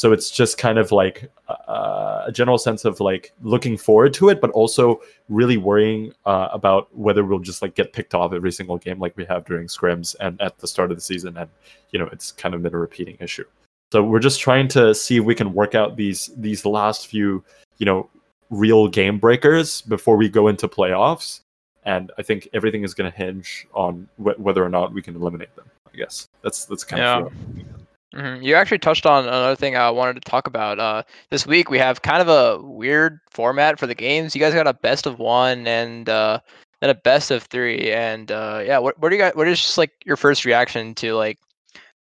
So 0.00 0.12
it's 0.14 0.30
just 0.30 0.56
kind 0.56 0.78
of 0.78 0.92
like 0.92 1.30
uh, 1.46 2.22
a 2.24 2.32
general 2.32 2.56
sense 2.56 2.86
of 2.86 3.00
like 3.00 3.34
looking 3.42 3.76
forward 3.76 4.14
to 4.14 4.30
it, 4.30 4.40
but 4.40 4.48
also 4.52 5.02
really 5.28 5.58
worrying 5.58 6.14
uh, 6.24 6.48
about 6.52 6.88
whether 6.96 7.22
we'll 7.22 7.38
just 7.38 7.60
like 7.60 7.74
get 7.74 7.92
picked 7.92 8.14
off 8.14 8.32
every 8.32 8.50
single 8.50 8.78
game 8.78 8.98
like 8.98 9.14
we 9.18 9.26
have 9.26 9.44
during 9.44 9.66
scrims 9.66 10.16
and 10.20 10.40
at 10.40 10.56
the 10.56 10.66
start 10.66 10.90
of 10.90 10.96
the 10.96 11.02
season. 11.02 11.36
And 11.36 11.50
you 11.90 11.98
know, 11.98 12.08
it's 12.12 12.32
kind 12.32 12.54
of 12.54 12.62
been 12.62 12.74
a 12.74 12.78
repeating 12.78 13.18
issue. 13.20 13.44
So 13.92 14.02
we're 14.02 14.20
just 14.20 14.40
trying 14.40 14.68
to 14.68 14.94
see 14.94 15.18
if 15.18 15.24
we 15.24 15.34
can 15.34 15.52
work 15.52 15.74
out 15.74 15.96
these 15.96 16.30
these 16.34 16.64
last 16.64 17.08
few, 17.08 17.44
you 17.76 17.84
know, 17.84 18.08
real 18.48 18.88
game 18.88 19.18
breakers 19.18 19.82
before 19.82 20.16
we 20.16 20.30
go 20.30 20.48
into 20.48 20.66
playoffs. 20.66 21.40
And 21.84 22.10
I 22.16 22.22
think 22.22 22.48
everything 22.54 22.84
is 22.84 22.94
going 22.94 23.12
to 23.12 23.14
hinge 23.14 23.66
on 23.74 24.08
wh- 24.16 24.40
whether 24.40 24.64
or 24.64 24.70
not 24.70 24.94
we 24.94 25.02
can 25.02 25.14
eliminate 25.14 25.54
them. 25.56 25.66
I 25.92 25.96
guess 25.98 26.26
that's 26.40 26.64
that's 26.64 26.84
kind 26.84 27.02
Yeah. 27.02 27.18
of 27.26 27.32
Mhm. 28.14 28.42
You 28.42 28.54
actually 28.56 28.78
touched 28.78 29.06
on 29.06 29.24
another 29.26 29.54
thing 29.54 29.76
I 29.76 29.90
wanted 29.90 30.14
to 30.14 30.28
talk 30.28 30.46
about. 30.48 30.78
Uh, 30.80 31.02
this 31.30 31.46
week 31.46 31.70
we 31.70 31.78
have 31.78 32.02
kind 32.02 32.20
of 32.20 32.28
a 32.28 32.60
weird 32.60 33.20
format 33.30 33.78
for 33.78 33.86
the 33.86 33.94
games. 33.94 34.34
You 34.34 34.40
guys 34.40 34.52
got 34.52 34.66
a 34.66 34.74
best 34.74 35.06
of 35.06 35.18
one 35.20 35.66
and 35.68 36.08
uh, 36.08 36.40
then 36.80 36.90
a 36.90 36.94
best 36.94 37.30
of 37.30 37.44
three. 37.44 37.92
And 37.92 38.30
uh, 38.32 38.62
yeah, 38.66 38.78
what 38.78 38.98
what 39.00 39.10
do 39.10 39.16
you 39.16 39.22
guys? 39.22 39.34
What 39.36 39.46
is 39.46 39.60
just 39.60 39.78
like 39.78 39.92
your 40.04 40.16
first 40.16 40.44
reaction 40.44 40.94
to 40.96 41.14
like 41.14 41.38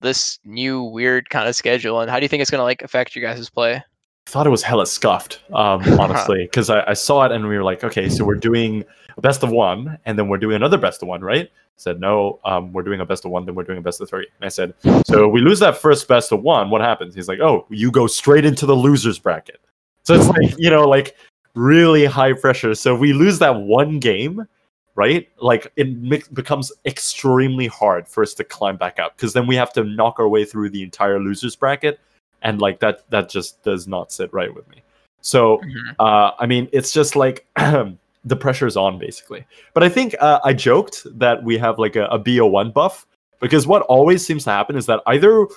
this 0.01 0.39
new 0.45 0.84
weird 0.84 1.29
kind 1.29 1.47
of 1.49 1.56
schedule, 1.56 2.01
and 2.01 2.10
how 2.12 2.19
do 2.19 2.25
you 2.25 2.29
think 2.29 2.41
it's 2.41 2.51
gonna 2.51 2.63
like 2.63 2.82
affect 2.84 3.15
you 3.15 3.21
guys' 3.21 3.49
play? 3.49 3.84
Thought 4.25 4.47
it 4.47 4.51
was 4.51 4.63
hella 4.63 4.88
scuffed, 4.88 5.39
um, 5.53 5.81
honestly, 5.99 6.43
because 6.43 6.69
I, 6.69 6.83
I 6.89 6.93
saw 6.93 7.25
it 7.25 7.31
and 7.31 7.47
we 7.47 7.57
were 7.57 7.63
like, 7.63 7.83
okay, 7.83 8.09
so 8.09 8.25
we're 8.25 8.36
doing 8.36 8.83
a 9.17 9.21
best 9.21 9.43
of 9.43 9.51
one, 9.51 9.97
and 10.05 10.17
then 10.17 10.27
we're 10.27 10.38
doing 10.38 10.55
another 10.55 10.77
best 10.77 11.01
of 11.01 11.07
one, 11.07 11.21
right? 11.21 11.45
I 11.45 11.77
said 11.77 11.99
no, 11.99 12.39
um, 12.45 12.71
we're 12.71 12.83
doing 12.83 13.01
a 13.01 13.05
best 13.05 13.25
of 13.25 13.31
one, 13.31 13.45
then 13.45 13.55
we're 13.55 13.63
doing 13.63 13.79
a 13.79 13.81
best 13.81 13.99
of 14.01 14.09
three. 14.09 14.27
And 14.39 14.45
I 14.45 14.49
said, 14.49 14.73
so 15.05 15.27
we 15.27 15.41
lose 15.41 15.59
that 15.59 15.77
first 15.77 16.07
best 16.07 16.31
of 16.31 16.41
one, 16.41 16.69
what 16.69 16.81
happens? 16.81 17.15
He's 17.15 17.27
like, 17.27 17.39
oh, 17.39 17.65
you 17.69 17.91
go 17.91 18.07
straight 18.07 18.45
into 18.45 18.65
the 18.65 18.75
losers 18.75 19.19
bracket. 19.19 19.59
So 20.03 20.15
it's 20.15 20.27
like 20.27 20.55
you 20.57 20.69
know, 20.69 20.88
like 20.88 21.15
really 21.55 22.05
high 22.05 22.33
pressure. 22.33 22.75
So 22.75 22.95
if 22.95 22.99
we 22.99 23.13
lose 23.13 23.39
that 23.39 23.55
one 23.55 23.99
game, 23.99 24.47
right? 24.95 25.27
Like 25.39 25.71
it 25.75 25.97
mix- 25.97 26.27
becomes 26.27 26.71
extremely 26.86 27.67
hard 27.67 28.07
for 28.07 28.21
us 28.21 28.33
to 28.36 28.43
climb 28.43 28.77
back 28.77 28.99
up 28.99 29.15
because 29.15 29.33
then 29.33 29.47
we 29.47 29.55
have 29.55 29.73
to 29.73 29.83
knock 29.83 30.19
our 30.19 30.27
way 30.27 30.45
through 30.45 30.69
the 30.69 30.83
entire 30.83 31.19
losers 31.19 31.55
bracket 31.55 31.99
and 32.43 32.62
like 32.62 32.79
that 32.79 33.10
that 33.10 33.29
just 33.29 33.63
does 33.63 33.88
not 33.88 34.12
sit 34.12 34.32
right 34.34 34.53
with 34.53 34.67
me. 34.69 34.84
So 35.21 35.58
Mhm. 35.60 35.95
uh 35.99 36.32
i 36.39 36.45
mean 36.45 36.67
it's 36.71 36.91
just 36.91 37.15
like 37.15 37.45
the 37.56 38.36
pressure's 38.39 38.77
on 38.77 38.99
basically. 38.99 39.45
But 39.73 39.84
i 39.84 39.89
think 39.89 40.15
uh, 40.19 40.39
i 40.43 40.53
joked 40.53 41.06
that 41.19 41.43
we 41.43 41.58
have 41.58 41.79
like 41.79 41.95
a, 41.95 42.06
a 42.06 42.19
bo1 42.19 42.73
buff 42.73 43.06
because 43.39 43.65
what 43.67 43.82
always 43.84 44.25
seems 44.25 44.43
to 44.45 44.51
happen 44.51 44.75
is 44.75 44.86
that 44.86 45.01
either 45.08 45.47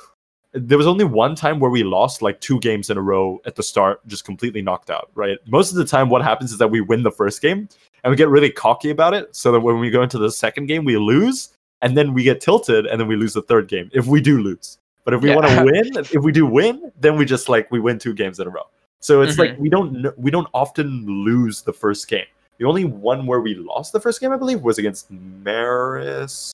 there 0.52 0.78
was 0.78 0.86
only 0.86 1.04
one 1.04 1.34
time 1.34 1.60
where 1.60 1.70
we 1.70 1.82
lost 1.82 2.22
like 2.22 2.40
two 2.40 2.58
games 2.60 2.88
in 2.88 2.96
a 2.96 3.02
row 3.02 3.40
at 3.44 3.56
the 3.56 3.62
start 3.62 4.00
just 4.06 4.24
completely 4.24 4.62
knocked 4.62 4.90
out 4.90 5.10
right? 5.14 5.38
Most 5.46 5.70
of 5.70 5.76
the 5.76 5.84
time 5.84 6.08
what 6.08 6.22
happens 6.22 6.50
is 6.52 6.58
that 6.58 6.68
we 6.70 6.80
win 6.80 7.02
the 7.02 7.10
first 7.10 7.42
game 7.42 7.68
and 8.02 8.10
we 8.10 8.16
get 8.16 8.28
really 8.28 8.50
cocky 8.50 8.90
about 8.90 9.12
it 9.14 9.34
so 9.36 9.52
that 9.52 9.60
when 9.60 9.78
we 9.80 9.90
go 9.90 10.02
into 10.02 10.18
the 10.18 10.30
second 10.30 10.66
game 10.66 10.84
we 10.84 10.96
lose 10.96 11.50
and 11.82 11.96
then 11.96 12.14
we 12.14 12.22
get 12.22 12.40
tilted 12.40 12.86
and 12.86 12.98
then 13.00 13.06
we 13.08 13.16
lose 13.16 13.34
the 13.34 13.42
third 13.42 13.68
game 13.68 13.90
if 13.92 14.06
we 14.06 14.20
do 14.20 14.38
lose 14.40 14.78
but 15.06 15.14
if 15.14 15.22
we 15.22 15.30
Yeah. 15.30 15.36
want 15.36 15.46
to 15.48 15.64
win 15.72 15.96
if 15.96 16.22
we 16.22 16.32
do 16.32 16.44
win 16.44 16.92
then 17.00 17.16
we 17.16 17.24
just 17.24 17.48
like 17.48 17.70
we 17.70 17.80
win 17.80 17.98
two 17.98 18.12
games 18.12 18.38
in 18.40 18.46
a 18.46 18.50
row. 18.50 18.66
So 19.00 19.22
it's 19.22 19.38
like 19.38 19.56
we 19.58 19.68
don't 19.70 20.12
we 20.18 20.30
don't 20.30 20.48
often 20.52 21.06
lose 21.06 21.62
the 21.62 21.72
first 21.72 22.08
game. 22.08 22.26
The 22.58 22.64
only 22.66 22.84
one 22.84 23.26
where 23.26 23.40
we 23.40 23.54
lost 23.54 23.92
the 23.92 24.00
first 24.00 24.20
game 24.20 24.32
i 24.32 24.36
believe 24.36 24.60
was 24.62 24.78
against 24.78 25.10
marist 25.12 26.52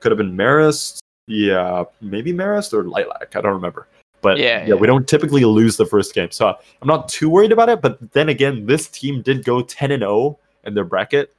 could 0.00 0.10
have 0.12 0.18
been 0.18 0.36
marist 0.36 0.98
yeah 1.28 1.84
maybe 2.00 2.32
marist 2.32 2.72
or 2.74 2.84
lilac. 2.84 3.34
I 3.36 3.40
don't 3.40 3.52
remember. 3.54 3.86
But 4.22 4.38
Yeah, 4.38 4.60
yeah, 4.60 4.66
yeah. 4.68 4.74
we 4.74 4.86
don't 4.88 5.06
typically 5.06 5.44
lose 5.44 5.76
the 5.76 5.86
first 5.86 6.12
game. 6.14 6.30
So 6.32 6.48
i'm 6.48 6.88
not 6.88 7.08
too 7.08 7.30
worried 7.30 7.52
about 7.52 7.68
it 7.68 7.80
but 7.80 7.98
then 8.12 8.28
again 8.30 8.66
this 8.66 8.88
team 8.88 9.22
did 9.22 9.44
go 9.44 9.62
10 9.62 9.92
and 9.92 10.02
0 10.02 10.38
in 10.64 10.74
their 10.74 10.84
bracket. 10.84 11.32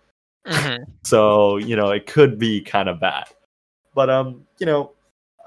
Mhm. 0.48 0.86
so 1.04 1.58
you 1.58 1.76
know 1.76 1.90
it 1.92 2.06
could 2.06 2.40
be 2.40 2.62
kind 2.62 2.88
of 2.88 3.02
bad. 3.02 3.26
But 3.94 4.10
um 4.10 4.46
you 4.60 4.66
know 4.66 4.92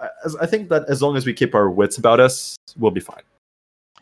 I, 0.00 0.08
I 0.42 0.46
think 0.46 0.68
that 0.68 0.84
as 0.88 1.02
long 1.02 1.16
as 1.16 1.26
we 1.26 1.32
keep 1.32 1.54
our 1.54 1.70
wits 1.70 1.98
about 1.98 2.20
us 2.20 2.56
we'll 2.76 2.90
be 2.90 3.00
fine 3.00 3.22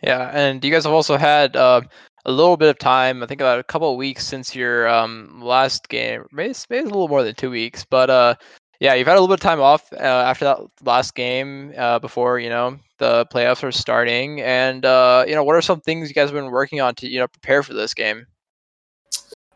Yeah, 0.02 0.30
and 0.32 0.64
you 0.64 0.70
guys 0.70 0.84
have 0.84 0.92
also 0.92 1.16
had 1.16 1.56
uh, 1.56 1.80
a 2.24 2.32
little 2.32 2.56
bit 2.56 2.68
of 2.68 2.78
time. 2.78 3.22
I 3.22 3.26
think 3.26 3.40
about 3.40 3.58
a 3.58 3.64
couple 3.64 3.90
of 3.90 3.96
weeks 3.96 4.26
since 4.26 4.54
your 4.54 4.88
um, 4.88 5.40
last 5.42 5.88
game. 5.88 6.26
Maybe 6.30 6.50
it's, 6.50 6.68
maybe 6.68 6.80
it's 6.80 6.90
a 6.90 6.94
little 6.94 7.08
more 7.08 7.22
than 7.22 7.34
two 7.34 7.50
weeks, 7.50 7.84
but 7.88 8.10
uh, 8.10 8.34
yeah, 8.80 8.94
you've 8.94 9.08
had 9.08 9.14
a 9.14 9.20
little 9.20 9.34
bit 9.34 9.42
of 9.42 9.48
time 9.48 9.60
off 9.60 9.92
uh, 9.92 9.96
after 9.96 10.44
that 10.44 10.58
last 10.84 11.14
game 11.14 11.72
uh, 11.76 11.98
before 11.98 12.38
you 12.38 12.48
know 12.48 12.78
the 12.98 13.26
playoffs 13.26 13.62
are 13.62 13.72
starting. 13.72 14.40
And 14.40 14.84
uh, 14.84 15.24
you 15.26 15.34
know, 15.34 15.42
what 15.42 15.56
are 15.56 15.62
some 15.62 15.80
things 15.80 16.08
you 16.08 16.14
guys 16.14 16.28
have 16.28 16.34
been 16.34 16.50
working 16.50 16.80
on 16.80 16.94
to 16.96 17.08
you 17.08 17.18
know 17.18 17.28
prepare 17.28 17.62
for 17.62 17.74
this 17.74 17.94
game? 17.94 18.26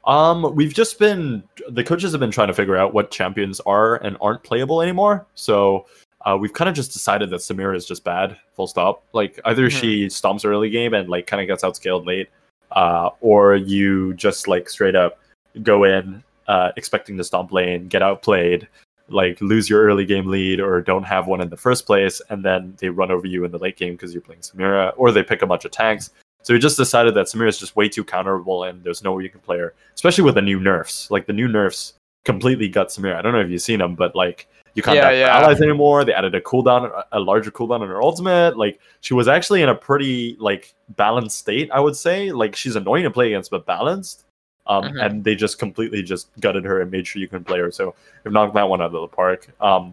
Um, 0.04 0.52
we've 0.56 0.74
just 0.74 0.98
been 0.98 1.44
the 1.68 1.84
coaches 1.84 2.10
have 2.12 2.20
been 2.20 2.32
trying 2.32 2.48
to 2.48 2.54
figure 2.54 2.76
out 2.76 2.94
what 2.94 3.10
champions 3.10 3.60
are 3.60 3.96
and 3.96 4.16
aren't 4.20 4.42
playable 4.42 4.82
anymore. 4.82 5.26
So 5.34 5.86
uh, 6.24 6.36
we've 6.40 6.52
kind 6.52 6.68
of 6.68 6.74
just 6.74 6.92
decided 6.92 7.30
that 7.30 7.40
Samira 7.40 7.76
is 7.76 7.86
just 7.86 8.04
bad, 8.04 8.36
full 8.54 8.66
stop. 8.66 9.02
Like 9.12 9.40
either 9.44 9.68
Mhm. 9.68 9.80
she 9.80 10.06
stomps 10.06 10.44
early 10.44 10.70
game 10.70 10.94
and 10.94 11.08
like 11.08 11.26
kind 11.26 11.40
of 11.40 11.46
gets 11.48 11.62
outscaled 11.64 12.06
late, 12.06 12.28
uh, 12.72 13.10
or 13.20 13.56
you 13.56 14.14
just 14.14 14.48
like 14.48 14.68
straight 14.68 14.94
up 14.96 15.18
go 15.62 15.84
in 15.84 16.22
uh, 16.48 16.72
expecting 16.76 17.16
to 17.16 17.24
stomp 17.24 17.52
lane, 17.52 17.88
get 17.88 18.02
outplayed, 18.02 18.66
like 19.08 19.40
lose 19.40 19.68
your 19.70 19.82
early 19.84 20.04
game 20.04 20.26
lead, 20.26 20.60
or 20.60 20.80
don't 20.80 21.04
have 21.04 21.26
one 21.26 21.40
in 21.40 21.48
the 21.50 21.56
first 21.56 21.86
place, 21.86 22.20
and 22.30 22.44
then 22.44 22.74
they 22.78 22.88
run 22.88 23.10
over 23.10 23.26
you 23.26 23.44
in 23.44 23.50
the 23.52 23.58
late 23.58 23.76
game 23.76 23.92
because 23.94 24.12
you're 24.12 24.22
playing 24.22 24.40
Samira, 24.40 24.92
or 24.96 25.12
they 25.12 25.22
pick 25.22 25.42
a 25.42 25.46
bunch 25.46 25.64
of 25.64 25.70
tanks. 25.70 26.10
So 26.42 26.52
we 26.52 26.58
just 26.58 26.76
decided 26.76 27.14
that 27.14 27.26
Samira 27.26 27.48
is 27.48 27.58
just 27.58 27.76
way 27.76 27.88
too 27.88 28.04
counterable, 28.04 28.68
and 28.68 28.82
there's 28.82 29.04
no 29.04 29.12
way 29.12 29.22
you 29.22 29.30
can 29.30 29.40
play 29.40 29.58
her, 29.58 29.74
especially 29.94 30.24
with 30.24 30.34
the 30.34 30.42
new 30.42 30.58
nerfs. 30.58 31.10
Like 31.10 31.26
the 31.26 31.32
new 31.32 31.46
nerfs 31.48 31.94
completely 32.24 32.68
gut 32.68 32.88
Samira. 32.88 33.16
I 33.16 33.22
don't 33.22 33.32
know 33.32 33.40
if 33.40 33.50
you've 33.50 33.62
seen 33.62 33.78
them, 33.78 33.94
but 33.94 34.16
like 34.16 34.46
you 34.74 34.82
can't 34.82 34.96
Yeah, 34.96 35.10
yeah. 35.10 35.36
allies 35.38 35.60
anymore. 35.60 36.04
They 36.04 36.14
added 36.14 36.34
a 36.34 36.40
cooldown, 36.40 37.04
a 37.12 37.20
larger 37.20 37.50
cooldown 37.50 37.80
on 37.80 37.88
her 37.88 38.02
ultimate. 38.02 38.56
Like 38.56 38.80
she 39.00 39.14
was 39.14 39.28
actually 39.28 39.62
in 39.62 39.68
a 39.68 39.74
pretty 39.74 40.36
like 40.40 40.74
balanced 40.96 41.38
state, 41.38 41.70
I 41.70 41.80
would 41.80 41.96
say. 41.96 42.32
Like 42.32 42.56
she's 42.56 42.76
annoying 42.76 43.04
to 43.04 43.10
play 43.10 43.28
against, 43.28 43.50
but 43.50 43.66
balanced. 43.66 44.24
Um, 44.66 44.84
Mhm. 44.84 45.04
and 45.04 45.24
they 45.24 45.34
just 45.34 45.58
completely 45.58 46.02
just 46.02 46.28
gutted 46.40 46.64
her 46.64 46.80
and 46.80 46.90
made 46.90 47.06
sure 47.06 47.20
you 47.20 47.26
can 47.28 47.42
play 47.42 47.58
her. 47.58 47.70
So 47.72 47.94
we've 48.24 48.32
knocked 48.32 48.54
that 48.54 48.68
one 48.68 48.80
out 48.80 48.86
of 48.94 49.00
the 49.00 49.08
park. 49.08 49.48
Um, 49.60 49.92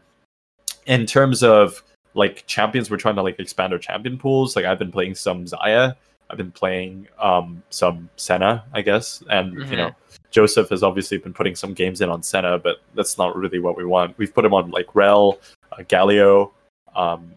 in 0.86 1.06
terms 1.08 1.44
of 1.44 1.82
like 2.14 2.44
champions, 2.48 2.90
we're 2.92 2.98
trying 2.98 3.16
to 3.16 3.24
like 3.24 3.40
expand 3.40 3.74
our 3.74 3.80
champion 3.80 4.18
pools. 4.18 4.56
Like 4.56 4.66
I've 4.66 4.80
been 4.80 4.92
playing 4.92 5.16
some 5.16 5.46
Xayah. 5.46 5.96
I've 6.30 6.38
been 6.38 6.52
playing 6.52 7.08
um 7.18 7.64
some 7.72 8.10
Senna, 8.16 8.64
I 8.74 8.82
guess, 8.82 9.24
and 9.32 9.54
Mhm. 9.58 9.72
you 9.72 9.78
know 9.78 9.92
Joseph 10.32 10.70
has 10.70 10.84
obviously 10.84 11.18
been 11.18 11.34
putting 11.34 11.56
some 11.56 11.74
games 11.74 12.02
in 12.02 12.10
on 12.10 12.22
Senna, 12.22 12.60
but 12.60 12.78
that's 12.96 13.18
not 13.18 13.36
really 13.36 13.60
what 13.60 13.76
we 13.76 13.86
want. 13.86 14.18
We've 14.18 14.34
put 14.34 14.46
him 14.46 14.54
on 14.54 14.70
like 14.72 14.94
Rell, 14.96 15.40
uh, 15.72 15.84
Galio, 15.84 16.52
um, 16.96 17.32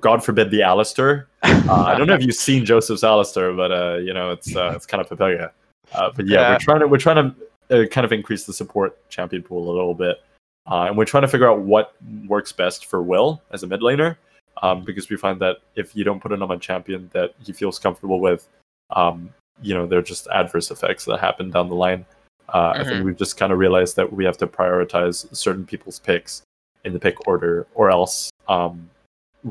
God 0.00 0.22
forbid 0.22 0.50
the 0.50 0.60
Alistar. 0.60 1.26
Uh, 1.42 1.84
I 1.86 1.96
don't 1.96 2.06
know 2.06 2.14
if 2.14 2.22
you've 2.22 2.34
seen 2.34 2.64
Joseph's 2.64 3.02
Alistar, 3.02 3.56
but 3.56 3.72
uh, 3.72 3.98
you 3.98 4.12
know 4.12 4.30
it's 4.30 4.54
uh, 4.54 4.72
it's 4.74 4.86
kind 4.86 5.00
of 5.00 5.08
familiar. 5.08 5.50
Uh, 5.92 6.10
but 6.14 6.26
yeah, 6.26 6.40
Yeah. 6.40 6.52
we're 6.52 6.58
trying 6.58 6.80
to 6.80 6.86
we're 6.88 6.98
trying 6.98 7.34
to 7.70 7.82
uh, 7.84 7.86
kind 7.86 8.04
of 8.04 8.12
increase 8.12 8.44
the 8.44 8.52
support 8.52 8.98
champion 9.08 9.42
pool 9.42 9.70
a 9.70 9.72
little 9.72 9.94
bit, 9.94 10.22
uh, 10.70 10.84
and 10.88 10.96
we're 10.96 11.04
trying 11.04 11.22
to 11.22 11.28
figure 11.28 11.50
out 11.50 11.60
what 11.60 11.94
works 12.26 12.52
best 12.52 12.86
for 12.86 13.02
Will 13.02 13.40
as 13.50 13.62
a 13.62 13.66
mid 13.66 13.80
laner, 13.80 14.16
um, 14.62 14.84
because 14.84 15.08
we 15.08 15.16
find 15.16 15.40
that 15.40 15.58
if 15.74 15.96
you 15.96 16.04
don't 16.04 16.20
put 16.20 16.32
him 16.32 16.42
on 16.42 16.50
a 16.50 16.58
champion 16.58 17.08
that 17.12 17.34
he 17.42 17.52
feels 17.52 17.78
comfortable 17.78 18.20
with, 18.20 18.46
um, 18.90 19.30
you 19.62 19.74
know, 19.74 19.86
there 19.86 19.98
are 19.98 20.02
just 20.02 20.26
adverse 20.28 20.70
effects 20.70 21.04
that 21.06 21.18
happen 21.18 21.50
down 21.50 21.68
the 21.68 21.74
line. 21.74 22.04
Uh, 22.52 22.74
I 22.76 22.84
think 22.84 23.04
we've 23.04 23.16
just 23.16 23.36
kind 23.36 23.52
of 23.52 23.58
realized 23.58 23.96
that 23.96 24.12
we 24.12 24.24
have 24.24 24.36
to 24.38 24.46
prioritize 24.46 25.34
certain 25.34 25.64
people's 25.64 25.98
picks 25.98 26.42
in 26.84 26.92
the 26.92 26.98
pick 26.98 27.26
order, 27.26 27.66
or 27.74 27.90
else 27.90 28.30
um, 28.48 28.90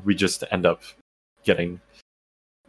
we 0.06 0.14
just 0.14 0.44
end 0.52 0.66
up 0.66 0.84
getting, 1.44 1.80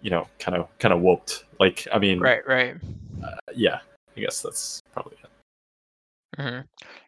you 0.00 0.10
know, 0.10 0.26
kind 0.38 0.56
of 0.56 0.68
kind 0.78 0.94
of 0.94 1.00
whooped. 1.00 1.44
Like, 1.60 1.86
I 1.92 1.98
mean, 1.98 2.20
Right, 2.20 2.46
right. 2.46 2.76
uh, 3.22 3.36
yeah, 3.54 3.80
I 4.16 4.20
guess 4.20 4.40
that's 4.40 4.80
probably 4.94 5.18
it. 5.22 6.40
hmm 6.40 6.60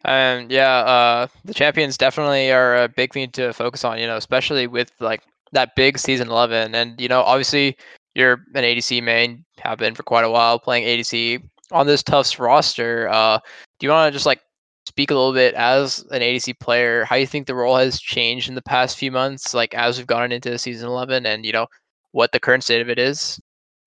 And 0.03 0.51
yeah, 0.51 0.77
uh, 0.77 1.27
the 1.45 1.53
champions 1.53 1.97
definitely 1.97 2.51
are 2.51 2.83
a 2.83 2.87
big 2.87 3.13
thing 3.13 3.31
to 3.31 3.53
focus 3.53 3.83
on. 3.83 3.97
You 3.99 4.05
know, 4.05 4.17
especially 4.17 4.67
with 4.67 4.91
like 4.99 5.23
that 5.51 5.75
big 5.75 5.97
season 5.97 6.29
eleven, 6.29 6.75
and 6.75 6.99
you 7.01 7.07
know, 7.07 7.21
obviously 7.21 7.75
you're 8.13 8.43
an 8.53 8.63
ADC 8.63 9.01
main, 9.03 9.43
have 9.59 9.79
been 9.79 9.95
for 9.95 10.03
quite 10.03 10.23
a 10.23 10.29
while 10.29 10.59
playing 10.59 10.85
ADC 10.85 11.41
on 11.71 11.87
this 11.87 12.03
Tufts 12.03 12.39
roster. 12.39 13.07
Uh, 13.09 13.39
do 13.79 13.87
you 13.87 13.91
want 13.91 14.11
to 14.11 14.15
just 14.15 14.25
like 14.25 14.41
speak 14.85 15.11
a 15.11 15.15
little 15.15 15.33
bit 15.33 15.53
as 15.55 16.05
an 16.11 16.21
ADC 16.21 16.59
player, 16.59 17.05
how 17.05 17.15
you 17.15 17.27
think 17.27 17.47
the 17.47 17.55
role 17.55 17.77
has 17.77 17.99
changed 17.99 18.49
in 18.49 18.55
the 18.55 18.61
past 18.61 18.97
few 18.97 19.11
months, 19.11 19.53
like 19.53 19.73
as 19.73 19.97
we've 19.97 20.07
gotten 20.07 20.31
into 20.31 20.57
season 20.57 20.87
11 20.87 21.25
and, 21.25 21.45
you 21.45 21.51
know, 21.51 21.67
what 22.11 22.31
the 22.31 22.39
current 22.39 22.63
state 22.63 22.81
of 22.81 22.89
it 22.89 22.99
is? 22.99 23.39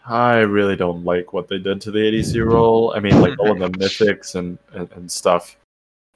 I 0.07 0.39
really 0.39 0.76
don't 0.76 1.05
like 1.05 1.33
what 1.33 1.49
they 1.49 1.59
did 1.59 1.81
to 1.83 1.91
the 1.91 1.99
ADC 1.99 2.45
role. 2.45 2.93
I 2.97 3.01
mean, 3.01 3.20
like 3.20 3.39
all 3.39 3.53
of 3.53 3.59
the 3.59 3.79
mythics 3.79 4.35
and, 4.35 4.59
and, 4.72 4.91
and 4.93 5.11
stuff. 5.11 5.57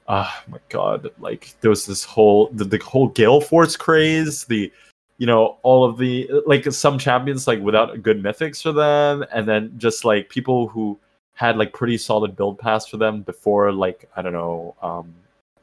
Oh 0.07 0.31
my 0.49 0.57
god! 0.67 1.09
Like 1.19 1.55
there 1.61 1.69
was 1.69 1.85
this 1.85 2.03
whole 2.03 2.49
the, 2.51 2.65
the 2.65 2.77
whole 2.79 3.07
Gale 3.07 3.39
Force 3.39 3.77
craze. 3.77 4.43
The 4.43 4.69
you 5.17 5.25
know 5.25 5.57
all 5.63 5.85
of 5.85 5.97
the 5.97 6.29
like 6.45 6.69
some 6.73 6.99
champions 6.99 7.47
like 7.47 7.61
without 7.61 8.03
good 8.03 8.21
mythics 8.21 8.61
for 8.61 8.73
them, 8.73 9.23
and 9.31 9.47
then 9.47 9.73
just 9.77 10.03
like 10.03 10.27
people 10.27 10.67
who 10.67 10.99
had 11.33 11.57
like 11.57 11.73
pretty 11.73 11.97
solid 11.97 12.35
build 12.35 12.59
paths 12.59 12.87
for 12.87 12.97
them 12.97 13.21
before 13.21 13.71
like 13.71 14.09
I 14.15 14.21
don't 14.21 14.33
know, 14.33 14.75
um, 14.81 15.13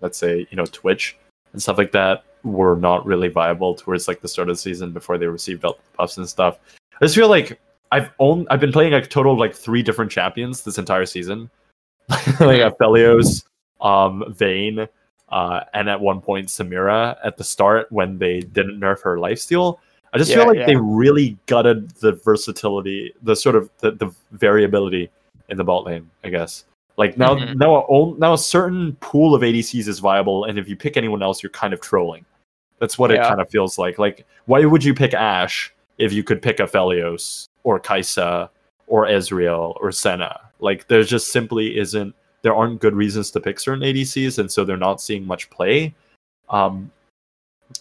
let's 0.00 0.18
say 0.18 0.46
you 0.50 0.56
know 0.56 0.66
Twitch 0.66 1.16
and 1.52 1.62
stuff 1.62 1.78
like 1.78 1.92
that 1.92 2.24
were 2.42 2.76
not 2.76 3.04
really 3.04 3.28
viable 3.28 3.74
towards 3.74 4.08
like 4.08 4.20
the 4.20 4.28
start 4.28 4.48
of 4.48 4.56
the 4.56 4.60
season 4.60 4.92
before 4.92 5.18
they 5.18 5.26
received 5.26 5.64
all 5.64 5.74
the 5.74 5.96
buffs 5.96 6.16
and 6.16 6.28
stuff. 6.28 6.58
I 7.00 7.04
just 7.04 7.14
feel 7.14 7.28
like 7.28 7.60
I've 7.92 8.10
owned 8.18 8.46
I've 8.50 8.60
been 8.60 8.72
playing 8.72 8.94
a 8.94 9.04
total 9.04 9.32
of 9.32 9.38
like 9.38 9.54
three 9.54 9.82
different 9.82 10.10
champions 10.10 10.62
this 10.62 10.78
entire 10.78 11.06
season. 11.06 11.50
like 12.08 12.60
Aphelios, 12.60 13.44
um, 13.80 14.24
Vayne, 14.36 14.88
uh, 15.28 15.60
and 15.74 15.88
at 15.88 16.00
one 16.00 16.20
point 16.20 16.48
Samira 16.48 17.16
at 17.22 17.36
the 17.36 17.44
start 17.44 17.90
when 17.90 18.18
they 18.18 18.40
didn't 18.40 18.80
nerf 18.80 19.00
her 19.02 19.16
lifesteal. 19.16 19.78
I 20.12 20.18
just 20.18 20.30
Yeah, 20.30 20.38
feel 20.38 20.46
like 20.48 20.58
yeah. 20.58 20.66
they 20.66 20.76
really 20.76 21.38
gutted 21.46 21.90
the 22.00 22.12
versatility, 22.12 23.14
the 23.22 23.36
sort 23.36 23.54
of 23.54 23.70
the, 23.78 23.92
the 23.92 24.12
variability 24.32 25.08
in 25.50 25.56
the 25.56 25.64
bot 25.64 25.84
lane. 25.84 26.10
I 26.24 26.30
guess 26.30 26.64
like 26.96 27.16
now 27.16 27.34
Mhm. 27.34 27.56
now 27.56 27.84
a, 27.84 28.18
now 28.18 28.34
a 28.34 28.38
certain 28.38 28.96
pool 29.00 29.34
of 29.34 29.42
ADCs 29.42 29.88
is 29.88 29.98
viable, 29.98 30.44
and 30.44 30.58
if 30.58 30.68
you 30.68 30.76
pick 30.76 30.96
anyone 30.96 31.22
else, 31.22 31.42
you're 31.42 31.50
kind 31.50 31.72
of 31.72 31.80
trolling. 31.80 32.24
That's 32.78 32.98
what 32.98 33.10
it 33.10 33.20
kind 33.20 33.40
of 33.40 33.50
feels 33.50 33.78
like. 33.78 33.98
Like 33.98 34.26
why 34.46 34.64
would 34.64 34.82
you 34.84 34.94
pick 34.94 35.14
Ashe 35.14 35.72
if 35.98 36.12
you 36.12 36.22
could 36.24 36.40
pick 36.42 36.58
Aphelios 36.58 37.46
or 37.64 37.78
Kai'Sa 37.78 38.48
or 38.86 39.06
Ezreal 39.06 39.76
or 39.80 39.92
Senna? 39.92 40.40
Like 40.60 40.86
there 40.88 41.02
just 41.04 41.32
simply 41.32 41.78
isn't 41.78 42.14
there 42.42 42.54
aren't 42.54 42.80
good 42.80 42.94
reasons 42.94 43.30
to 43.32 43.40
pick 43.40 43.60
certain 43.60 43.82
ADCs, 43.84 44.38
and 44.38 44.50
so 44.50 44.64
they're 44.64 44.76
not 44.78 45.00
seeing 45.00 45.26
much 45.26 45.50
play. 45.50 45.94
Um, 46.48 46.90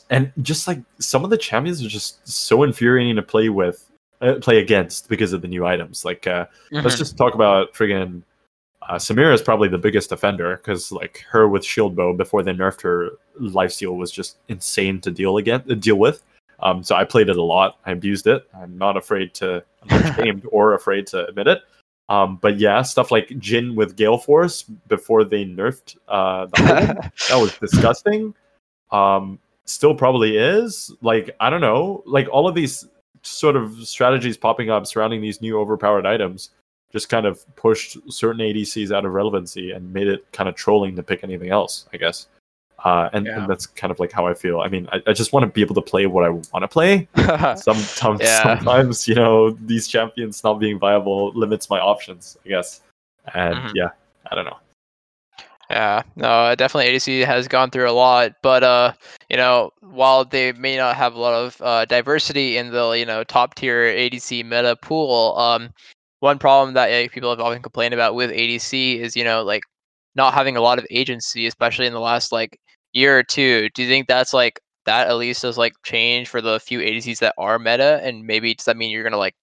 and 0.10 0.32
just 0.42 0.68
like 0.68 0.80
some 1.00 1.24
of 1.24 1.30
the 1.30 1.38
champions 1.38 1.84
are 1.84 1.88
just 1.90 2.28
so 2.28 2.64
infuriating 2.64 3.16
to 3.16 3.22
play 3.22 3.50
with, 3.50 3.89
uh, 4.22 4.36
play 4.42 4.60
against 4.60 5.10
because 5.10 5.34
of 5.34 5.42
the 5.42 5.48
new 5.48 5.66
items. 5.66 6.04
Like, 6.06 6.28
uh, 6.28 6.46
let's 6.72 6.96
Mhm. 6.96 7.00
just 7.00 7.18
talk 7.18 7.36
about 7.36 7.74
friggin' 7.74 8.24
uh, 8.88 8.96
Samira 8.96 9.34
is 9.34 9.42
probably 9.42 9.68
the 9.68 9.78
biggest 9.78 10.12
offender 10.12 10.58
because 10.58 10.92
like 10.92 11.24
her 11.30 11.48
with 11.48 11.64
shield 11.64 11.96
bow 11.96 12.14
before 12.14 12.42
they 12.42 12.54
nerfed 12.54 12.82
her 12.82 13.12
lifesteal 13.40 13.96
was 13.96 14.12
just 14.12 14.38
insane 14.48 15.00
to 15.02 15.12
deal 15.12 15.38
again 15.38 15.62
uh, 15.70 15.76
deal 15.76 15.98
with. 15.98 16.24
Um, 16.62 16.84
so 16.84 16.96
I 16.96 17.04
played 17.06 17.30
it 17.30 17.38
a 17.38 17.42
lot. 17.44 17.78
I 17.86 17.92
abused 17.92 18.26
it. 18.28 18.48
I'm 18.54 18.78
not 18.78 18.98
afraid 18.98 19.34
to, 19.36 19.64
I'm 19.84 19.88
not 20.04 20.20
ashamed 20.20 20.46
or 20.52 20.74
afraid 20.74 21.08
to 21.08 21.28
admit 21.28 21.48
it. 21.48 21.62
Um, 22.10 22.38
but 22.42 22.58
yeah, 22.58 22.82
stuff 22.82 23.12
like 23.12 23.28
Jhin 23.30 23.76
with 23.76 23.96
Gale 23.96 24.18
Force 24.18 24.64
before 24.64 25.24
they 25.24 25.46
nerfed 25.46 25.96
uh, 26.08 26.48
the 26.48 26.54
item, 26.76 27.12
that 27.30 27.36
was 27.38 27.56
disgusting. 27.60 28.34
Um, 28.92 29.38
still 29.66 29.94
probably 29.94 30.36
is. 30.38 30.92
Like 31.02 31.36
I 31.40 31.50
don't 31.52 31.62
know. 31.62 32.02
Like 32.08 32.28
all 32.32 32.48
of 32.48 32.56
these 32.56 32.88
sort 33.30 33.56
of 33.56 33.76
strategies 33.88 34.38
popping 34.38 34.70
up 34.70 34.86
surrounding 34.88 35.22
these 35.22 35.42
new 35.42 35.60
overpowered 35.60 36.06
items 36.06 36.52
just 36.92 37.08
kind 37.10 37.26
of 37.28 37.44
pushed 37.56 37.98
certain 38.12 38.42
ADCs 38.42 38.92
out 38.92 39.06
of 39.06 39.14
relevancy 39.14 39.72
and 39.72 39.94
made 39.94 40.08
it 40.08 40.26
kind 40.32 40.50
of 40.50 40.56
trolling 40.56 40.96
to 40.96 41.04
pick 41.04 41.24
anything 41.24 41.50
else. 41.50 41.88
I 41.94 41.98
guess. 41.98 42.28
Uh, 42.84 43.10
and, 43.14 43.26
Yeah. 43.26 43.40
and 43.42 43.50
that's 43.50 43.66
kind 43.68 43.92
of 43.92 44.00
like 44.00 44.12
how 44.12 44.26
I 44.26 44.34
feel. 44.34 44.62
I 44.62 44.70
mean, 44.70 44.88
I, 44.92 45.02
I 45.06 45.14
just 45.14 45.34
want 45.34 45.44
to 45.44 45.48
be 45.52 45.62
able 45.62 45.76
to 45.76 45.82
play 45.82 46.06
what 46.08 46.24
I 46.24 46.30
want 46.30 46.62
to 46.62 46.68
play. 46.68 47.08
Sometimes, 47.58 48.22
Yeah. 48.22 48.58
sometimes, 48.58 49.06
you 49.08 49.16
know, 49.16 49.52
these 49.52 49.88
champions 49.88 50.44
not 50.44 50.56
being 50.60 50.80
viable 50.80 51.32
limits 51.34 51.70
my 51.70 51.80
options. 51.80 52.38
I 52.46 52.50
guess. 52.50 52.82
And 53.34 53.56
Mhm. 53.56 53.72
yeah, 53.76 53.90
I 54.32 54.36
don't 54.36 54.46
know. 54.46 54.58
Yeah, 55.70 56.02
no, 56.16 56.56
definitely 56.56 56.92
ADC 56.92 57.26
has 57.26 57.48
gone 57.48 57.70
through 57.70 57.90
a 57.90 57.94
lot, 57.94 58.34
but 58.42 58.64
uh, 58.64 58.94
you 59.30 59.38
know, 59.38 59.70
while 59.82 60.26
they 60.26 60.52
may 60.52 60.76
not 60.76 60.96
have 60.96 61.14
a 61.14 61.20
lot 61.20 61.36
of 61.36 61.62
uh, 61.62 61.86
diversity 61.86 62.58
in 62.58 62.72
the 62.72 62.92
you 62.92 63.06
know 63.06 63.24
top 63.24 63.54
tier 63.54 63.84
ADC 63.84 64.44
meta 64.44 64.76
pool, 64.82 65.38
um, 65.38 65.70
one 66.22 66.40
problem 66.40 66.74
that 66.74 66.90
uh, 66.92 67.08
people 67.12 67.30
have 67.30 67.40
often 67.40 67.62
complained 67.62 67.94
about 67.94 68.16
with 68.16 68.32
ADC 68.32 69.00
is 69.00 69.16
you 69.16 69.24
know 69.24 69.44
like 69.44 69.62
not 70.16 70.34
having 70.34 70.58
a 70.58 70.62
lot 70.62 70.80
of 70.80 70.88
agency, 70.90 71.46
especially 71.46 71.86
in 71.86 71.94
the 71.94 72.00
last 72.00 72.32
like 72.32 72.60
year 72.94 73.20
or 73.20 73.24
two. 73.24 73.70
Do 73.76 73.84
you 73.84 73.90
think 73.90 74.08
that's 74.08 74.34
like 74.34 74.60
that 74.86 75.08
at 75.08 75.18
least 75.18 75.44
has 75.44 75.58
like 75.58 75.74
changed 75.84 76.32
for 76.32 76.42
the 76.42 76.60
few 76.60 76.80
ADCs 76.80 77.20
that 77.20 77.36
are 77.38 77.60
meta, 77.60 78.02
and 78.04 78.26
maybe 78.26 78.56
does 78.56 78.66
that 78.66 78.76
mean 78.76 78.90
you're 78.90 79.04
gonna 79.04 79.18
like 79.18 79.36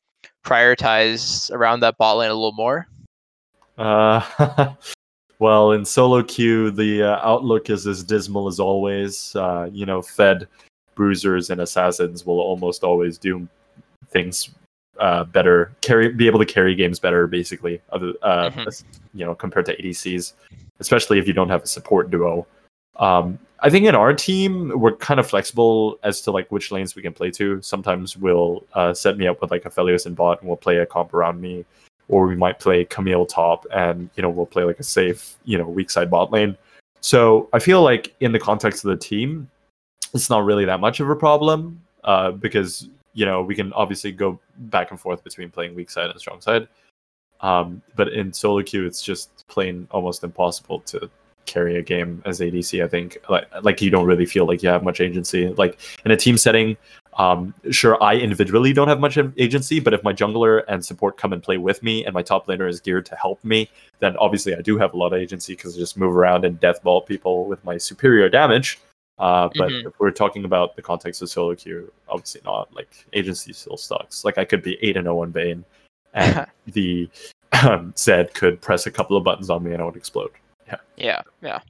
prioritize 0.44 1.52
around 1.52 1.80
that 1.80 1.98
bot 1.98 2.16
lane 2.16 2.30
a 2.30 2.34
little 2.34 2.50
more? 2.50 2.88
Uh, 3.78 4.74
well, 5.38 5.72
in 5.72 5.84
solo 5.84 6.22
queue, 6.22 6.70
the 6.70 7.02
uh, 7.02 7.20
outlook 7.22 7.70
is 7.70 7.86
as 7.86 8.02
dismal 8.02 8.48
as 8.48 8.58
always. 8.58 9.34
Uh, 9.36 9.68
you 9.72 9.86
know, 9.86 10.00
Fed, 10.02 10.48
Bruisers, 10.94 11.50
and 11.50 11.60
Assassins 11.60 12.24
will 12.24 12.40
almost 12.40 12.82
always 12.82 13.18
do 13.18 13.46
things 14.10 14.50
uh, 14.98 15.24
better, 15.24 15.72
carry, 15.82 16.08
be 16.08 16.26
able 16.26 16.38
to 16.38 16.46
carry 16.46 16.74
games 16.74 16.98
better, 16.98 17.26
basically. 17.26 17.80
Other, 17.90 18.14
uh, 18.22 18.50
Mhm. 18.50 18.84
you 19.12 19.26
know, 19.26 19.34
compared 19.34 19.66
to 19.66 19.76
ADCs, 19.76 20.32
especially 20.80 21.18
if 21.18 21.26
you 21.26 21.34
don't 21.34 21.50
have 21.50 21.64
a 21.64 21.66
support 21.66 22.10
duo. 22.10 22.46
Um, 22.96 23.38
I 23.60 23.68
think 23.68 23.86
in 23.86 23.94
our 23.94 24.14
team, 24.14 24.72
we're 24.74 24.96
kind 24.96 25.20
of 25.20 25.26
flexible 25.26 25.98
as 26.02 26.22
to 26.22 26.30
like 26.30 26.50
which 26.50 26.70
lanes 26.70 26.94
we 26.96 27.02
can 27.02 27.12
play 27.12 27.30
to. 27.32 27.60
Sometimes 27.60 28.16
we'll 28.16 28.64
uh, 28.74 28.94
set 28.94 29.18
me 29.18 29.26
up 29.26 29.40
with 29.42 29.50
like 29.50 29.66
a 29.66 29.70
Aphelios 29.70 30.06
and 30.06 30.16
bot, 30.16 30.40
and 30.40 30.48
we'll 30.48 30.56
play 30.56 30.78
a 30.78 30.86
comp 30.86 31.12
around 31.12 31.40
me 31.40 31.64
or 32.08 32.26
we 32.26 32.36
might 32.36 32.58
play 32.58 32.84
Camille 32.84 33.26
top 33.26 33.66
and 33.72 34.08
you 34.16 34.22
know 34.22 34.30
we'll 34.30 34.46
play 34.46 34.64
like 34.64 34.78
a 34.78 34.84
safe 34.84 35.36
you 35.44 35.58
know 35.58 35.66
weak 35.66 35.90
side 35.90 36.10
bot 36.10 36.32
lane. 36.32 36.56
So 37.00 37.48
I 37.52 37.58
feel 37.58 37.82
like 37.82 38.14
in 38.20 38.32
the 38.32 38.38
context 38.38 38.84
of 38.84 38.90
the 38.90 38.96
team, 38.96 39.48
it's 40.14 40.30
not 40.30 40.44
really 40.44 40.64
that 40.64 40.80
much 40.80 41.00
of 41.00 41.08
a 41.10 41.16
problem 41.16 41.80
uh, 42.04 42.32
because 42.32 42.88
you 43.14 43.26
know 43.26 43.42
we 43.42 43.54
can 43.54 43.72
obviously 43.72 44.12
go 44.12 44.38
back 44.58 44.90
and 44.90 45.00
forth 45.00 45.22
between 45.24 45.50
playing 45.50 45.74
weak 45.74 45.90
side 45.90 46.10
and 46.10 46.20
strong 46.20 46.40
side. 46.40 46.68
Um, 47.40 47.82
but 47.96 48.12
in 48.12 48.32
solo 48.32 48.62
queue, 48.62 48.86
it's 48.86 49.02
just 49.02 49.46
plain 49.48 49.86
almost 49.90 50.24
impossible 50.24 50.80
to 50.80 51.10
carry 51.44 51.76
a 51.76 51.82
game 51.82 52.22
as 52.24 52.40
ADC. 52.40 52.84
I 52.84 52.88
think 52.88 53.18
like 53.28 53.46
like 53.62 53.80
you 53.80 53.90
don't 53.90 54.06
really 54.06 54.26
feel 54.26 54.46
like 54.46 54.62
you 54.62 54.68
have 54.68 54.82
much 54.82 55.00
agency. 55.00 55.48
Like 55.48 55.78
in 56.04 56.10
a 56.10 56.16
team 56.16 56.36
setting, 56.36 56.76
um, 57.16 57.54
sure, 57.70 58.02
I 58.02 58.16
individually 58.16 58.72
don't 58.72 58.88
have 58.88 59.00
much 59.00 59.18
agency, 59.38 59.80
but 59.80 59.94
if 59.94 60.02
my 60.02 60.12
jungler 60.12 60.62
and 60.68 60.84
support 60.84 61.16
come 61.16 61.32
and 61.32 61.42
play 61.42 61.56
with 61.56 61.82
me, 61.82 62.04
and 62.04 62.12
my 62.12 62.22
top 62.22 62.46
laner 62.46 62.68
is 62.68 62.80
geared 62.80 63.06
to 63.06 63.16
help 63.16 63.42
me, 63.44 63.70
then 64.00 64.16
obviously 64.18 64.54
I 64.54 64.60
do 64.60 64.76
have 64.78 64.92
a 64.92 64.96
lot 64.96 65.12
of 65.12 65.20
agency 65.20 65.54
because 65.54 65.76
I 65.76 65.78
just 65.78 65.96
move 65.96 66.14
around 66.14 66.44
and 66.44 66.60
death 66.60 66.82
ball 66.82 67.00
people 67.00 67.46
with 67.46 67.64
my 67.64 67.78
superior 67.78 68.28
damage. 68.28 68.78
Uh, 69.18 69.48
but 69.56 69.70
Mhm. 69.70 69.86
if 69.86 69.98
we're 69.98 70.10
talking 70.10 70.44
about 70.44 70.76
the 70.76 70.82
context 70.82 71.22
of 71.22 71.30
solo 71.30 71.54
queue, 71.54 71.90
obviously 72.06 72.42
not. 72.44 72.72
Like 72.74 73.06
agency 73.14 73.54
still 73.54 73.78
sucks. 73.78 74.24
Like 74.24 74.36
I 74.36 74.44
could 74.44 74.62
be 74.62 74.76
eight 74.82 74.96
and 74.98 75.06
zero 75.06 75.22
on 75.22 75.32
Vayne, 75.32 75.64
and 76.12 76.46
the 76.66 77.08
um, 77.66 77.94
Zed 77.96 78.34
could 78.34 78.60
press 78.60 78.86
a 78.86 78.90
couple 78.90 79.16
of 79.16 79.24
buttons 79.24 79.48
on 79.48 79.62
me 79.62 79.72
and 79.72 79.80
I 79.80 79.86
would 79.86 79.96
explode. 79.96 80.32
Yeah. 80.66 80.76
Yeah, 80.96 81.22
yeah. 81.40 81.60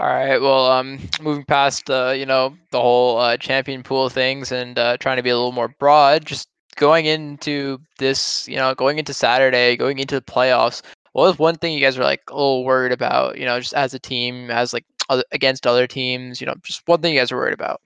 All 0.00 0.06
right. 0.06 0.40
Well, 0.40 0.66
um, 0.66 1.00
moving 1.20 1.44
past 1.44 1.90
uh, 1.90 2.10
you 2.16 2.24
know, 2.24 2.56
the 2.70 2.80
whole 2.80 3.18
uh, 3.18 3.36
champion 3.36 3.82
pool 3.82 4.08
things 4.08 4.52
and 4.52 4.78
uh, 4.78 4.96
trying 4.98 5.16
to 5.16 5.24
be 5.24 5.30
a 5.30 5.36
little 5.36 5.50
more 5.50 5.68
broad, 5.68 6.24
just 6.24 6.48
going 6.76 7.06
into 7.06 7.80
this, 7.98 8.46
you 8.46 8.54
know, 8.54 8.74
going 8.76 9.00
into 9.00 9.12
Saturday, 9.12 9.76
going 9.76 9.98
into 9.98 10.14
the 10.14 10.22
playoffs. 10.22 10.82
What 11.12 11.24
was 11.24 11.38
one 11.38 11.56
thing 11.56 11.72
you 11.72 11.80
guys 11.80 11.98
were 11.98 12.04
like 12.04 12.22
a 12.28 12.34
little 12.34 12.64
worried 12.64 12.92
about? 12.92 13.38
You 13.38 13.44
know, 13.44 13.58
just 13.58 13.74
as 13.74 13.92
a 13.92 13.98
team, 13.98 14.52
as 14.52 14.72
like 14.72 14.84
other, 15.08 15.24
against 15.32 15.66
other 15.66 15.88
teams. 15.88 16.40
You 16.40 16.46
know, 16.46 16.54
just 16.62 16.86
one 16.86 17.00
thing 17.00 17.14
you 17.14 17.20
guys 17.20 17.32
were 17.32 17.38
worried 17.38 17.54
about. 17.54 17.80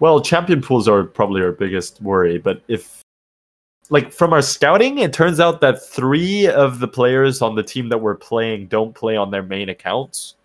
Well, 0.00 0.22
champion 0.22 0.62
pools 0.62 0.88
are 0.88 1.04
probably 1.04 1.42
our 1.42 1.52
biggest 1.52 2.00
worry, 2.00 2.38
but 2.38 2.62
if 2.68 3.03
like 3.90 4.12
from 4.12 4.32
our 4.32 4.42
scouting, 4.42 4.98
it 4.98 5.12
turns 5.12 5.40
out 5.40 5.60
that 5.60 5.82
three 5.84 6.46
of 6.46 6.78
the 6.78 6.88
players 6.88 7.42
on 7.42 7.54
the 7.54 7.62
team 7.62 7.88
that 7.90 7.98
we're 7.98 8.14
playing 8.14 8.66
don't 8.66 8.94
play 8.94 9.16
on 9.16 9.30
their 9.30 9.42
main 9.42 9.68
accounts. 9.68 10.36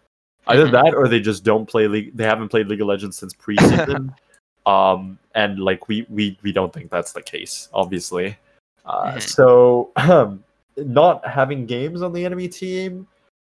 Either 0.48 0.68
Mhm. 0.68 0.72
that 0.72 0.94
or 0.96 1.08
they 1.08 1.20
just 1.20 1.44
don't 1.44 1.66
play 1.68 1.88
league 1.88 2.16
they 2.16 2.24
haven't 2.24 2.50
played 2.50 2.68
League 2.68 2.82
of 2.82 2.88
Legends 2.88 3.18
since 3.18 3.34
preseason. 3.34 4.14
um 4.66 5.18
and 5.36 5.60
like 5.60 5.88
we 5.88 6.06
we 6.10 6.38
we 6.42 6.52
don't 6.52 6.74
think 6.74 6.90
that's 6.90 7.14
the 7.14 7.22
case, 7.22 7.70
obviously. 7.74 8.38
Uh, 8.86 9.14
Mhm. 9.14 9.22
so 9.22 9.92
um, 9.98 10.44
not 10.78 11.26
having 11.28 11.66
games 11.66 12.02
on 12.02 12.14
the 12.14 12.26
enemy 12.26 12.48
team 12.48 13.08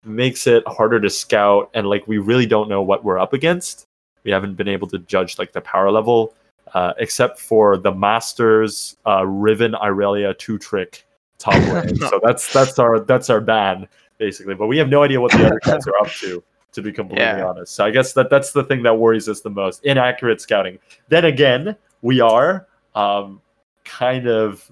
makes 0.05 0.47
it 0.47 0.63
harder 0.67 0.99
to 0.99 1.09
scout 1.09 1.69
and 1.73 1.87
like 1.87 2.07
we 2.07 2.17
really 2.19 2.45
don't 2.45 2.69
know 2.69 2.81
what 2.81 3.03
we're 3.03 3.17
up 3.19 3.33
against 3.33 3.87
we 4.23 4.29
haven't 4.31 4.53
been 4.55 4.67
able 4.67 4.87
to 4.87 4.99
judge 4.99 5.39
like 5.39 5.51
the 5.51 5.61
power 5.61 5.89
level 5.89 6.33
uh, 6.75 6.93
except 6.99 7.39
for 7.39 7.77
the 7.77 7.91
masters 7.91 8.97
uh, 9.07 9.25
riven 9.25 9.71
irelia 9.81 10.37
two 10.37 10.59
trick 10.59 11.07
top 11.39 11.55
lane 11.73 11.95
so 11.95 12.19
that's 12.21 12.53
that's 12.53 12.77
our 12.77 12.99
that's 12.99 13.31
our 13.31 13.41
ban 13.41 13.87
basically. 14.17 14.55
But 14.55 14.67
we 14.67 14.77
have 14.77 14.89
no 14.89 15.03
idea 15.03 15.19
what 15.19 15.31
the 15.31 15.45
other 15.45 15.59
guys 15.65 15.87
are 15.87 15.97
up 16.01 16.11
to. 16.19 16.43
To 16.73 16.81
be 16.81 16.91
completely 16.91 17.23
Yeah. 17.23 17.45
honest, 17.45 17.73
so 17.73 17.85
I 17.85 17.91
guess 17.91 18.11
that 18.13 18.29
that's 18.29 18.51
the 18.51 18.61
thing 18.61 18.83
that 18.83 18.99
worries 18.99 19.29
us 19.29 19.39
the 19.39 19.49
most: 19.49 19.85
inaccurate 19.85 20.41
scouting. 20.41 20.77
Then 21.07 21.23
again, 21.23 21.73
we 22.01 22.19
are 22.19 22.67
um, 22.95 23.41
kind 23.85 24.27
of 24.27 24.69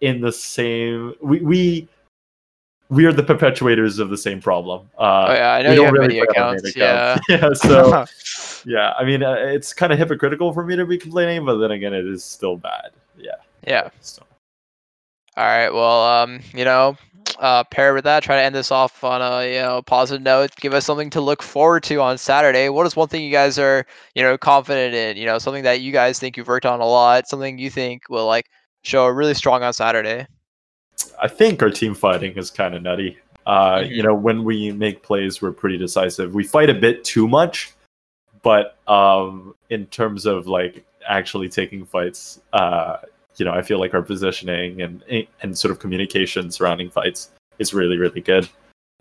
in 0.00 0.20
the 0.20 0.32
same. 0.32 1.14
We 1.22 1.38
we 1.40 1.88
we 2.88 3.04
are 3.04 3.12
the 3.12 3.22
perpetuators 3.22 3.98
of 3.98 4.10
the 4.10 4.16
same 4.16 4.40
problem. 4.40 4.88
Uh, 4.98 5.26
Oh 5.28 5.32
yeah, 5.34 5.52
I 5.54 5.62
know 5.62 5.70
you 5.70 5.76
don't 5.76 5.84
have 5.86 5.94
really 5.94 6.06
many 6.08 6.18
accounts. 6.20 6.64
accounts. 6.64 6.76
Yeah. 6.76 7.18
yeah. 7.28 7.52
So 7.52 8.04
yeah, 8.64 8.92
I 8.98 9.04
mean, 9.04 9.22
uh, 9.22 9.34
it's 9.34 9.72
kind 9.72 9.92
of 9.92 9.98
hypocritical 9.98 10.52
for 10.52 10.64
me 10.64 10.76
to 10.76 10.86
be 10.86 10.98
complaining, 10.98 11.44
but 11.44 11.56
then 11.58 11.72
again, 11.72 11.92
it 11.92 12.06
is 12.06 12.24
still 12.24 12.56
bad. 12.56 12.90
Yeah. 13.16 13.32
yeah. 13.66 13.90
So. 14.00 14.22
All 15.36 15.44
right. 15.44 15.70
Well, 15.70 16.02
um, 16.04 16.40
you 16.54 16.64
know, 16.64 16.96
uh, 17.38 17.64
paired 17.64 17.94
with 17.94 18.04
that, 18.04 18.22
try 18.22 18.36
to 18.36 18.42
end 18.42 18.54
this 18.54 18.70
off 18.70 19.02
on 19.04 19.20
a 19.20 19.52
you 19.52 19.60
know 19.60 19.82
positive 19.82 20.22
note. 20.22 20.54
Give 20.56 20.72
us 20.72 20.86
something 20.86 21.10
to 21.10 21.20
look 21.20 21.42
forward 21.42 21.82
to 21.84 22.00
on 22.00 22.18
Saturday. 22.18 22.68
What 22.68 22.86
is 22.86 22.96
one 22.96 23.08
thing 23.08 23.24
you 23.24 23.32
guys 23.32 23.58
are 23.58 23.84
you 24.14 24.22
know 24.22 24.38
confident 24.38 24.94
in? 24.94 25.16
You 25.16 25.26
know, 25.26 25.38
something 25.38 25.64
that 25.64 25.80
you 25.80 25.92
guys 25.92 26.18
think 26.18 26.36
you've 26.36 26.48
worked 26.48 26.66
on 26.66 26.80
a 26.80 26.86
lot. 26.86 27.28
Something 27.28 27.58
you 27.58 27.70
think 27.70 28.08
will 28.08 28.26
like 28.26 28.46
show 28.82 29.06
really 29.08 29.34
strong 29.34 29.62
on 29.62 29.72
Saturday. 29.72 30.26
I 31.20 31.28
think 31.28 31.62
our 31.62 31.70
team 31.70 31.94
fighting 31.94 32.36
is 32.36 32.50
kind 32.50 32.74
of 32.74 32.82
nutty. 32.82 33.18
Uh, 33.46 33.78
Mhm. 33.78 33.90
You 33.90 34.02
know, 34.02 34.14
when 34.14 34.44
we 34.44 34.72
make 34.72 35.02
plays, 35.02 35.40
we're 35.40 35.52
pretty 35.52 35.78
decisive. 35.78 36.34
We 36.34 36.44
fight 36.44 36.68
a 36.68 36.74
bit 36.74 37.04
too 37.04 37.28
much, 37.28 37.72
but 38.42 38.76
um, 38.88 39.54
in 39.70 39.86
terms 39.86 40.26
of 40.26 40.46
like 40.46 40.84
actually 41.08 41.48
taking 41.48 41.84
fights, 41.84 42.40
uh, 42.52 42.98
you 43.36 43.44
know, 43.44 43.52
I 43.52 43.62
feel 43.62 43.78
like 43.78 43.94
our 43.94 44.02
positioning 44.02 44.82
and 44.82 45.02
and 45.42 45.56
sort 45.56 45.70
of 45.70 45.78
communication 45.78 46.50
surrounding 46.50 46.90
fights 46.90 47.30
is 47.58 47.72
really 47.72 47.98
really 47.98 48.20
good. 48.20 48.48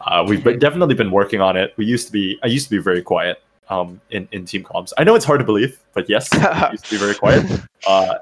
Uh, 0.02 0.26
we've 0.28 0.44
been, 0.44 0.60
definitely 0.60 0.94
been 0.94 1.12
working 1.12 1.40
on 1.40 1.56
it. 1.56 1.74
We 1.78 1.86
used 1.86 2.06
to 2.08 2.12
be, 2.12 2.38
I 2.44 2.48
used 2.48 2.66
to 2.66 2.76
be 2.76 2.82
very 2.82 3.02
quiet 3.02 3.42
um, 3.70 4.00
in 4.12 4.28
in 4.32 4.46
team 4.46 4.64
comms. 4.64 4.94
I 4.98 5.04
know 5.04 5.16
it's 5.16 5.26
hard 5.26 5.40
to 5.40 5.46
believe, 5.46 5.80
but 5.94 6.10
yes, 6.10 6.34
I 6.34 6.72
used 6.72 6.86
to 6.86 6.92
be 6.92 6.98
very 6.98 7.16
quiet. 7.16 7.44
Uh, 7.88 8.16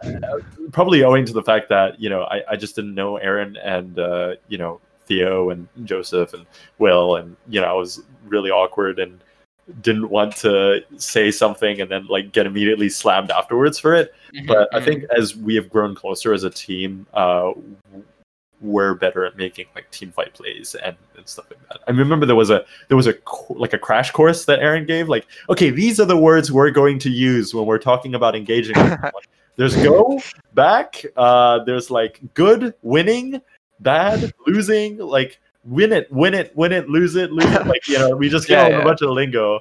probably 0.71 1.03
owing 1.03 1.25
to 1.25 1.33
the 1.33 1.43
fact 1.43 1.69
that 1.69 1.99
you 1.99 2.09
know 2.09 2.23
I, 2.23 2.43
I 2.51 2.55
just 2.55 2.75
didn't 2.75 2.95
know 2.95 3.17
Aaron 3.17 3.57
and 3.57 3.97
uh, 3.99 4.35
you 4.47 4.57
know 4.57 4.79
Theo 5.05 5.49
and 5.49 5.67
Joseph 5.83 6.33
and 6.33 6.45
Will 6.79 7.17
and 7.17 7.35
you 7.47 7.61
know 7.61 7.67
I 7.67 7.73
was 7.73 8.01
really 8.25 8.51
awkward 8.51 8.99
and 8.99 9.19
didn't 9.81 10.09
want 10.09 10.35
to 10.35 10.81
say 10.97 11.31
something 11.31 11.79
and 11.79 11.89
then 11.89 12.05
like 12.07 12.33
get 12.33 12.45
immediately 12.45 12.89
slammed 12.89 13.31
afterwards 13.31 13.79
for 13.79 13.93
it. 13.95 14.13
But 14.45 14.67
I 14.73 14.79
Mhm. 14.79 14.85
think 14.85 15.03
as 15.17 15.37
we 15.37 15.55
have 15.55 15.69
grown 15.69 15.95
closer 15.95 16.33
as 16.33 16.43
a 16.43 16.49
team, 16.49 17.07
uh, 17.13 17.53
we're 18.63 18.93
better 18.93 19.25
at 19.25 19.37
making 19.37 19.65
like 19.75 19.89
team 19.91 20.11
fight 20.11 20.33
plays 20.33 20.75
and, 20.83 20.95
and 21.17 21.27
stuff 21.27 21.45
like 21.49 21.59
that. 21.69 21.81
I 21.87 21.91
remember 21.91 22.25
there 22.25 22.35
was 22.35 22.49
a 22.49 22.65
there 22.87 22.97
was 22.97 23.07
a 23.07 23.13
like 23.49 23.73
a 23.73 23.77
crash 23.77 24.11
course 24.11 24.45
that 24.45 24.59
Aaron 24.59 24.85
gave. 24.85 25.09
Like, 25.09 25.27
okay, 25.49 25.69
these 25.69 25.99
are 25.99 26.05
the 26.05 26.17
words 26.17 26.51
we're 26.51 26.71
going 26.71 26.97
to 26.99 27.09
use 27.09 27.53
when 27.53 27.65
we're 27.65 27.77
talking 27.77 28.15
about 28.15 28.35
engaging. 28.35 28.75
There's 29.55 29.75
go, 29.75 30.19
back. 30.55 31.05
Uh, 31.15 31.63
there's 31.63 31.91
like 31.91 32.19
good, 32.33 32.73
winning, 32.81 33.39
bad, 33.81 34.33
losing. 34.47 34.97
Like 34.97 35.39
win 35.63 35.93
it, 35.93 36.11
win 36.11 36.33
it, 36.33 36.55
win 36.55 36.71
it, 36.71 36.89
lose 36.89 37.15
it, 37.15 37.31
lose 37.31 37.53
it. 37.53 37.67
Like 37.67 37.87
you 37.87 37.99
know, 37.99 38.15
we 38.15 38.29
just 38.29 38.47
get 38.47 38.71
Yeah, 38.71 38.77
yeah. 38.77 38.81
a 38.81 38.83
bunch 38.83 39.03
of 39.03 39.11
lingo. 39.11 39.59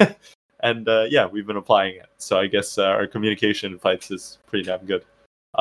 and 0.60 0.88
uh, 0.88 1.06
yeah, 1.08 1.26
we've 1.26 1.46
been 1.46 1.56
applying 1.56 1.96
it. 1.96 2.06
So 2.18 2.38
I 2.38 2.48
guess 2.48 2.78
uh, 2.78 2.84
our 2.84 3.06
communication 3.06 3.72
in 3.72 3.78
fights 3.78 4.10
is 4.10 4.38
pretty 4.46 4.64
damn 4.64 4.84
good. 4.84 5.04
Uh, 5.58 5.60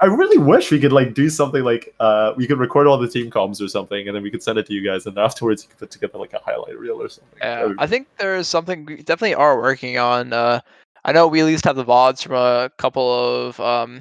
I 0.00 0.04
I 0.04 0.06
really 0.06 0.38
wish 0.38 0.70
we 0.70 0.78
could 0.78 0.92
like 0.92 1.14
do 1.14 1.28
something 1.28 1.64
like 1.64 1.94
uh, 1.98 2.32
we 2.36 2.46
could 2.46 2.58
record 2.58 2.86
all 2.86 2.96
the 2.96 3.08
team 3.08 3.28
comms 3.30 3.60
or 3.60 3.68
something, 3.68 4.06
and 4.06 4.16
then 4.16 4.22
we 4.22 4.30
could 4.30 4.42
send 4.42 4.58
it 4.58 4.66
to 4.66 4.72
you 4.72 4.84
guys, 4.84 5.06
and 5.06 5.18
afterwards 5.28 5.64
you 5.64 5.68
could 5.68 5.78
put 5.78 5.90
together 5.90 6.18
like 6.18 6.32
a 6.32 6.38
highlight 6.38 6.78
reel 6.78 7.02
or 7.02 7.08
something. 7.08 7.38
Yeah, 7.40 7.64
would 7.64 7.76
I 7.78 7.86
think 7.88 8.06
there's 8.18 8.46
something 8.46 8.84
we 8.84 8.96
definitely 8.96 9.34
are 9.34 9.60
working 9.60 9.98
on. 9.98 10.32
Uh, 10.32 10.60
I 11.04 11.10
know 11.12 11.26
we 11.26 11.40
at 11.40 11.46
least 11.46 11.64
have 11.64 11.74
the 11.74 11.84
vods 11.84 12.22
from 12.22 12.36
a 12.36 12.70
couple 12.78 13.12
of 13.12 13.58
um, 13.58 14.00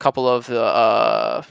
couple 0.00 0.28
of 0.28 0.46
the 0.46 0.62
uh, 0.62 1.42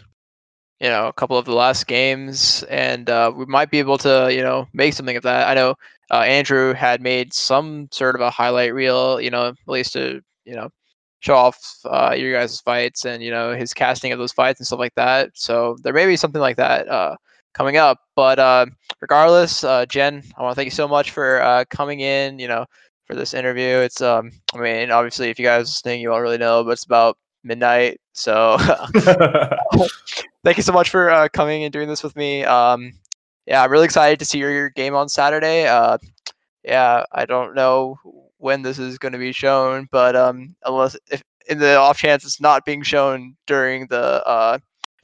you 0.80 0.90
know, 0.90 1.08
a 1.08 1.14
couple 1.14 1.38
of 1.38 1.46
the 1.46 1.54
last 1.54 1.88
games, 1.88 2.64
and 2.64 3.10
uh, 3.10 3.32
we 3.36 3.46
might 3.46 3.72
be 3.72 3.80
able 3.80 3.98
to 4.00 4.30
you 4.32 4.42
know 4.42 4.68
make 4.74 4.94
something 4.94 5.18
of 5.18 5.24
that. 5.24 5.48
I 5.48 5.56
know 5.56 5.76
uh, 6.12 6.20
Andrew 6.20 6.74
had 6.74 7.02
made 7.02 7.34
some 7.34 7.88
sort 7.92 8.16
of 8.16 8.22
a 8.22 8.30
highlight 8.30 8.74
reel, 8.74 9.20
you 9.20 9.32
know, 9.32 9.48
at 9.48 9.56
least 9.66 9.94
to 9.94 10.22
you 10.46 10.56
know 10.56 10.70
show 11.22 11.36
off 11.36 11.58
uh, 11.86 12.14
your 12.18 12.34
guys' 12.34 12.60
fights 12.60 13.06
and 13.06 13.24
you 13.24 13.32
know 13.32 13.56
his 13.56 13.74
casting 13.74 14.12
of 14.12 14.20
those 14.20 14.34
fights 14.34 14.60
and 14.60 14.68
stuff 14.68 14.80
like 14.80 14.96
that. 14.96 15.32
So 15.34 15.78
there 15.84 15.94
may 15.94 16.06
be 16.06 16.18
something 16.18 16.42
like 16.42 16.58
that 16.58 16.88
uh, 16.90 17.16
coming 17.54 17.78
up. 17.78 18.00
But 18.16 18.38
uh, 18.40 18.66
regardless, 19.00 19.64
uh, 19.64 19.86
Jian, 19.86 20.26
I 20.38 20.42
want 20.42 20.52
to 20.52 20.56
thank 20.56 20.66
you 20.66 20.72
so 20.72 20.88
much 20.88 21.12
for 21.12 21.42
uh, 21.42 21.64
coming 21.70 22.02
in. 22.02 22.38
You 22.40 22.48
know, 22.48 22.66
for 23.12 23.16
this 23.16 23.34
interview. 23.34 23.78
It's 23.78 24.02
um, 24.02 24.32
I 24.54 24.60
mean, 24.60 24.92
obviously, 24.92 25.30
if 25.30 25.38
you 25.38 25.46
guys 25.46 25.60
are 25.60 25.64
listening, 25.64 26.02
you 26.02 26.14
all 26.14 26.22
really 26.22 26.38
know, 26.38 26.64
but 26.64 26.72
it's 26.72 26.86
about 26.86 27.18
midnight. 27.44 28.00
So 28.14 28.58
thank 30.44 30.58
you 30.58 30.64
so 30.64 30.72
much 30.74 30.90
for 30.90 31.12
uh, 31.12 31.28
coming 31.30 31.64
and 31.64 31.74
doing 31.74 31.90
this 31.90 32.04
with 32.04 32.16
me. 32.16 32.44
Um, 32.46 32.94
yeah, 33.46 33.64
I'm 33.64 33.72
really 33.72 33.86
excited 33.86 34.20
to 34.20 34.26
see 34.26 34.38
your, 34.40 34.52
your 34.52 34.70
game 34.70 34.96
on 34.96 35.10
Saturday. 35.10 35.68
Uh, 35.68 35.98
yeah, 36.64 37.04
I 37.12 37.26
don't 37.26 37.54
know 37.54 38.00
when 38.42 38.62
this 38.62 38.80
is 38.80 38.98
going 38.98 39.14
to 39.14 39.20
be 39.20 39.32
shown, 39.32 39.88
but 39.92 40.16
um, 40.16 40.56
unless 40.66 40.98
if 41.12 41.24
in 41.48 41.60
the 41.60 41.76
off 41.76 41.98
chance 41.98 42.24
it's 42.24 42.42
not 42.42 42.66
being 42.66 42.82
shown 42.82 43.36
during 43.48 43.88
the 43.88 44.26
uh, 44.26 44.58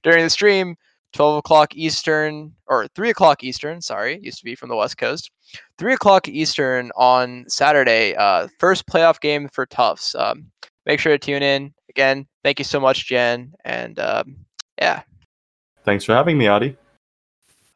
during 0.03 0.23
the 0.23 0.29
stream, 0.29 0.75
12 1.13 1.37
o'clock 1.37 1.75
Eastern 1.75 2.53
or 2.67 2.87
3 2.89 3.09
o'clock 3.09 3.43
Eastern. 3.43 3.81
Sorry, 3.81 4.19
used 4.21 4.39
to 4.39 4.45
be 4.45 4.55
from 4.55 4.69
the 4.69 4.75
West 4.75 4.97
Coast. 4.97 5.31
3 5.77 5.93
o'clock 5.93 6.27
Eastern 6.27 6.91
on 6.95 7.45
Saturday. 7.47 8.15
Uh, 8.15 8.47
first 8.59 8.85
playoff 8.87 9.19
game 9.21 9.47
for 9.49 9.65
Tufts. 9.65 10.15
Um, 10.15 10.51
make 10.85 10.99
sure 10.99 11.11
to 11.11 11.19
tune 11.19 11.43
in. 11.43 11.73
Again, 11.89 12.27
thank 12.43 12.59
you 12.59 12.65
so 12.65 12.79
much, 12.79 13.07
Jian, 13.09 13.51
and 13.65 13.99
um, 13.99 14.35
yeah. 14.79 15.01
Thanks 15.83 16.03
for 16.03 16.13
having 16.13 16.37
me, 16.37 16.47
Adi. 16.47 16.75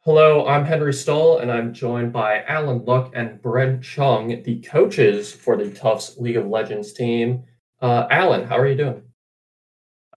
Hello, 0.04 0.44
I'm 0.48 0.64
Henry 0.64 0.92
Stahl, 0.92 1.38
and 1.38 1.48
I'm 1.48 1.72
joined 1.72 2.12
by 2.12 2.42
Alan 2.42 2.84
Luc 2.84 3.12
and 3.14 3.40
Brent 3.40 3.82
Cheung, 3.82 4.42
the 4.42 4.58
coaches 4.62 5.32
for 5.32 5.56
the 5.56 5.70
Tufts 5.70 6.18
League 6.18 6.36
of 6.36 6.48
Legends 6.48 6.92
team. 6.92 7.44
Uh, 7.80 8.08
Alan, 8.10 8.42
how 8.42 8.58
are 8.58 8.66
you 8.66 8.74
doing? 8.74 9.00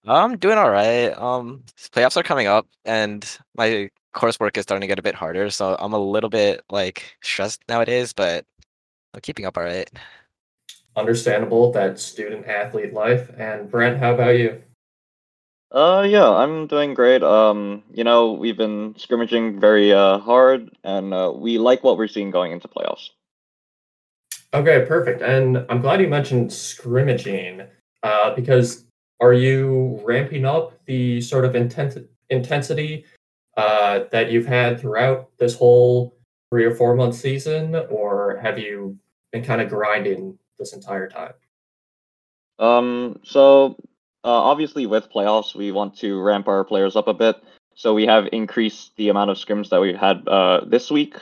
I'm 0.07 0.39
doing 0.39 0.57
all 0.57 0.71
right. 0.71 1.09
Um, 1.09 1.61
playoffs 1.91 2.17
are 2.17 2.23
coming 2.23 2.47
up, 2.47 2.65
and 2.83 3.37
my 3.55 3.91
coursework 4.15 4.57
is 4.57 4.63
starting 4.63 4.81
to 4.81 4.87
get 4.87 4.97
a 4.97 5.03
bit 5.03 5.13
harder, 5.13 5.51
so 5.51 5.75
I'm 5.77 5.93
a 5.93 5.99
little 5.99 6.31
bit 6.31 6.63
like 6.71 7.15
stressed 7.21 7.61
nowadays, 7.69 8.11
but 8.11 8.43
I'm 9.13 9.21
keeping 9.21 9.45
up 9.45 9.55
all 9.55 9.65
right. 9.65 9.87
Understandable 10.95 11.71
that 11.73 11.99
student 11.99 12.47
athlete 12.47 12.93
life. 12.93 13.29
And 13.37 13.69
Brent, 13.69 13.99
how 13.99 14.15
about 14.15 14.39
you? 14.39 14.63
Uh, 15.75 16.03
yeah, 16.03 16.29
I'm 16.29 16.67
doing 16.67 16.93
great. 16.93 17.21
Um, 17.21 17.83
you 17.91 18.05
know, 18.05 18.31
we've 18.31 18.55
been 18.55 18.95
scrimmaging 18.97 19.59
very 19.59 19.91
uh 19.91 20.19
hard, 20.19 20.71
and 20.85 21.13
uh, 21.13 21.33
we 21.35 21.57
like 21.57 21.83
what 21.83 21.97
we're 21.97 22.07
seeing 22.07 22.31
going 22.31 22.53
into 22.53 22.69
playoffs. 22.69 23.09
Okay, 24.53 24.85
perfect. 24.87 25.21
And 25.21 25.65
I'm 25.67 25.81
glad 25.81 25.99
you 25.99 26.07
mentioned 26.07 26.53
scrimmaging, 26.53 27.67
uh, 28.03 28.33
because 28.35 28.85
are 29.19 29.33
you 29.33 29.99
ramping 30.05 30.45
up 30.45 30.79
the 30.85 31.19
sort 31.19 31.43
of 31.43 31.55
intent- 31.55 32.07
intensity 32.29 33.03
uh, 33.57 34.05
that 34.11 34.31
you've 34.31 34.45
had 34.45 34.79
throughout 34.79 35.29
this 35.39 35.55
whole 35.55 36.15
three 36.51 36.63
or 36.63 36.73
four 36.73 36.95
month 36.95 37.15
season, 37.15 37.75
or 37.89 38.39
have 38.41 38.57
you 38.57 38.97
been 39.33 39.43
kind 39.43 39.59
of 39.59 39.67
grinding 39.67 40.39
this 40.57 40.71
entire 40.71 41.09
time? 41.09 41.33
Um, 42.59 43.19
so 43.25 43.75
obviously 44.29 44.85
with 44.85 45.11
playoffs, 45.11 45.55
we 45.55 45.71
want 45.71 45.97
to 45.97 46.21
ramp 46.21 46.47
our 46.47 46.63
players 46.63 46.95
up 46.95 47.07
a 47.07 47.13
bit. 47.13 47.37
So 47.75 47.93
we 47.93 48.05
have 48.05 48.27
increased 48.31 48.95
the 48.95 49.09
amount 49.09 49.29
of 49.29 49.37
scrims 49.37 49.69
that 49.69 49.81
we 49.81 49.93
had 49.93 50.27
uh, 50.27 50.61
this 50.65 50.89
week. 50.89 51.15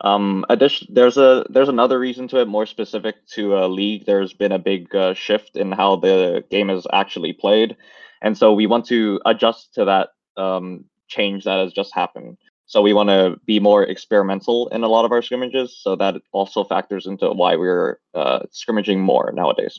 Um, 0.00 0.44
addition, 0.50 0.88
there's 0.90 1.16
a 1.16 1.46
there's 1.48 1.68
another 1.68 1.98
reason 1.98 2.28
to 2.28 2.40
it, 2.40 2.48
more 2.48 2.66
specific 2.66 3.26
to 3.28 3.56
a 3.56 3.68
league. 3.68 4.04
There's 4.04 4.32
been 4.32 4.52
a 4.52 4.58
big 4.58 4.94
uh, 4.94 5.14
shift 5.14 5.56
in 5.56 5.72
how 5.72 5.96
the 5.96 6.44
game 6.50 6.68
is 6.68 6.86
actually 6.92 7.32
played, 7.32 7.76
and 8.20 8.36
so 8.36 8.52
we 8.52 8.66
want 8.66 8.86
to 8.86 9.20
adjust 9.24 9.72
to 9.74 9.84
that 9.84 10.08
um, 10.36 10.84
change 11.08 11.44
that 11.44 11.60
has 11.60 11.72
just 11.72 11.94
happened. 11.94 12.36
So 12.66 12.82
we 12.82 12.92
want 12.92 13.10
to 13.10 13.36
be 13.46 13.60
more 13.60 13.84
experimental 13.84 14.68
in 14.68 14.82
a 14.82 14.88
lot 14.88 15.04
of 15.04 15.12
our 15.12 15.22
scrimmages. 15.22 15.78
So 15.80 15.96
that 15.96 16.16
also 16.32 16.64
factors 16.64 17.06
into 17.06 17.30
why 17.30 17.56
we're 17.56 17.98
uh, 18.14 18.40
scrimmaging 18.50 19.00
more 19.00 19.32
nowadays. 19.32 19.78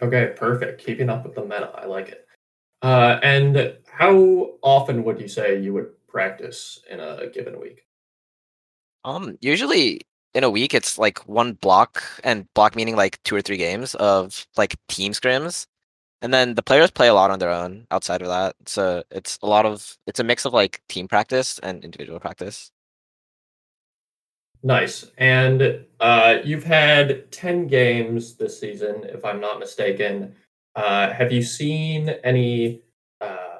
Okay, 0.00 0.32
perfect. 0.36 0.84
Keeping 0.84 1.10
up 1.10 1.24
with 1.24 1.34
the 1.34 1.42
meta. 1.42 1.72
I 1.74 1.86
like 1.86 2.08
it. 2.08 2.26
Uh, 2.82 3.18
and 3.22 3.76
how 3.90 4.52
often 4.62 5.02
would 5.04 5.20
you 5.20 5.28
say 5.28 5.60
you 5.60 5.72
would 5.74 5.90
practice 6.06 6.80
in 6.90 7.00
a 7.00 7.28
given 7.28 7.60
week? 7.60 7.84
Um, 9.04 9.36
usually 9.40 10.02
in 10.34 10.44
a 10.44 10.50
week 10.50 10.74
it's 10.74 10.98
like 10.98 11.18
one 11.28 11.54
block, 11.54 12.02
and 12.22 12.46
block 12.54 12.76
meaning 12.76 12.96
like 12.96 13.20
two 13.24 13.34
or 13.34 13.42
three 13.42 13.56
games 13.56 13.94
of 13.96 14.46
like 14.56 14.76
team 14.88 15.12
scrims. 15.12 15.66
And 16.20 16.34
then 16.34 16.54
the 16.54 16.62
players 16.62 16.90
play 16.90 17.08
a 17.08 17.14
lot 17.14 17.30
on 17.30 17.38
their 17.38 17.50
own 17.50 17.86
outside 17.90 18.22
of 18.22 18.28
that. 18.28 18.56
So 18.66 19.04
it's 19.10 19.38
a 19.42 19.46
lot 19.46 19.66
of 19.66 19.96
it's 20.06 20.20
a 20.20 20.24
mix 20.24 20.44
of 20.44 20.52
like 20.52 20.82
team 20.88 21.08
practice 21.08 21.58
and 21.60 21.84
individual 21.84 22.20
practice. 22.20 22.70
Nice. 24.62 25.06
And 25.18 25.84
uh, 26.00 26.38
you've 26.44 26.64
had 26.64 27.30
10 27.30 27.66
games 27.68 28.34
this 28.34 28.58
season, 28.58 29.04
if 29.04 29.24
I'm 29.24 29.40
not 29.40 29.60
mistaken. 29.60 30.34
Uh, 30.74 31.12
have 31.12 31.32
you 31.32 31.42
seen 31.42 32.10
any 32.24 32.82
uh, 33.20 33.58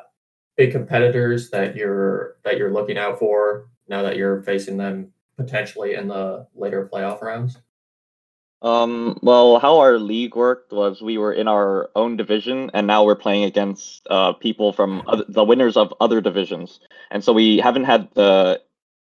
big 0.57 0.72
competitors 0.72 1.51
that 1.51 1.76
you're 1.76 2.36
that 2.44 2.59
you're 2.59 2.72
looking 2.72 2.99
out 2.99 3.18
for 3.18 3.68
now 3.88 4.03
that 4.03 4.16
you're 4.16 4.42
facing 4.42 4.76
them 4.76 5.12
potentially 5.36 5.94
in 5.94 6.09
the 6.09 6.46
later 6.55 6.88
playoff 6.92 7.22
rounds? 7.22 7.59
Um, 8.61 9.18
well, 9.22 9.61
how 9.61 9.78
our 9.78 9.99
league 9.99 10.34
worked 10.34 10.72
was 10.72 11.01
we 11.01 11.16
were 11.16 11.32
in 11.32 11.46
our 11.46 11.90
own 11.94 12.16
division, 12.16 12.72
and 12.74 12.88
now 12.88 13.05
we're 13.05 13.14
playing 13.14 13.44
against 13.44 14.05
uh, 14.11 14.32
people 14.32 14.72
from 14.72 15.03
other, 15.07 15.24
the 15.28 15.44
winners 15.44 15.76
of 15.76 15.94
other 16.01 16.20
divisions, 16.20 16.80
and 17.12 17.22
so 17.22 17.32
we 17.32 17.59
haven't 17.59 17.84
had 17.84 18.09
the 18.14 18.61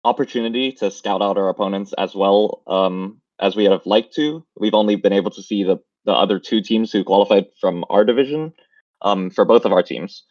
opportunity 0.04 0.72
to 0.72 0.90
scout 0.90 1.22
out 1.22 1.38
our 1.38 1.48
opponents 1.48 1.92
as 1.98 2.14
well 2.14 2.62
um, 2.66 3.20
as 3.40 3.56
we 3.56 3.64
have 3.64 3.86
liked 3.86 4.14
to. 4.14 4.44
We've 4.58 4.74
only 4.74 4.96
been 4.96 5.12
able 5.12 5.30
to 5.32 5.42
see 5.42 5.62
the 5.62 5.78
the 6.04 6.12
other 6.12 6.38
two 6.38 6.60
teams 6.60 6.90
who 6.90 7.04
qualified 7.04 7.46
from 7.60 7.84
our 7.88 8.04
division 8.04 8.52
um, 9.02 9.30
for 9.30 9.44
both 9.44 9.64
of 9.64 9.72
our 9.72 9.82
teams. 9.82 10.24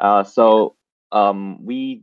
Uh, 0.00 0.24
so 0.24 0.76
um, 1.12 1.64
we, 1.64 2.02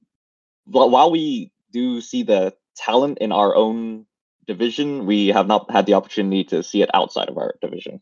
while 0.65 1.11
we 1.11 1.51
do 1.73 2.01
see 2.01 2.23
the 2.23 2.53
talent 2.75 3.17
in 3.19 3.31
our 3.31 3.55
own 3.55 4.05
division, 4.47 5.05
we 5.05 5.27
have 5.27 5.47
not 5.47 5.69
had 5.69 5.85
the 5.85 5.93
opportunity 5.93 6.43
to 6.45 6.63
see 6.63 6.81
it 6.81 6.89
outside 6.93 7.29
of 7.29 7.37
our 7.37 7.55
division. 7.61 8.01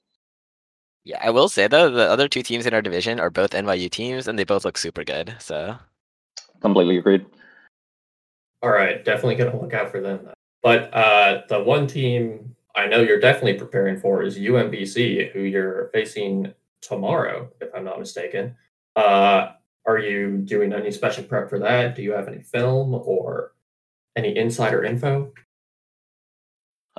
Yeah, 1.03 1.19
I 1.23 1.31
will 1.31 1.49
say 1.49 1.67
though, 1.67 1.89
the 1.89 2.09
other 2.09 2.27
two 2.27 2.43
teams 2.43 2.65
in 2.65 2.73
our 2.73 2.81
division 2.81 3.19
are 3.19 3.29
both 3.29 3.51
NYU 3.51 3.89
teams, 3.89 4.27
and 4.27 4.37
they 4.37 4.43
both 4.43 4.65
look 4.65 4.77
super 4.77 5.03
good. 5.03 5.35
So 5.39 5.75
completely 6.61 6.97
agreed. 6.97 7.25
All 8.61 8.69
right, 8.69 9.03
definitely 9.03 9.35
gonna 9.35 9.59
look 9.59 9.73
out 9.73 9.91
for 9.91 10.01
them. 10.01 10.29
But 10.61 10.93
uh, 10.93 11.43
the 11.47 11.63
one 11.63 11.87
team 11.87 12.55
I 12.75 12.87
know 12.87 13.01
you're 13.01 13.19
definitely 13.19 13.55
preparing 13.55 13.99
for 13.99 14.23
is 14.23 14.37
UMBC, 14.37 15.31
who 15.31 15.41
you're 15.41 15.89
facing 15.93 16.53
tomorrow, 16.81 17.49
if 17.59 17.69
I'm 17.75 17.83
not 17.83 17.99
mistaken. 17.99 18.55
Uh, 18.95 19.49
are 19.85 19.97
you 19.97 20.37
doing 20.37 20.71
any 20.73 20.91
special 20.91 21.23
prep 21.23 21.49
for 21.49 21.59
that? 21.59 21.95
Do 21.95 22.01
you 22.01 22.11
have 22.13 22.27
any 22.27 22.41
film 22.41 22.93
or 22.93 23.53
any 24.15 24.37
insider 24.37 24.83
info? 24.83 25.33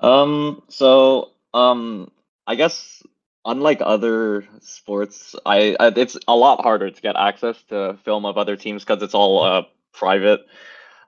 Um, 0.02 0.62
so 0.68 1.32
um, 1.54 2.10
I 2.46 2.56
guess 2.56 3.02
unlike 3.44 3.80
other 3.80 4.46
sports, 4.60 5.34
I, 5.46 5.76
I 5.78 5.92
it's 5.96 6.18
a 6.26 6.34
lot 6.34 6.62
harder 6.62 6.90
to 6.90 7.02
get 7.02 7.16
access 7.16 7.62
to 7.68 7.98
film 8.04 8.24
of 8.24 8.38
other 8.38 8.56
teams 8.56 8.84
because 8.84 9.02
it's 9.02 9.14
all 9.14 9.42
uh, 9.44 9.62
private. 9.92 10.40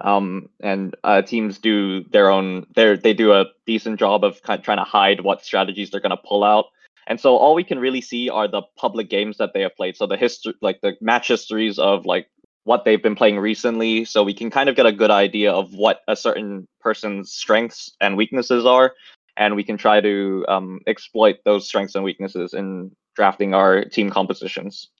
Um, 0.02 0.48
and 0.60 0.94
uh, 1.04 1.22
teams 1.22 1.58
do 1.58 2.04
their 2.04 2.30
own. 2.30 2.66
They 2.74 2.96
they 2.96 3.14
do 3.14 3.32
a 3.32 3.46
decent 3.66 3.98
job 3.98 4.24
of 4.24 4.42
kind 4.42 4.58
of 4.58 4.64
trying 4.64 4.78
to 4.78 4.84
hide 4.84 5.20
what 5.20 5.44
strategies 5.44 5.90
they're 5.90 6.00
going 6.00 6.10
to 6.10 6.16
pull 6.16 6.44
out. 6.44 6.66
And 7.06 7.20
so 7.20 7.36
all 7.36 7.54
we 7.54 7.64
can 7.64 7.78
really 7.78 8.00
see 8.00 8.28
are 8.28 8.48
the 8.48 8.62
public 8.76 9.10
games 9.10 9.38
that 9.38 9.52
they 9.54 9.62
have 9.62 9.76
played. 9.76 9.96
So 9.96 10.06
the 10.06 10.16
history, 10.16 10.54
like 10.60 10.80
the 10.82 10.96
match 11.00 11.28
histories 11.28 11.78
of 11.78 12.06
like 12.06 12.28
what 12.64 12.84
they've 12.84 13.02
been 13.02 13.16
playing 13.16 13.38
recently 13.38 14.04
so 14.04 14.22
we 14.22 14.34
can 14.34 14.50
kind 14.50 14.68
of 14.68 14.76
get 14.76 14.86
a 14.86 14.92
good 14.92 15.10
idea 15.10 15.52
of 15.52 15.72
what 15.74 16.00
a 16.08 16.14
certain 16.14 16.66
person's 16.80 17.32
strengths 17.32 17.90
and 18.00 18.16
weaknesses 18.16 18.64
are 18.64 18.94
and 19.36 19.56
we 19.56 19.64
can 19.64 19.76
try 19.76 20.00
to 20.00 20.44
um, 20.48 20.80
exploit 20.86 21.36
those 21.44 21.66
strengths 21.66 21.94
and 21.94 22.04
weaknesses 22.04 22.54
in 22.54 22.90
drafting 23.16 23.54
our 23.54 23.84
team 23.84 24.10
compositions 24.10 24.90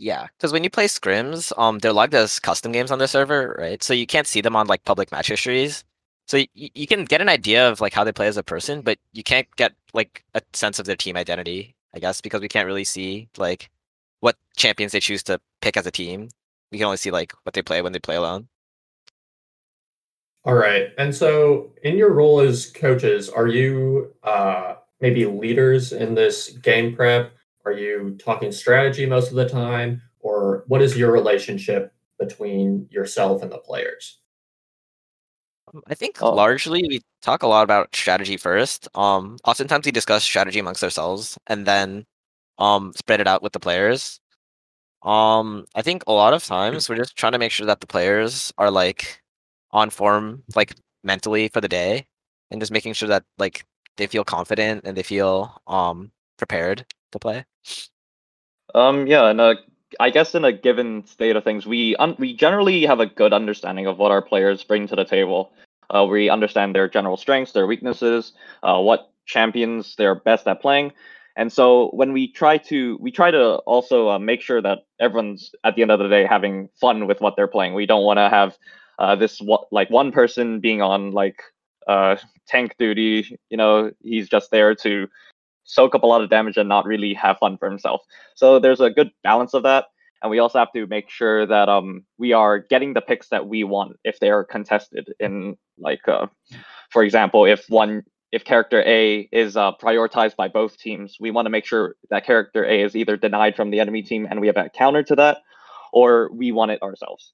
yeah 0.00 0.26
because 0.36 0.52
when 0.52 0.64
you 0.64 0.70
play 0.70 0.86
scrims 0.86 1.52
um 1.58 1.78
they're 1.78 1.92
logged 1.92 2.14
as 2.14 2.40
custom 2.40 2.72
games 2.72 2.90
on 2.90 2.98
the 2.98 3.06
server 3.08 3.54
right 3.58 3.82
so 3.82 3.94
you 3.94 4.06
can't 4.06 4.26
see 4.26 4.40
them 4.40 4.56
on 4.56 4.66
like 4.66 4.84
public 4.84 5.12
match 5.12 5.28
histories 5.28 5.84
so 6.26 6.38
y- 6.38 6.48
you 6.74 6.86
can 6.86 7.04
get 7.04 7.20
an 7.20 7.28
idea 7.28 7.68
of 7.68 7.80
like 7.80 7.92
how 7.92 8.04
they 8.04 8.12
play 8.12 8.26
as 8.26 8.36
a 8.38 8.42
person 8.42 8.80
but 8.82 8.98
you 9.12 9.22
can't 9.22 9.46
get 9.56 9.72
like 9.94 10.24
a 10.34 10.42
sense 10.54 10.78
of 10.78 10.86
their 10.86 10.96
team 10.96 11.16
identity 11.16 11.74
i 11.94 11.98
guess 12.00 12.20
because 12.20 12.40
we 12.40 12.48
can't 12.48 12.66
really 12.66 12.84
see 12.84 13.28
like 13.38 13.70
what 14.20 14.36
champions 14.56 14.92
they 14.92 15.00
choose 15.00 15.22
to 15.22 15.40
pick 15.60 15.76
as 15.76 15.86
a 15.86 15.90
team 15.92 16.28
we 16.70 16.78
can 16.78 16.86
only 16.86 16.96
see 16.96 17.10
like 17.10 17.34
what 17.44 17.54
they 17.54 17.62
play 17.62 17.82
when 17.82 17.92
they 17.92 17.98
play 17.98 18.16
alone. 18.16 18.48
All 20.44 20.54
right. 20.54 20.90
And 20.96 21.14
so 21.14 21.72
in 21.82 21.96
your 21.96 22.12
role 22.12 22.40
as 22.40 22.70
coaches, 22.70 23.28
are 23.28 23.46
you 23.46 24.14
uh, 24.22 24.76
maybe 25.00 25.26
leaders 25.26 25.92
in 25.92 26.14
this 26.14 26.50
game 26.50 26.96
prep? 26.96 27.32
Are 27.64 27.72
you 27.72 28.16
talking 28.18 28.52
strategy 28.52 29.06
most 29.06 29.28
of 29.28 29.36
the 29.36 29.48
time? 29.48 30.02
Or 30.20 30.64
what 30.66 30.82
is 30.82 30.96
your 30.96 31.12
relationship 31.12 31.92
between 32.18 32.86
yourself 32.90 33.42
and 33.42 33.50
the 33.50 33.58
players? 33.58 34.18
Um, 35.72 35.82
I 35.86 35.94
think 35.94 36.22
oh. 36.22 36.34
largely 36.34 36.82
we 36.88 37.02
talk 37.22 37.42
a 37.42 37.46
lot 37.46 37.64
about 37.64 37.94
strategy 37.94 38.36
first. 38.36 38.88
Um, 38.94 39.38
oftentimes 39.44 39.86
we 39.86 39.92
discuss 39.92 40.24
strategy 40.24 40.58
amongst 40.58 40.84
ourselves 40.84 41.38
and 41.46 41.66
then 41.66 42.06
um, 42.58 42.92
spread 42.96 43.20
it 43.20 43.26
out 43.26 43.42
with 43.42 43.52
the 43.52 43.60
players. 43.60 44.20
Um, 45.02 45.64
I 45.74 45.82
think 45.82 46.04
a 46.06 46.12
lot 46.12 46.34
of 46.34 46.44
times 46.44 46.88
we're 46.88 46.96
just 46.96 47.16
trying 47.16 47.32
to 47.32 47.38
make 47.38 47.52
sure 47.52 47.66
that 47.66 47.80
the 47.80 47.86
players 47.86 48.52
are 48.58 48.70
like 48.70 49.22
on 49.70 49.88
form, 49.90 50.42
like 50.54 50.74
mentally 51.02 51.48
for 51.48 51.60
the 51.60 51.68
day, 51.68 52.06
and 52.50 52.60
just 52.60 52.72
making 52.72 52.92
sure 52.92 53.08
that 53.08 53.24
like 53.38 53.64
they 53.96 54.06
feel 54.06 54.24
confident 54.24 54.82
and 54.84 54.96
they 54.96 55.02
feel 55.02 55.60
um 55.66 56.12
prepared 56.36 56.84
to 57.12 57.18
play. 57.18 57.44
Um, 58.74 59.06
yeah, 59.06 59.30
and 59.30 59.40
I 59.98 60.10
guess 60.10 60.34
in 60.34 60.44
a 60.44 60.52
given 60.52 61.04
state 61.06 61.36
of 61.36 61.44
things, 61.44 61.66
we 61.66 61.96
un- 61.96 62.16
we 62.18 62.34
generally 62.34 62.86
have 62.86 63.00
a 63.00 63.06
good 63.06 63.32
understanding 63.32 63.86
of 63.86 63.98
what 63.98 64.12
our 64.12 64.22
players 64.22 64.62
bring 64.62 64.86
to 64.88 64.96
the 64.96 65.04
table. 65.04 65.52
Uh, 65.92 66.06
we 66.08 66.30
understand 66.30 66.74
their 66.74 66.88
general 66.88 67.16
strengths, 67.16 67.52
their 67.52 67.66
weaknesses, 67.66 68.32
uh, 68.62 68.78
what 68.78 69.10
champions 69.26 69.96
they're 69.96 70.14
best 70.14 70.46
at 70.46 70.62
playing, 70.62 70.92
and 71.36 71.52
so 71.52 71.88
when 71.92 72.12
we 72.12 72.30
try 72.30 72.58
to, 72.58 72.98
we 73.00 73.10
try 73.10 73.30
to 73.30 73.54
also 73.66 74.10
uh, 74.10 74.18
make 74.18 74.42
sure 74.42 74.60
that 74.60 74.80
everyone's 75.00 75.52
at 75.64 75.74
the 75.74 75.82
end 75.82 75.90
of 75.90 75.98
the 75.98 76.08
day 76.08 76.26
having 76.26 76.68
fun 76.80 77.06
with 77.06 77.20
what 77.20 77.34
they're 77.36 77.48
playing. 77.48 77.74
We 77.74 77.86
don't 77.86 78.04
want 78.04 78.18
to 78.18 78.28
have 78.28 78.58
uh, 78.98 79.16
this 79.16 79.40
like 79.70 79.90
one 79.90 80.12
person 80.12 80.60
being 80.60 80.82
on 80.82 81.12
like 81.12 81.40
uh, 81.86 82.16
tank 82.46 82.74
duty. 82.78 83.38
You 83.48 83.56
know, 83.56 83.90
he's 84.02 84.28
just 84.28 84.50
there 84.50 84.74
to 84.76 85.08
soak 85.70 85.94
up 85.94 86.02
a 86.02 86.06
lot 86.06 86.20
of 86.20 86.30
damage 86.30 86.56
and 86.56 86.68
not 86.68 86.84
really 86.84 87.14
have 87.14 87.38
fun 87.38 87.56
for 87.56 87.68
himself. 87.68 88.02
So 88.34 88.58
there's 88.58 88.80
a 88.80 88.90
good 88.90 89.10
balance 89.22 89.54
of 89.54 89.62
that. 89.62 89.86
And 90.22 90.30
we 90.30 90.38
also 90.38 90.58
have 90.58 90.72
to 90.72 90.86
make 90.86 91.08
sure 91.08 91.46
that 91.46 91.68
um, 91.68 92.04
we 92.18 92.32
are 92.32 92.58
getting 92.58 92.92
the 92.92 93.00
picks 93.00 93.28
that 93.28 93.46
we 93.46 93.64
want 93.64 93.96
if 94.04 94.20
they 94.20 94.30
are 94.30 94.44
contested 94.44 95.14
in 95.18 95.56
like 95.78 96.06
uh, 96.06 96.26
for 96.90 97.02
example, 97.02 97.46
if 97.46 97.64
one 97.70 98.02
if 98.32 98.44
character 98.44 98.82
A 98.86 99.28
is 99.32 99.56
uh, 99.56 99.72
prioritized 99.82 100.36
by 100.36 100.48
both 100.48 100.78
teams, 100.78 101.16
we 101.18 101.30
want 101.30 101.46
to 101.46 101.50
make 101.50 101.64
sure 101.64 101.96
that 102.10 102.24
character 102.24 102.64
A 102.64 102.82
is 102.82 102.94
either 102.94 103.16
denied 103.16 103.56
from 103.56 103.70
the 103.70 103.80
enemy 103.80 104.02
team 104.02 104.26
and 104.30 104.40
we 104.40 104.46
have 104.46 104.56
a 104.56 104.68
counter 104.68 105.02
to 105.04 105.16
that, 105.16 105.38
or 105.92 106.30
we 106.32 106.52
want 106.52 106.70
it 106.70 106.82
ourselves. 106.82 107.32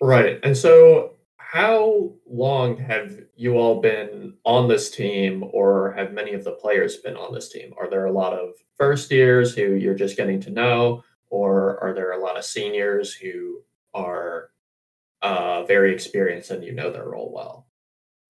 Right. 0.00 0.38
And 0.44 0.56
so, 0.56 1.14
how 1.50 2.12
long 2.28 2.76
have 2.76 3.20
you 3.34 3.54
all 3.54 3.80
been 3.80 4.34
on 4.44 4.68
this 4.68 4.90
team, 4.90 5.42
or 5.50 5.92
have 5.92 6.12
many 6.12 6.34
of 6.34 6.44
the 6.44 6.52
players 6.52 6.98
been 6.98 7.16
on 7.16 7.32
this 7.32 7.48
team? 7.48 7.72
Are 7.80 7.88
there 7.88 8.04
a 8.04 8.12
lot 8.12 8.34
of 8.34 8.50
first 8.76 9.10
years 9.10 9.54
who 9.54 9.72
you're 9.72 9.94
just 9.94 10.18
getting 10.18 10.40
to 10.40 10.50
know, 10.50 11.02
or 11.30 11.82
are 11.82 11.94
there 11.94 12.12
a 12.12 12.20
lot 12.22 12.36
of 12.36 12.44
seniors 12.44 13.14
who 13.14 13.62
are 13.94 14.50
uh, 15.22 15.62
very 15.64 15.94
experienced 15.94 16.50
and 16.50 16.62
you 16.62 16.74
know 16.74 16.92
their 16.92 17.08
role 17.08 17.32
well? 17.34 17.66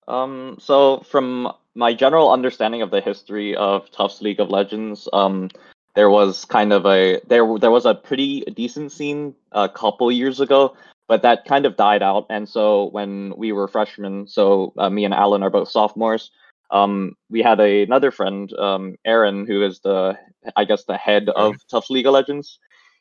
Um, 0.07 0.57
so 0.61 1.01
from 1.01 1.53
my 1.75 1.95
general 1.95 2.31
understanding 2.31 2.83
of 2.83 2.93
the 2.93 3.01
history 3.01 3.57
of 3.57 3.91
Tufts 3.91 4.23
League 4.23 4.39
of 4.39 4.49
Legends, 4.49 5.09
um, 5.13 5.51
there 5.97 6.09
was 6.09 6.45
kind 6.45 6.73
of 6.73 6.87
a 6.87 7.21
there 7.27 7.45
there 7.59 7.73
was 7.73 7.85
a 7.85 7.97
pretty 7.97 8.43
decent 8.55 8.93
scene 8.93 9.35
a 9.51 9.69
couple 9.69 10.13
years 10.13 10.39
ago, 10.39 10.77
but 11.09 11.23
that 11.23 11.47
kind 11.47 11.67
of 11.67 11.77
died 11.77 12.03
out. 12.03 12.27
And 12.31 12.49
so 12.49 12.91
when 12.91 13.35
we 13.37 13.53
were 13.53 13.67
freshmen, 13.67 14.29
so 14.29 14.73
uh, 14.79 14.91
me 14.91 15.05
and 15.05 15.15
Alan 15.15 15.43
are 15.43 15.51
both 15.51 15.71
sophomores. 15.71 16.31
Um, 16.71 17.17
we 17.31 17.43
had 17.43 17.59
a, 17.61 17.83
another 17.83 18.11
friend, 18.11 18.53
um, 18.59 18.97
Aaron, 19.07 19.47
who 19.47 19.65
is 19.65 19.81
the 19.81 20.19
I 20.55 20.65
guess 20.65 20.85
the 20.85 20.97
head 20.97 21.29
of 21.31 21.57
Tufts 21.69 21.91
League 21.91 22.07
of 22.07 22.13
Legends. 22.13 22.59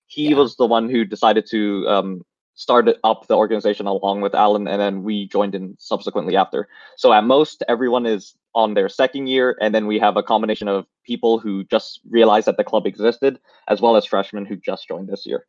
He 0.07 0.29
yeah. 0.29 0.37
was 0.37 0.55
the 0.55 0.65
one 0.65 0.89
who 0.89 1.03
decided 1.03 1.45
to 1.51 1.85
um, 1.87 2.25
started 2.55 2.97
up 3.03 3.27
the 3.27 3.35
organization 3.35 3.87
along 3.87 4.21
with 4.21 4.33
Alan, 4.33 4.67
and 4.67 4.81
then 4.81 5.03
we 5.03 5.27
joined 5.27 5.53
in 5.53 5.75
subsequently 5.79 6.35
after. 6.35 6.67
So 6.95 7.11
at 7.13 7.25
most, 7.25 7.61
everyone 7.67 8.05
is 8.05 8.35
on 8.55 8.73
their 8.73 8.89
second 8.89 9.27
year, 9.27 9.57
and 9.61 9.75
then 9.75 9.85
we 9.85 9.99
have 9.99 10.17
a 10.17 10.23
combination 10.23 10.67
of 10.67 10.85
people 11.05 11.39
who 11.39 11.65
just 11.65 11.99
realized 12.09 12.47
that 12.47 12.57
the 12.57 12.63
club 12.63 12.87
existed, 12.87 13.37
as 13.67 13.81
well 13.81 13.97
as 13.97 14.05
freshmen 14.05 14.45
who 14.45 14.55
just 14.55 14.87
joined 14.87 15.09
this 15.09 15.25
year. 15.25 15.45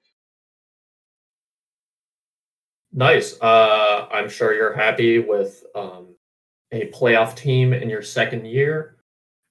Nice. 2.93 3.41
Uh, 3.41 4.09
I'm 4.11 4.28
sure 4.28 4.55
you're 4.55 4.74
happy 4.74 5.18
with 5.18 5.64
um, 5.74 6.14
a 6.72 6.91
playoff 6.91 7.36
team 7.36 7.72
in 7.72 7.91
your 7.91 8.03
second 8.03 8.47
year. 8.47 8.97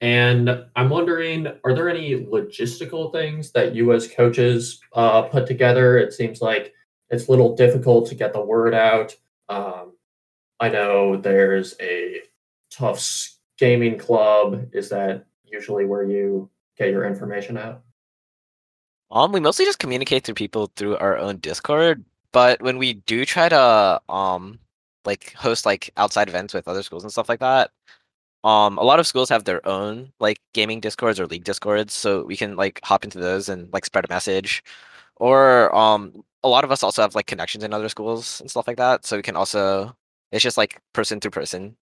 And 0.02 0.66
I'm 0.76 0.90
wondering, 0.90 1.48
are 1.64 1.74
there 1.74 1.90
any 1.90 2.26
logistical 2.26 3.12
things 3.12 3.52
that 3.52 3.74
you 3.74 3.94
as 3.94 4.08
coaches 4.08 4.80
uh, 4.94 5.24
put 5.24 5.48
together? 5.48 5.98
It 5.98 6.14
seems 6.14 6.42
like 6.42 6.74
it's 7.10 7.28
a 7.28 7.32
little 7.32 7.56
difficult 7.56 8.08
to 8.10 8.16
get 8.16 8.34
the 8.34 8.42
word 8.42 8.74
out. 8.74 9.16
Um, 9.50 9.94
I 10.60 10.70
know 10.70 11.18
there's 11.18 11.76
a 11.80 12.22
Tufts 12.70 13.40
gaming 13.58 13.98
club. 13.98 14.68
Is 14.74 14.90
that 14.90 15.26
usually 15.44 15.86
where 15.86 16.04
you 16.04 16.50
get 16.78 16.90
your 16.90 17.06
information 17.06 17.58
out? 17.58 17.82
Um, 19.10 19.32
we 19.32 19.40
mostly 19.40 19.66
just 19.66 19.80
communicate 19.80 20.26
through 20.26 20.36
people 20.36 20.72
through 20.76 20.98
our 20.98 21.18
own 21.18 21.38
Discord, 21.38 22.04
but 22.38 22.62
when 22.62 22.78
we 22.78 22.94
do 22.94 23.26
try 23.26 23.50
to 23.50 24.02
um 24.10 24.60
like 25.06 25.34
host 25.34 25.66
like 25.66 25.90
outside 25.98 26.30
events 26.30 26.54
with 26.54 26.68
other 26.68 26.84
schools 26.84 27.04
and 27.04 27.12
stuff 27.12 27.30
like 27.30 27.40
that, 27.40 27.72
um 28.44 28.78
a 28.78 28.84
lot 28.84 29.00
of 29.00 29.08
schools 29.08 29.30
have 29.30 29.44
their 29.46 29.62
own 29.68 30.12
like 30.20 30.40
gaming 30.54 30.80
discords 30.80 31.20
or 31.20 31.26
league 31.28 31.44
discords, 31.46 31.94
so 31.96 32.24
we 32.26 32.38
can 32.38 32.56
like 32.56 32.80
hop 32.84 33.04
into 33.04 33.20
those 33.20 33.50
and 33.50 33.74
like 33.74 33.86
spread 33.86 34.06
a 34.06 34.10
message. 34.14 34.64
Or 35.18 35.76
um 35.76 36.02
a 36.44 36.50
lot 36.50 36.64
of 36.66 36.72
us 36.72 36.84
also 36.84 37.02
have 37.02 37.16
like 37.16 37.26
connections 37.28 37.64
in 37.64 37.74
other 37.74 37.90
schools 37.90 38.40
and 38.42 38.50
stuff 38.52 38.68
like 38.68 38.78
that, 38.78 39.06
so 39.06 39.18
we 39.18 39.24
can 39.24 39.36
also 39.36 39.96
it's 40.32 40.44
just 40.44 40.58
like 40.58 40.80
person 40.94 41.20
to 41.22 41.32
person. 41.32 41.76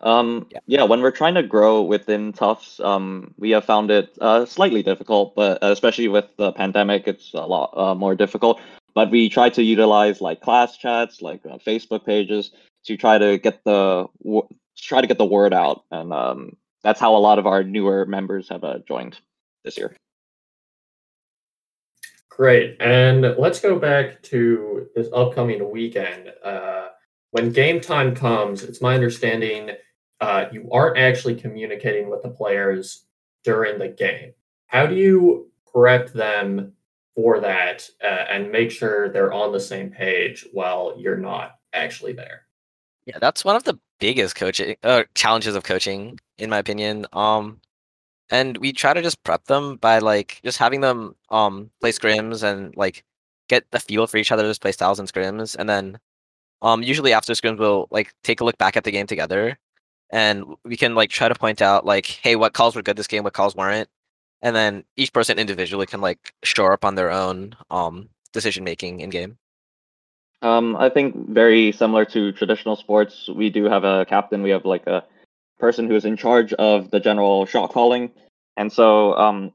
Um, 0.00 0.46
Yeah. 0.50 0.60
yeah. 0.66 0.84
when 0.84 1.00
we're 1.02 1.16
trying 1.20 1.34
to 1.36 1.42
grow 1.42 1.82
within 1.82 2.32
Tufts, 2.32 2.80
um, 2.80 3.34
we 3.38 3.50
have 3.50 3.64
found 3.64 3.90
it 3.90 4.06
uh, 4.20 4.46
slightly 4.46 4.82
difficult, 4.82 5.34
but 5.36 5.62
uh, 5.62 5.72
especially 5.72 6.08
with 6.08 6.26
the 6.36 6.52
pandemic, 6.52 7.06
it's 7.08 7.34
a 7.34 7.46
lot 7.46 7.68
uh, 7.76 7.94
more 7.94 8.14
difficult. 8.14 8.60
But 8.98 9.12
we 9.12 9.28
try 9.28 9.48
to 9.50 9.62
utilize 9.62 10.20
like 10.20 10.40
class 10.40 10.76
chats, 10.76 11.22
like 11.22 11.46
uh, 11.46 11.58
Facebook 11.58 12.04
pages, 12.04 12.50
to 12.86 12.96
try 12.96 13.16
to 13.16 13.38
get 13.38 13.62
the 13.62 14.06
wo- 14.18 14.48
try 14.76 15.00
to 15.00 15.06
get 15.06 15.18
the 15.18 15.24
word 15.24 15.54
out, 15.54 15.84
and 15.92 16.12
um, 16.12 16.56
that's 16.82 16.98
how 16.98 17.14
a 17.14 17.22
lot 17.22 17.38
of 17.38 17.46
our 17.46 17.62
newer 17.62 18.06
members 18.06 18.48
have 18.48 18.64
uh, 18.64 18.78
joined 18.88 19.16
this 19.64 19.78
year. 19.78 19.94
Great. 22.28 22.76
And 22.80 23.36
let's 23.38 23.60
go 23.60 23.78
back 23.78 24.20
to 24.34 24.88
this 24.96 25.06
upcoming 25.14 25.70
weekend. 25.70 26.32
Uh, 26.42 26.88
when 27.30 27.52
game 27.52 27.80
time 27.80 28.16
comes, 28.16 28.64
it's 28.64 28.82
my 28.82 28.96
understanding 28.96 29.76
uh, 30.20 30.46
you 30.50 30.68
aren't 30.72 30.98
actually 30.98 31.36
communicating 31.36 32.10
with 32.10 32.24
the 32.24 32.30
players 32.30 33.04
during 33.44 33.78
the 33.78 33.90
game. 33.90 34.32
How 34.66 34.86
do 34.86 34.96
you 34.96 35.52
prep 35.72 36.12
them 36.12 36.72
for 37.18 37.40
that 37.40 37.90
uh, 38.00 38.26
and 38.30 38.52
make 38.52 38.70
sure 38.70 39.08
they're 39.08 39.32
on 39.32 39.50
the 39.50 39.58
same 39.58 39.90
page 39.90 40.46
while 40.52 40.94
you're 40.96 41.16
not 41.16 41.56
actually 41.72 42.12
there? 42.12 42.42
Yeah, 43.06 43.18
that's 43.20 43.44
one 43.44 43.56
of 43.56 43.64
the 43.64 43.76
biggest 43.98 44.36
coaching 44.36 44.76
uh, 44.84 45.02
challenges 45.16 45.56
of 45.56 45.64
coaching, 45.64 46.20
in 46.38 46.48
my 46.48 46.58
opinion. 46.58 47.06
Um, 47.12 47.60
and 48.30 48.56
we 48.58 48.72
try 48.72 48.94
to 48.94 49.02
just 49.02 49.20
prep 49.24 49.46
them 49.46 49.78
by 49.78 49.98
like 49.98 50.40
just 50.44 50.58
having 50.58 50.80
them 50.80 51.16
um 51.30 51.70
play 51.80 51.90
scrims 51.90 52.44
and 52.44 52.76
like 52.76 53.02
get 53.48 53.68
the 53.72 53.80
feel 53.80 54.06
for 54.06 54.18
each 54.18 54.30
other's 54.30 54.58
play 54.60 54.70
styles 54.70 55.00
and 55.00 55.12
scrims, 55.12 55.56
and 55.58 55.68
then 55.68 55.98
um 56.62 56.84
usually 56.84 57.12
after 57.12 57.32
scrims 57.32 57.58
we'll 57.58 57.88
like 57.90 58.14
take 58.22 58.40
a 58.40 58.44
look 58.44 58.58
back 58.58 58.76
at 58.76 58.84
the 58.84 58.92
game 58.92 59.08
together, 59.08 59.58
and 60.10 60.44
we 60.64 60.76
can 60.76 60.94
like 60.94 61.10
try 61.10 61.28
to 61.28 61.34
point 61.34 61.60
out 61.62 61.84
like, 61.84 62.06
hey, 62.06 62.36
what 62.36 62.52
calls 62.52 62.76
were 62.76 62.82
good 62.82 62.96
this 62.96 63.08
game, 63.08 63.24
what 63.24 63.32
calls 63.32 63.56
weren't, 63.56 63.88
and 64.42 64.54
then 64.54 64.84
each 64.96 65.12
person 65.12 65.38
individually 65.38 65.86
can 65.86 66.00
like 66.00 66.34
shore 66.42 66.72
up 66.72 66.84
on 66.84 66.94
their 66.94 67.10
own 67.10 67.56
um 67.70 68.08
decision 68.32 68.64
making 68.64 69.00
in 69.00 69.10
game. 69.10 69.38
Um, 70.42 70.76
I 70.76 70.88
think 70.88 71.28
very 71.28 71.72
similar 71.72 72.04
to 72.06 72.32
traditional 72.32 72.76
sports, 72.76 73.28
we 73.28 73.50
do 73.50 73.64
have 73.64 73.82
a 73.84 74.04
captain. 74.04 74.42
We 74.42 74.50
have 74.50 74.64
like 74.64 74.86
a 74.86 75.04
person 75.58 75.88
who 75.88 75.96
is 75.96 76.04
in 76.04 76.16
charge 76.16 76.52
of 76.54 76.90
the 76.90 77.00
general 77.00 77.44
shot 77.46 77.72
calling, 77.72 78.10
and 78.56 78.72
so 78.72 79.14
um, 79.14 79.52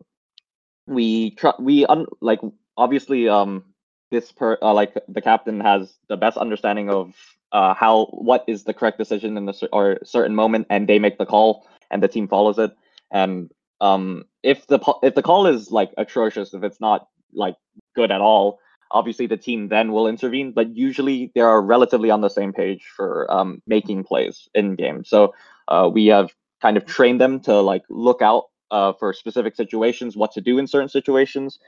we 0.88 1.32
try 1.32 1.54
we 1.60 1.86
un- 1.86 2.08
like 2.20 2.42
obviously 2.76 3.30
um 3.30 3.64
this 4.12 4.32
per 4.32 4.58
uh, 4.62 4.74
like 4.74 4.94
the 5.08 5.22
captain 5.22 5.60
has 5.62 5.94
the 6.10 6.18
best 6.18 6.38
understanding 6.38 6.90
of 6.90 7.14
uh 7.52 7.74
how 7.74 8.06
what 8.08 8.44
is 8.48 8.66
the 8.66 8.74
correct 8.74 8.98
decision 8.98 9.38
in 9.38 9.46
the 9.46 9.54
cer- 9.54 9.70
or 9.72 10.00
certain 10.04 10.36
moment, 10.36 10.68
and 10.70 10.90
they 10.90 11.00
make 11.00 11.18
the 11.18 11.26
call, 11.26 11.66
and 11.92 12.04
the 12.04 12.10
team 12.10 12.28
follows 12.28 12.60
it. 12.60 12.76
And 13.10 13.50
um, 13.84 14.24
if 14.44 14.66
the 14.68 14.80
if 15.04 15.14
the 15.14 15.22
call 15.22 15.46
is 15.46 15.70
like 15.70 15.92
atrocious, 15.98 16.54
if 16.54 16.64
it's 16.64 16.80
not 16.80 17.08
like 17.34 17.56
good 17.96 18.12
at 18.12 18.22
all, 18.22 18.60
obviously 18.92 19.28
the 19.28 19.38
team 19.38 19.68
then 19.68 19.92
will 19.92 20.08
intervene 20.08 20.54
but 20.54 20.76
usually 20.76 21.32
they 21.36 21.42
are 21.42 21.62
relatively 21.62 22.10
on 22.10 22.22
the 22.22 22.30
same 22.30 22.54
page 22.54 22.84
for 22.96 23.30
um, 23.30 23.62
making 23.68 24.04
plays 24.06 24.48
in 24.54 24.76
game. 24.76 25.04
So 25.04 25.34
uh, 25.68 25.90
we 25.92 26.06
have 26.08 26.34
kind 26.62 26.78
of 26.78 26.86
trained 26.86 27.20
them 27.20 27.42
to 27.42 27.60
like 27.60 27.84
look 27.90 28.22
out 28.22 28.46
uh, 28.72 28.94
for 28.94 29.12
specific 29.12 29.56
situations 29.56 30.16
what 30.16 30.32
to 30.32 30.42
do 30.42 30.58
in 30.58 30.68
certain 30.68 30.90
situations. 30.90 31.60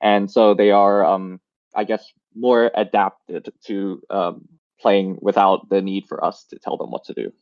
And 0.00 0.30
so 0.30 0.54
they 0.54 0.70
are 0.70 1.04
um, 1.04 1.40
i 1.74 1.84
guess 1.84 2.12
more 2.34 2.70
adapted 2.74 3.52
to 3.66 4.00
um, 4.10 4.46
playing 4.80 5.18
without 5.20 5.68
the 5.68 5.82
need 5.82 6.06
for 6.06 6.24
us 6.24 6.44
to 6.50 6.58
tell 6.58 6.76
them 6.76 6.90
what 6.90 7.04
to 7.04 7.14
do 7.14 7.32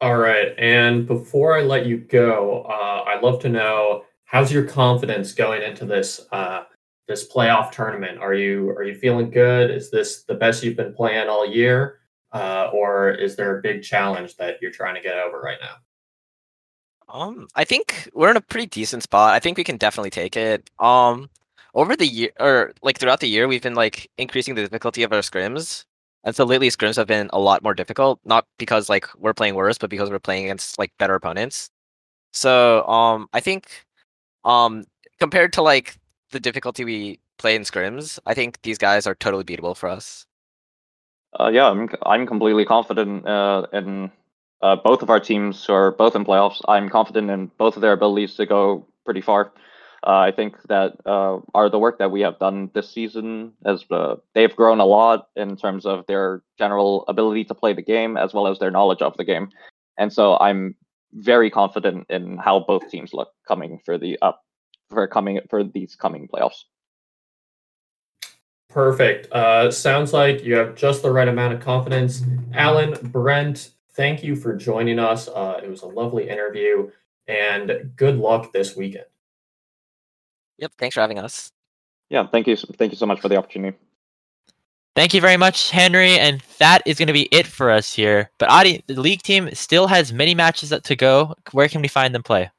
All 0.00 0.16
right. 0.16 0.54
And 0.58 1.06
before 1.06 1.56
I 1.56 1.62
let 1.62 1.86
you 1.86 1.98
go, 1.98 2.62
uh, 2.62 3.04
I'd 3.06 3.22
love 3.22 3.40
to 3.40 3.48
know 3.48 4.04
how's 4.24 4.52
your 4.52 4.64
confidence 4.64 5.32
going 5.32 5.62
into 5.62 5.84
this 5.84 6.26
uh, 6.30 6.64
this 7.08 7.30
playoff 7.32 7.72
tournament? 7.72 8.18
Are 8.18 8.34
you 8.34 8.70
are 8.70 8.84
you 8.84 8.94
feeling 8.94 9.30
good? 9.30 9.70
Is 9.70 9.90
this 9.90 10.22
the 10.22 10.34
best 10.34 10.62
you've 10.62 10.76
been 10.76 10.94
playing 10.94 11.28
all 11.28 11.46
year, 11.46 11.98
uh, 12.32 12.70
or 12.72 13.10
is 13.10 13.34
there 13.34 13.58
a 13.58 13.62
big 13.62 13.82
challenge 13.82 14.36
that 14.36 14.62
you're 14.62 14.70
trying 14.70 14.94
to 14.94 15.00
get 15.00 15.18
over 15.18 15.40
right 15.40 15.58
now? 15.60 15.76
Um, 17.12 17.48
I 17.56 17.64
think 17.64 18.08
we're 18.12 18.30
in 18.30 18.36
a 18.36 18.40
pretty 18.40 18.66
decent 18.66 19.02
spot. 19.02 19.34
I 19.34 19.40
think 19.40 19.56
we 19.56 19.64
can 19.64 19.78
definitely 19.78 20.10
take 20.10 20.36
it. 20.36 20.70
Um, 20.78 21.30
over 21.74 21.96
the 21.96 22.06
year 22.06 22.30
or 22.38 22.72
like 22.82 22.98
throughout 22.98 23.20
the 23.20 23.28
year, 23.28 23.48
we've 23.48 23.62
been 23.62 23.74
like 23.74 24.10
increasing 24.18 24.54
the 24.54 24.62
difficulty 24.62 25.02
of 25.02 25.12
our 25.12 25.20
scrims, 25.20 25.84
and 26.24 26.34
so 26.36 26.44
lately 26.44 26.68
scrims 26.70 26.96
have 26.96 27.06
been 27.06 27.30
a 27.32 27.38
lot 27.40 27.62
more 27.62 27.74
difficult. 27.74 28.20
Not 28.24 28.46
because 28.58 28.88
like 28.88 29.06
we're 29.18 29.34
playing 29.34 29.54
worse, 29.54 29.78
but 29.78 29.90
because 29.90 30.10
we're 30.10 30.18
playing 30.18 30.44
against 30.46 30.78
like 30.78 30.92
better 30.98 31.14
opponents. 31.14 31.70
So 32.32 32.86
um, 32.88 33.28
I 33.32 33.40
think 33.40 33.86
um 34.44 34.84
compared 35.20 35.52
to 35.54 35.62
like 35.62 35.98
the 36.32 36.40
difficulty 36.40 36.84
we 36.84 37.20
play 37.38 37.56
in 37.56 37.62
scrims, 37.62 38.18
I 38.26 38.34
think 38.34 38.60
these 38.62 38.78
guys 38.78 39.06
are 39.06 39.14
totally 39.16 39.44
beatable 39.44 39.76
for 39.76 39.88
us. 39.88 40.26
uh, 41.38 41.48
yeah 41.48 41.68
i'm, 41.68 41.88
I'm 42.04 42.26
completely 42.26 42.64
confident 42.64 43.26
uh, 43.26 43.66
in 43.72 44.10
uh, 44.62 44.76
both 44.76 45.02
of 45.02 45.10
our 45.10 45.20
teams 45.20 45.64
who 45.64 45.72
are 45.72 45.92
both 45.92 46.16
in 46.16 46.24
playoffs 46.24 46.60
i'm 46.68 46.88
confident 46.88 47.30
in 47.30 47.50
both 47.58 47.76
of 47.76 47.82
their 47.82 47.92
abilities 47.92 48.34
to 48.36 48.46
go 48.46 48.86
pretty 49.04 49.20
far 49.20 49.52
i 50.04 50.30
think 50.30 50.56
that 50.68 50.94
uh, 51.06 51.38
are 51.54 51.68
the 51.68 51.78
work 51.78 51.98
that 51.98 52.10
we 52.10 52.20
have 52.20 52.38
done 52.38 52.70
this 52.74 52.90
season 52.90 53.52
as 53.64 53.84
uh, 53.90 54.16
they've 54.34 54.56
grown 54.56 54.80
a 54.80 54.84
lot 54.84 55.28
in 55.36 55.56
terms 55.56 55.86
of 55.86 56.04
their 56.06 56.42
general 56.58 57.04
ability 57.08 57.44
to 57.44 57.54
play 57.54 57.72
the 57.72 57.82
game 57.82 58.16
as 58.16 58.32
well 58.32 58.46
as 58.46 58.58
their 58.58 58.70
knowledge 58.70 59.02
of 59.02 59.16
the 59.16 59.24
game 59.24 59.48
and 59.96 60.12
so 60.12 60.36
i'm 60.38 60.74
very 61.14 61.50
confident 61.50 62.06
in 62.10 62.36
how 62.36 62.60
both 62.60 62.88
teams 62.90 63.14
look 63.14 63.32
coming 63.46 63.80
for 63.84 63.96
the 63.98 64.18
up 64.20 64.44
for 64.90 65.06
coming 65.06 65.40
for 65.48 65.64
these 65.64 65.96
coming 65.96 66.28
playoffs 66.28 66.64
Perfect. 68.68 69.32
Uh, 69.32 69.70
sounds 69.70 70.12
like 70.12 70.44
you 70.44 70.54
have 70.54 70.74
just 70.74 71.02
the 71.02 71.10
right 71.10 71.26
amount 71.26 71.54
of 71.54 71.60
confidence. 71.60 72.22
Alan, 72.52 72.94
Brent, 73.10 73.70
thank 73.94 74.22
you 74.22 74.36
for 74.36 74.54
joining 74.54 74.98
us. 74.98 75.26
Uh, 75.26 75.58
it 75.62 75.70
was 75.70 75.82
a 75.82 75.86
lovely 75.86 76.28
interview, 76.28 76.90
and 77.26 77.90
good 77.96 78.18
luck 78.18 78.52
this 78.52 78.76
weekend. 78.76 79.06
Yep, 80.58 80.72
thanks 80.78 80.94
for 80.94 81.00
having 81.00 81.18
us. 81.18 81.50
yeah 82.10 82.26
thank 82.26 82.46
you 82.46 82.56
thank 82.56 82.92
you 82.92 82.98
so 82.98 83.06
much 83.06 83.20
for 83.20 83.28
the 83.28 83.36
opportunity 83.36 83.76
Thank 84.96 85.14
you 85.14 85.20
very 85.20 85.36
much, 85.36 85.70
Henry. 85.70 86.18
And 86.18 86.42
that 86.58 86.82
is 86.84 86.98
going 86.98 87.06
to 87.06 87.12
be 87.12 87.28
it 87.30 87.46
for 87.46 87.70
us 87.70 87.94
here. 87.94 88.30
But 88.38 88.50
Adi, 88.50 88.82
the 88.88 89.00
league 89.00 89.22
team 89.22 89.48
still 89.54 89.86
has 89.86 90.12
many 90.12 90.34
matches 90.34 90.70
to 90.82 90.96
go. 90.96 91.36
Where 91.52 91.68
can 91.68 91.82
we 91.82 91.86
find 91.86 92.12
them 92.12 92.24
play? 92.24 92.50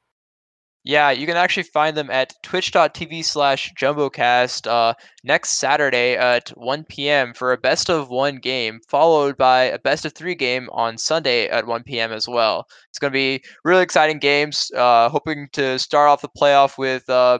Yeah, 0.85 1.11
you 1.11 1.27
can 1.27 1.35
actually 1.35 1.63
find 1.63 1.97
them 1.97 2.09
at 2.09 2.31
twitch.tv 2.41 3.25
slash 3.25 3.73
jumbocast 3.73 4.67
uh, 4.67 4.93
next 5.25 5.59
Saturday 5.59 6.15
at 6.15 6.47
1 6.51 6.85
p.m. 6.85 7.33
for 7.33 7.51
a 7.51 7.57
best 7.57 7.89
of 7.89 8.07
one 8.07 8.37
game, 8.37 8.79
followed 8.87 9.35
by 9.35 9.63
a 9.63 9.77
best 9.77 10.05
of 10.05 10.13
three 10.13 10.35
game 10.35 10.69
on 10.71 10.97
Sunday 10.97 11.49
at 11.49 11.67
1 11.67 11.83
p.m. 11.83 12.13
as 12.13 12.25
well. 12.25 12.65
It's 12.89 12.99
going 12.99 13.11
to 13.11 13.17
be 13.17 13.43
really 13.65 13.83
exciting 13.83 14.19
games. 14.19 14.71
Uh, 14.73 15.09
hoping 15.09 15.49
to 15.51 15.77
start 15.77 16.07
off 16.07 16.21
the 16.21 16.29
playoff 16.29 16.77
with, 16.77 17.09
uh, 17.09 17.39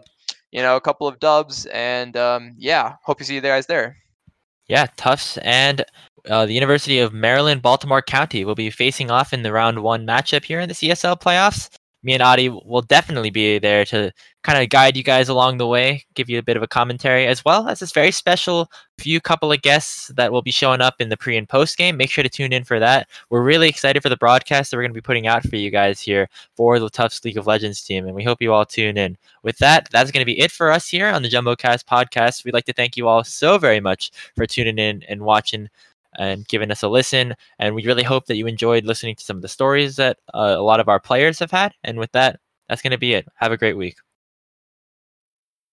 you 0.52 0.62
know, 0.62 0.76
a 0.76 0.82
couple 0.82 1.08
of 1.08 1.20
dubs. 1.20 1.66
And 1.68 2.16
um, 2.18 2.56
yeah, 2.58 2.95
hope 3.04 3.20
you 3.20 3.26
see 3.26 3.36
you 3.36 3.41
guys 3.41 3.68
there. 3.68 3.97
Yeah, 4.68 4.88
Tufts 4.97 5.38
and 5.39 5.84
uh, 6.30 6.45
the 6.45 6.54
University 6.54 7.00
of 7.00 7.14
Maryland, 7.14 7.62
Baltimore 7.62 8.02
County 8.02 8.45
will 8.45 8.56
be 8.56 8.70
facing 8.70 9.10
off 9.10 9.34
in 9.34 9.41
the 9.41 9.52
round 9.52 9.82
one 9.82 10.06
matchup 10.06 10.43
here 10.43 10.60
in 10.60 10.70
the 10.70 10.76
CSL 10.76 11.20
playoffs. 11.20 11.70
Me 12.04 12.14
and 12.14 12.24
Adi 12.24 12.50
will 12.50 12.82
definitely 12.82 13.30
be 13.30 13.60
there 13.60 13.84
to 13.86 14.12
kind 14.43 14.64
of 14.64 14.70
guide 14.70 14.95
you 14.95 15.04
guys 15.04 15.28
along 15.28 15.58
the 15.58 15.68
way, 15.68 16.06
give 16.16 16.30
you 16.30 16.39
a 16.39 16.43
bit 16.43 16.56
of 16.56 16.64
a 16.64 16.68
commentary, 16.68 17.28
as 17.28 17.43
well 17.43 17.68
as 17.68 17.80
this 17.80 17.91
very 17.91 18.12
special 18.12 18.72
few 18.97 19.20
couple 19.20 19.52
of 19.52 19.62
guests 19.62 20.08
that 20.16 20.32
will 20.32 20.41
be 20.41 20.52
showing 20.52 20.80
up 20.82 20.95
in 21.00 21.10
the 21.10 21.18
pre 21.18 21.36
and 21.36 21.50
post 21.50 21.78
game. 21.78 21.97
Make 21.97 22.10
sure 22.10 22.24
to 22.24 22.30
tune 22.30 22.54
in 22.54 22.64
for 22.64 22.80
that. 22.80 23.10
We're 23.30 23.43
really 23.43 23.68
excited 23.68 24.02
for 24.02 24.10
the 24.10 24.18
broadcast 24.18 24.72
that 24.72 24.78
we're 24.78 24.84
going 24.84 24.91
to 24.91 24.97
be 24.97 25.02
putting 25.02 25.28
out 25.28 25.43
for 25.43 25.58
you 25.58 25.70
guys 25.70 26.00
here 26.00 26.30
for 26.56 26.80
the 26.80 26.89
Tufts 26.89 27.24
League 27.26 27.38
of 27.38 27.47
Legends 27.47 27.84
team, 27.84 28.06
and 28.06 28.16
we 28.16 28.24
hope 28.24 28.41
you 28.41 28.54
all 28.54 28.66
tune 28.66 28.97
in. 28.97 29.18
With 29.43 29.58
that, 29.58 29.89
that's 29.91 30.12
going 30.12 30.22
to 30.22 30.26
be 30.26 30.39
it 30.39 30.52
for 30.52 30.72
us 30.72 30.88
here 30.88 31.08
on 31.08 31.22
the 31.22 31.30
JumboCast 31.30 31.84
podcast. 31.84 32.45
We'd 32.45 32.54
like 32.54 32.66
to 32.66 32.74
thank 32.74 32.95
you 32.95 33.08
all 33.08 33.24
so 33.26 33.58
very 33.58 33.82
much 33.82 34.12
for 34.36 34.45
tuning 34.45 34.80
in 34.80 35.04
and 35.10 35.22
watching 35.22 35.70
and 36.20 36.47
giving 36.47 36.70
us 36.70 36.84
a 36.84 36.88
listen. 36.88 37.34
And 37.57 37.74
we 37.74 37.86
really 37.86 38.03
hope 38.03 38.28
that 38.28 38.36
you 38.36 38.45
enjoyed 38.45 38.86
listening 38.86 39.15
to 39.15 39.24
some 39.24 39.38
of 39.38 39.41
the 39.41 39.47
stories 39.47 39.95
that 39.95 40.17
uh, 40.34 40.55
a 40.57 40.61
lot 40.61 40.80
of 40.80 40.89
our 40.89 40.99
players 40.99 41.39
have 41.39 41.51
had. 41.51 41.74
And 41.84 41.97
with 41.97 42.11
that, 42.11 42.39
that's 42.67 42.84
going 42.84 42.91
to 42.91 42.97
be 42.97 43.13
it. 43.13 43.28
Have 43.36 43.51
a 43.51 43.57
great 43.57 43.78
week. 43.78 43.95